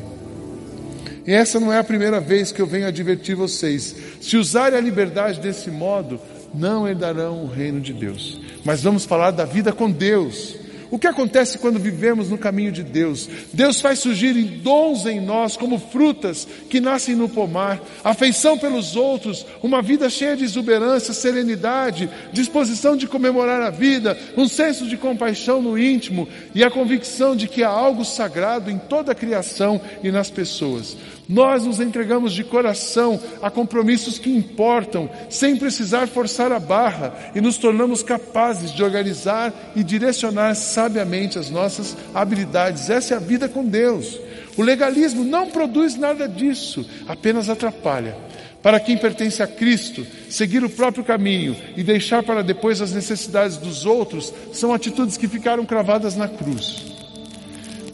E 1.26 1.32
essa 1.32 1.60
não 1.60 1.72
é 1.72 1.78
a 1.78 1.84
primeira 1.84 2.20
vez 2.20 2.50
que 2.50 2.60
eu 2.60 2.66
venho 2.66 2.86
advertir 2.86 3.36
vocês. 3.36 3.94
Se 4.20 4.36
usarem 4.36 4.78
a 4.78 4.80
liberdade 4.80 5.40
desse 5.40 5.70
modo, 5.70 6.18
não 6.54 6.88
herdarão 6.88 7.44
o 7.44 7.46
reino 7.46 7.80
de 7.80 7.92
Deus. 7.92 8.40
Mas 8.64 8.82
vamos 8.82 9.04
falar 9.04 9.30
da 9.30 9.44
vida 9.44 9.72
com 9.72 9.90
Deus. 9.90 10.57
O 10.90 10.98
que 10.98 11.06
acontece 11.06 11.58
quando 11.58 11.78
vivemos 11.78 12.30
no 12.30 12.38
caminho 12.38 12.72
de 12.72 12.82
Deus? 12.82 13.28
Deus 13.52 13.80
faz 13.80 13.98
surgir 13.98 14.32
dons 14.32 15.04
em 15.04 15.20
nós 15.20 15.56
como 15.56 15.78
frutas 15.78 16.48
que 16.70 16.80
nascem 16.80 17.14
no 17.14 17.28
pomar, 17.28 17.80
afeição 18.02 18.56
pelos 18.56 18.96
outros, 18.96 19.44
uma 19.62 19.82
vida 19.82 20.08
cheia 20.08 20.36
de 20.36 20.44
exuberância, 20.44 21.12
serenidade, 21.12 22.08
disposição 22.32 22.96
de 22.96 23.06
comemorar 23.06 23.60
a 23.60 23.70
vida, 23.70 24.18
um 24.36 24.48
senso 24.48 24.86
de 24.86 24.96
compaixão 24.96 25.60
no 25.60 25.78
íntimo 25.78 26.26
e 26.54 26.64
a 26.64 26.70
convicção 26.70 27.36
de 27.36 27.46
que 27.46 27.62
há 27.62 27.68
algo 27.68 28.04
sagrado 28.04 28.70
em 28.70 28.78
toda 28.78 29.12
a 29.12 29.14
criação 29.14 29.80
e 30.02 30.10
nas 30.10 30.30
pessoas. 30.30 30.96
Nós 31.28 31.66
nos 31.66 31.78
entregamos 31.78 32.32
de 32.32 32.42
coração 32.42 33.20
a 33.42 33.50
compromissos 33.50 34.18
que 34.18 34.34
importam, 34.34 35.10
sem 35.28 35.56
precisar 35.56 36.08
forçar 36.08 36.50
a 36.50 36.58
barra, 36.58 37.14
e 37.34 37.40
nos 37.40 37.58
tornamos 37.58 38.02
capazes 38.02 38.72
de 38.72 38.82
organizar 38.82 39.52
e 39.76 39.84
direcionar 39.84 40.54
sabiamente 40.54 41.38
as 41.38 41.50
nossas 41.50 41.94
habilidades. 42.14 42.88
Essa 42.88 43.14
é 43.14 43.16
a 43.18 43.20
vida 43.20 43.46
com 43.46 43.62
Deus. 43.62 44.18
O 44.56 44.62
legalismo 44.62 45.22
não 45.22 45.48
produz 45.50 45.96
nada 45.96 46.26
disso, 46.26 46.88
apenas 47.06 47.50
atrapalha. 47.50 48.16
Para 48.62 48.80
quem 48.80 48.96
pertence 48.96 49.42
a 49.42 49.46
Cristo, 49.46 50.04
seguir 50.28 50.64
o 50.64 50.70
próprio 50.70 51.04
caminho 51.04 51.54
e 51.76 51.82
deixar 51.82 52.22
para 52.22 52.42
depois 52.42 52.80
as 52.80 52.92
necessidades 52.92 53.56
dos 53.58 53.84
outros 53.84 54.32
são 54.52 54.72
atitudes 54.72 55.16
que 55.16 55.28
ficaram 55.28 55.64
cravadas 55.64 56.16
na 56.16 56.26
cruz. 56.26 56.97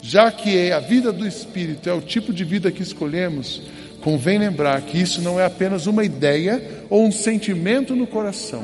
Já 0.07 0.31
que 0.31 0.55
é 0.55 0.71
a 0.71 0.79
vida 0.79 1.11
do 1.11 1.27
Espírito 1.27 1.89
é 1.89 1.93
o 1.93 1.99
tipo 1.99 2.31
de 2.31 2.43
vida 2.43 2.71
que 2.71 2.83
escolhemos, 2.83 3.63
convém 4.01 4.37
lembrar 4.37 4.79
que 4.81 5.01
isso 5.01 5.19
não 5.19 5.39
é 5.39 5.45
apenas 5.45 5.87
uma 5.87 6.03
ideia 6.03 6.61
ou 6.91 7.07
um 7.07 7.11
sentimento 7.11 7.95
no 7.95 8.05
coração. 8.05 8.63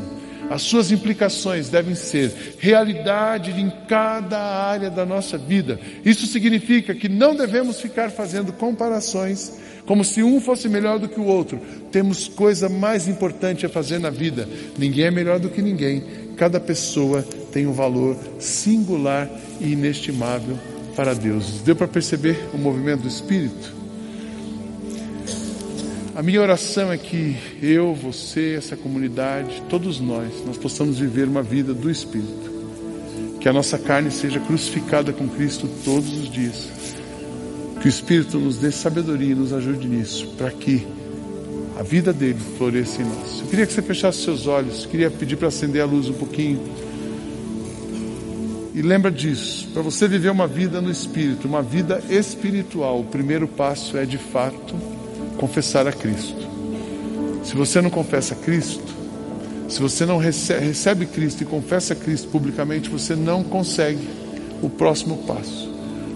As 0.51 0.61
suas 0.61 0.91
implicações 0.91 1.67
devem 1.67 1.95
ser 1.95 2.31
realidade 2.59 3.59
em 3.59 3.71
cada 3.87 4.37
área 4.37 4.91
da 4.91 5.03
nossa 5.03 5.35
vida. 5.35 5.79
Isso 6.05 6.27
significa 6.27 6.93
que 6.93 7.09
não 7.09 7.33
devemos 7.33 7.81
ficar 7.81 8.11
fazendo 8.11 8.53
comparações 8.53 9.53
como 9.87 10.05
se 10.05 10.21
um 10.21 10.39
fosse 10.39 10.69
melhor 10.69 10.99
do 10.99 11.09
que 11.09 11.19
o 11.19 11.25
outro. 11.25 11.59
Temos 11.91 12.27
coisa 12.27 12.69
mais 12.69 13.07
importante 13.07 13.65
a 13.65 13.69
fazer 13.69 13.99
na 13.99 14.11
vida. 14.11 14.47
Ninguém 14.77 15.05
é 15.05 15.11
melhor 15.11 15.39
do 15.39 15.49
que 15.49 15.59
ninguém. 15.59 16.03
Cada 16.37 16.59
pessoa 16.59 17.25
tem 17.51 17.65
um 17.65 17.73
valor 17.73 18.15
singular 18.37 19.27
e 19.59 19.71
inestimável 19.71 20.55
para 20.95 21.13
Deus. 21.13 21.61
Deu 21.61 21.75
para 21.75 21.87
perceber 21.87 22.49
o 22.53 22.57
movimento 22.57 23.01
do 23.01 23.07
Espírito? 23.07 23.81
A 26.13 26.21
minha 26.21 26.41
oração 26.41 26.91
é 26.91 26.97
que 26.97 27.37
eu, 27.61 27.95
você, 27.95 28.55
essa 28.57 28.75
comunidade, 28.75 29.63
todos 29.69 29.99
nós, 29.99 30.45
nós 30.45 30.57
possamos 30.57 30.99
viver 30.99 31.27
uma 31.27 31.41
vida 31.41 31.73
do 31.73 31.89
Espírito. 31.89 32.51
Que 33.39 33.49
a 33.49 33.53
nossa 33.53 33.77
carne 33.77 34.11
seja 34.11 34.39
crucificada 34.39 35.13
com 35.13 35.27
Cristo 35.27 35.67
todos 35.83 36.11
os 36.13 36.29
dias. 36.29 36.69
Que 37.79 37.87
o 37.87 37.89
Espírito 37.89 38.37
nos 38.37 38.57
dê 38.57 38.71
sabedoria 38.71 39.31
e 39.31 39.35
nos 39.35 39.53
ajude 39.53 39.87
nisso, 39.87 40.27
para 40.37 40.51
que 40.51 40.85
a 41.79 41.81
vida 41.81 42.13
dele 42.13 42.39
floresça 42.57 43.01
em 43.01 43.05
nós. 43.05 43.39
Eu 43.39 43.47
queria 43.47 43.65
que 43.65 43.73
você 43.73 43.81
fechasse 43.81 44.19
seus 44.19 44.45
olhos, 44.45 44.85
queria 44.85 45.09
pedir 45.09 45.37
para 45.37 45.47
acender 45.47 45.81
a 45.81 45.85
luz 45.85 46.07
um 46.07 46.13
pouquinho. 46.13 46.61
E 48.73 48.81
lembra 48.81 49.11
disso, 49.11 49.67
para 49.73 49.81
você 49.81 50.07
viver 50.07 50.29
uma 50.29 50.47
vida 50.47 50.79
no 50.79 50.89
Espírito, 50.89 51.47
uma 51.47 51.61
vida 51.61 52.01
espiritual, 52.09 53.01
o 53.01 53.03
primeiro 53.03 53.47
passo 53.47 53.97
é 53.97 54.05
de 54.05 54.17
fato 54.17 54.75
confessar 55.37 55.87
a 55.87 55.91
Cristo. 55.91 56.47
Se 57.43 57.53
você 57.53 57.81
não 57.81 57.89
confessa 57.89 58.33
Cristo, 58.33 58.93
se 59.67 59.81
você 59.81 60.05
não 60.05 60.17
recebe, 60.17 60.65
recebe 60.67 61.05
Cristo 61.05 61.41
e 61.41 61.45
confessa 61.45 61.95
Cristo 61.95 62.29
publicamente, 62.29 62.89
você 62.89 63.15
não 63.15 63.43
consegue 63.43 64.07
o 64.61 64.69
próximo 64.69 65.17
passo. 65.27 65.69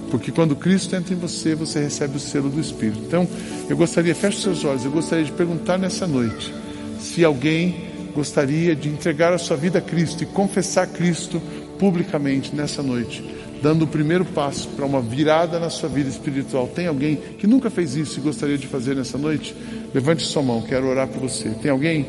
Porque 0.10 0.32
quando 0.32 0.56
Cristo 0.56 0.96
entra 0.96 1.14
em 1.14 1.18
você, 1.18 1.56
você 1.56 1.82
recebe 1.82 2.16
o 2.16 2.20
selo 2.20 2.50
do 2.50 2.62
Espírito. 2.62 3.00
Então, 3.06 3.28
eu 3.68 3.76
gostaria, 3.76 4.16
feche 4.16 4.42
seus 4.42 4.64
olhos, 4.64 4.86
eu 4.86 4.92
gostaria 4.92 5.26
de 5.26 5.32
perguntar 5.32 5.78
nessa 5.78 6.08
noite 6.08 6.54
se 7.00 7.24
alguém 7.26 7.94
gostaria 8.16 8.74
de 8.76 8.88
entregar 8.88 9.34
a 9.34 9.38
sua 9.38 9.58
vida 9.58 9.80
a 9.80 9.82
Cristo 9.82 10.24
e 10.24 10.26
confessar 10.26 10.88
Cristo 10.88 11.42
publicamente 11.78 12.56
nessa 12.56 12.82
noite, 12.82 13.24
dando 13.62 13.84
o 13.84 13.88
primeiro 13.88 14.26
passo 14.26 14.68
para 14.70 14.86
uma 14.86 15.02
virada 15.02 15.60
na 15.60 15.70
sua 15.70 15.90
vida 15.90 16.10
espiritual. 16.10 16.68
Tem 16.68 16.88
alguém 16.88 17.16
que 17.38 17.48
nunca 17.48 17.70
fez 17.70 17.96
isso 17.96 18.20
e 18.20 18.22
gostaria 18.22 18.58
de 18.58 18.68
fazer 18.68 18.96
nessa 18.96 19.18
noite? 19.18 19.56
Levante 19.94 20.24
sua 20.24 20.42
mão, 20.42 20.62
quero 20.62 20.88
orar 20.88 21.08
por 21.08 21.22
você. 21.22 21.50
Tem 21.62 21.72
alguém? 21.72 22.06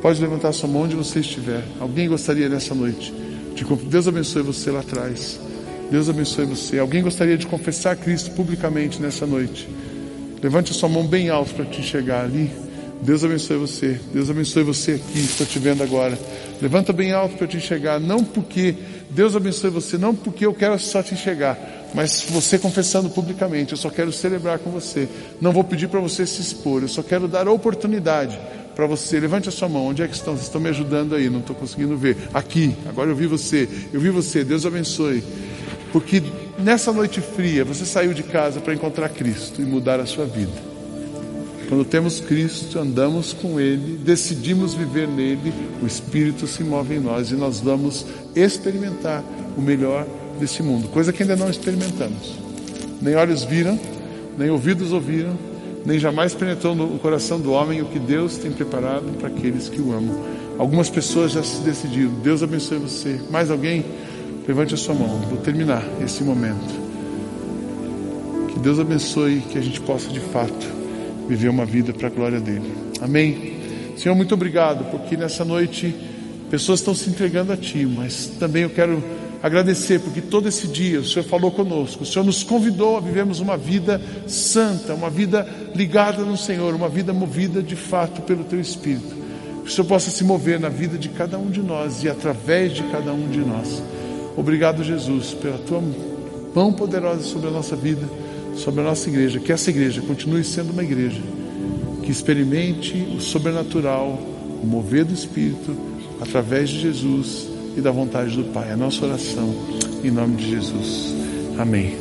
Pode 0.00 0.20
levantar 0.20 0.52
sua 0.52 0.68
mão 0.68 0.82
onde 0.82 0.96
você 0.96 1.20
estiver. 1.20 1.62
Alguém 1.80 2.08
gostaria 2.08 2.48
nessa 2.48 2.74
noite 2.74 3.24
de 3.54 3.64
Deus 3.86 4.08
abençoe 4.08 4.42
você 4.42 4.70
lá 4.70 4.80
atrás. 4.80 5.38
Deus 5.90 6.08
abençoe 6.08 6.44
você. 6.44 6.78
Alguém 6.78 7.02
gostaria 7.02 7.38
de 7.38 7.46
confessar 7.46 7.96
Cristo 7.96 8.32
publicamente 8.32 9.00
nessa 9.00 9.26
noite? 9.26 9.68
Levante 10.42 10.72
a 10.72 10.74
sua 10.74 10.88
mão 10.88 11.06
bem 11.06 11.30
alto 11.30 11.54
para 11.54 11.64
te 11.64 11.80
enxergar 11.80 12.24
ali. 12.24 12.50
Deus 13.04 13.22
abençoe 13.22 13.58
você. 13.58 14.00
Deus 14.14 14.30
abençoe 14.30 14.62
você 14.62 14.92
aqui, 14.92 15.18
estou 15.18 15.46
te 15.46 15.58
vendo 15.58 15.82
agora. 15.82 16.18
Levanta 16.60 16.90
bem 16.90 17.12
alto 17.12 17.36
para 17.36 17.46
te 17.46 17.58
enxergar. 17.58 18.00
Não 18.00 18.24
porque 18.24 18.74
Deus 19.10 19.36
abençoe 19.36 19.68
você, 19.68 19.98
não 19.98 20.14
porque 20.14 20.46
eu 20.46 20.54
quero 20.54 20.78
só 20.78 21.02
te 21.02 21.12
enxergar, 21.12 21.58
mas 21.94 22.26
você 22.30 22.58
confessando 22.58 23.10
publicamente. 23.10 23.72
Eu 23.72 23.76
só 23.76 23.90
quero 23.90 24.10
celebrar 24.10 24.58
com 24.58 24.70
você. 24.70 25.06
Não 25.38 25.52
vou 25.52 25.62
pedir 25.62 25.88
para 25.88 26.00
você 26.00 26.24
se 26.24 26.40
expor. 26.40 26.80
Eu 26.80 26.88
só 26.88 27.02
quero 27.02 27.28
dar 27.28 27.46
oportunidade 27.46 28.40
para 28.74 28.86
você. 28.86 29.20
Levante 29.20 29.50
a 29.50 29.52
sua 29.52 29.68
mão. 29.68 29.88
Onde 29.88 30.02
é 30.02 30.08
que 30.08 30.14
estão? 30.14 30.32
Vocês 30.32 30.46
estão 30.46 30.60
me 30.60 30.70
ajudando 30.70 31.14
aí. 31.14 31.28
Não 31.28 31.40
estou 31.40 31.54
conseguindo 31.54 31.98
ver. 31.98 32.16
Aqui. 32.32 32.74
Agora 32.88 33.10
eu 33.10 33.14
vi 33.14 33.26
você. 33.26 33.68
Eu 33.92 34.00
vi 34.00 34.08
você. 34.08 34.42
Deus 34.42 34.64
abençoe. 34.64 35.22
Porque 35.92 36.22
nessa 36.58 36.90
noite 36.90 37.20
fria 37.20 37.66
você 37.66 37.84
saiu 37.84 38.14
de 38.14 38.22
casa 38.22 38.60
para 38.60 38.72
encontrar 38.72 39.10
Cristo 39.10 39.60
e 39.60 39.64
mudar 39.66 40.00
a 40.00 40.06
sua 40.06 40.24
vida. 40.24 40.73
Quando 41.68 41.84
temos 41.84 42.20
Cristo, 42.20 42.78
andamos 42.78 43.32
com 43.32 43.58
Ele, 43.58 43.98
decidimos 43.98 44.74
viver 44.74 45.08
nele, 45.08 45.52
o 45.82 45.86
Espírito 45.86 46.46
se 46.46 46.62
move 46.62 46.94
em 46.94 47.00
nós 47.00 47.30
e 47.30 47.34
nós 47.34 47.60
vamos 47.60 48.06
experimentar 48.34 49.24
o 49.56 49.62
melhor 49.62 50.06
desse 50.38 50.62
mundo, 50.62 50.88
coisa 50.88 51.12
que 51.12 51.22
ainda 51.22 51.36
não 51.36 51.48
experimentamos. 51.48 52.34
Nem 53.00 53.14
olhos 53.14 53.44
viram, 53.44 53.78
nem 54.36 54.50
ouvidos 54.50 54.92
ouviram, 54.92 55.36
nem 55.86 55.98
jamais 55.98 56.34
penetrou 56.34 56.74
no 56.74 56.98
coração 56.98 57.40
do 57.40 57.52
homem 57.52 57.80
o 57.82 57.86
que 57.86 57.98
Deus 57.98 58.36
tem 58.36 58.50
preparado 58.50 59.06
para 59.18 59.28
aqueles 59.28 59.68
que 59.68 59.80
o 59.80 59.92
amam. 59.92 60.18
Algumas 60.58 60.88
pessoas 60.88 61.32
já 61.32 61.42
se 61.42 61.60
decidiram. 61.60 62.12
Deus 62.22 62.42
abençoe 62.42 62.78
você. 62.78 63.20
Mais 63.30 63.50
alguém? 63.50 63.84
Levante 64.46 64.72
a 64.74 64.76
sua 64.76 64.94
mão. 64.94 65.20
Vou 65.28 65.38
terminar 65.38 65.84
esse 66.02 66.22
momento. 66.22 66.82
Que 68.48 68.58
Deus 68.60 68.78
abençoe, 68.78 69.40
que 69.50 69.58
a 69.58 69.60
gente 69.60 69.80
possa 69.80 70.08
de 70.08 70.20
fato 70.20 70.83
viver 71.28 71.48
uma 71.48 71.64
vida 71.64 71.92
para 71.92 72.08
a 72.08 72.10
glória 72.10 72.40
dele. 72.40 72.72
Amém. 73.00 73.54
Senhor, 73.96 74.14
muito 74.14 74.34
obrigado, 74.34 74.90
porque 74.90 75.16
nessa 75.16 75.44
noite 75.44 75.94
pessoas 76.50 76.80
estão 76.80 76.94
se 76.94 77.08
entregando 77.08 77.52
a 77.52 77.56
Ti, 77.56 77.86
mas 77.86 78.26
também 78.38 78.62
eu 78.62 78.70
quero 78.70 79.02
agradecer 79.42 80.00
porque 80.00 80.20
todo 80.20 80.48
esse 80.48 80.66
dia 80.66 81.00
o 81.00 81.04
Senhor 81.04 81.24
falou 81.24 81.50
conosco, 81.50 82.02
o 82.02 82.06
Senhor 82.06 82.24
nos 82.24 82.42
convidou 82.42 82.96
a 82.96 83.00
vivermos 83.00 83.40
uma 83.40 83.56
vida 83.56 84.00
santa, 84.26 84.94
uma 84.94 85.10
vida 85.10 85.46
ligada 85.74 86.22
no 86.22 86.36
Senhor, 86.36 86.74
uma 86.74 86.88
vida 86.88 87.12
movida 87.12 87.62
de 87.62 87.76
fato 87.76 88.22
pelo 88.22 88.44
Teu 88.44 88.60
Espírito. 88.60 89.24
Que 89.62 89.70
o 89.70 89.72
Senhor 89.72 89.86
possa 89.86 90.10
se 90.10 90.24
mover 90.24 90.60
na 90.60 90.68
vida 90.68 90.98
de 90.98 91.08
cada 91.08 91.38
um 91.38 91.50
de 91.50 91.60
nós 91.60 92.02
e 92.02 92.08
através 92.08 92.72
de 92.72 92.82
cada 92.84 93.12
um 93.12 93.28
de 93.28 93.38
nós. 93.38 93.82
Obrigado, 94.36 94.82
Jesus, 94.82 95.34
pela 95.34 95.58
Tua 95.58 95.82
mão 96.54 96.72
poderosa 96.72 97.22
sobre 97.22 97.48
a 97.48 97.50
nossa 97.50 97.76
vida 97.76 98.06
sobre 98.56 98.80
a 98.80 98.84
nossa 98.84 99.08
igreja, 99.08 99.40
que 99.40 99.52
essa 99.52 99.70
igreja 99.70 100.00
continue 100.02 100.44
sendo 100.44 100.72
uma 100.72 100.82
igreja 100.82 101.20
que 102.02 102.10
experimente 102.10 102.94
o 103.16 103.20
sobrenatural, 103.20 104.18
o 104.62 104.66
mover 104.66 105.04
do 105.04 105.14
Espírito, 105.14 105.76
através 106.20 106.68
de 106.68 106.80
Jesus 106.80 107.48
e 107.76 107.80
da 107.80 107.90
vontade 107.90 108.36
do 108.36 108.44
Pai. 108.52 108.70
É 108.70 108.72
a 108.72 108.76
nossa 108.76 109.04
oração, 109.04 109.54
em 110.02 110.10
nome 110.10 110.36
de 110.36 110.50
Jesus. 110.50 111.14
Amém. 111.58 111.96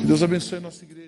Que 0.00 0.06
Deus 0.06 0.22
abençoe 0.22 0.58
a 0.58 0.60
nossa 0.60 0.84
igreja. 0.84 1.05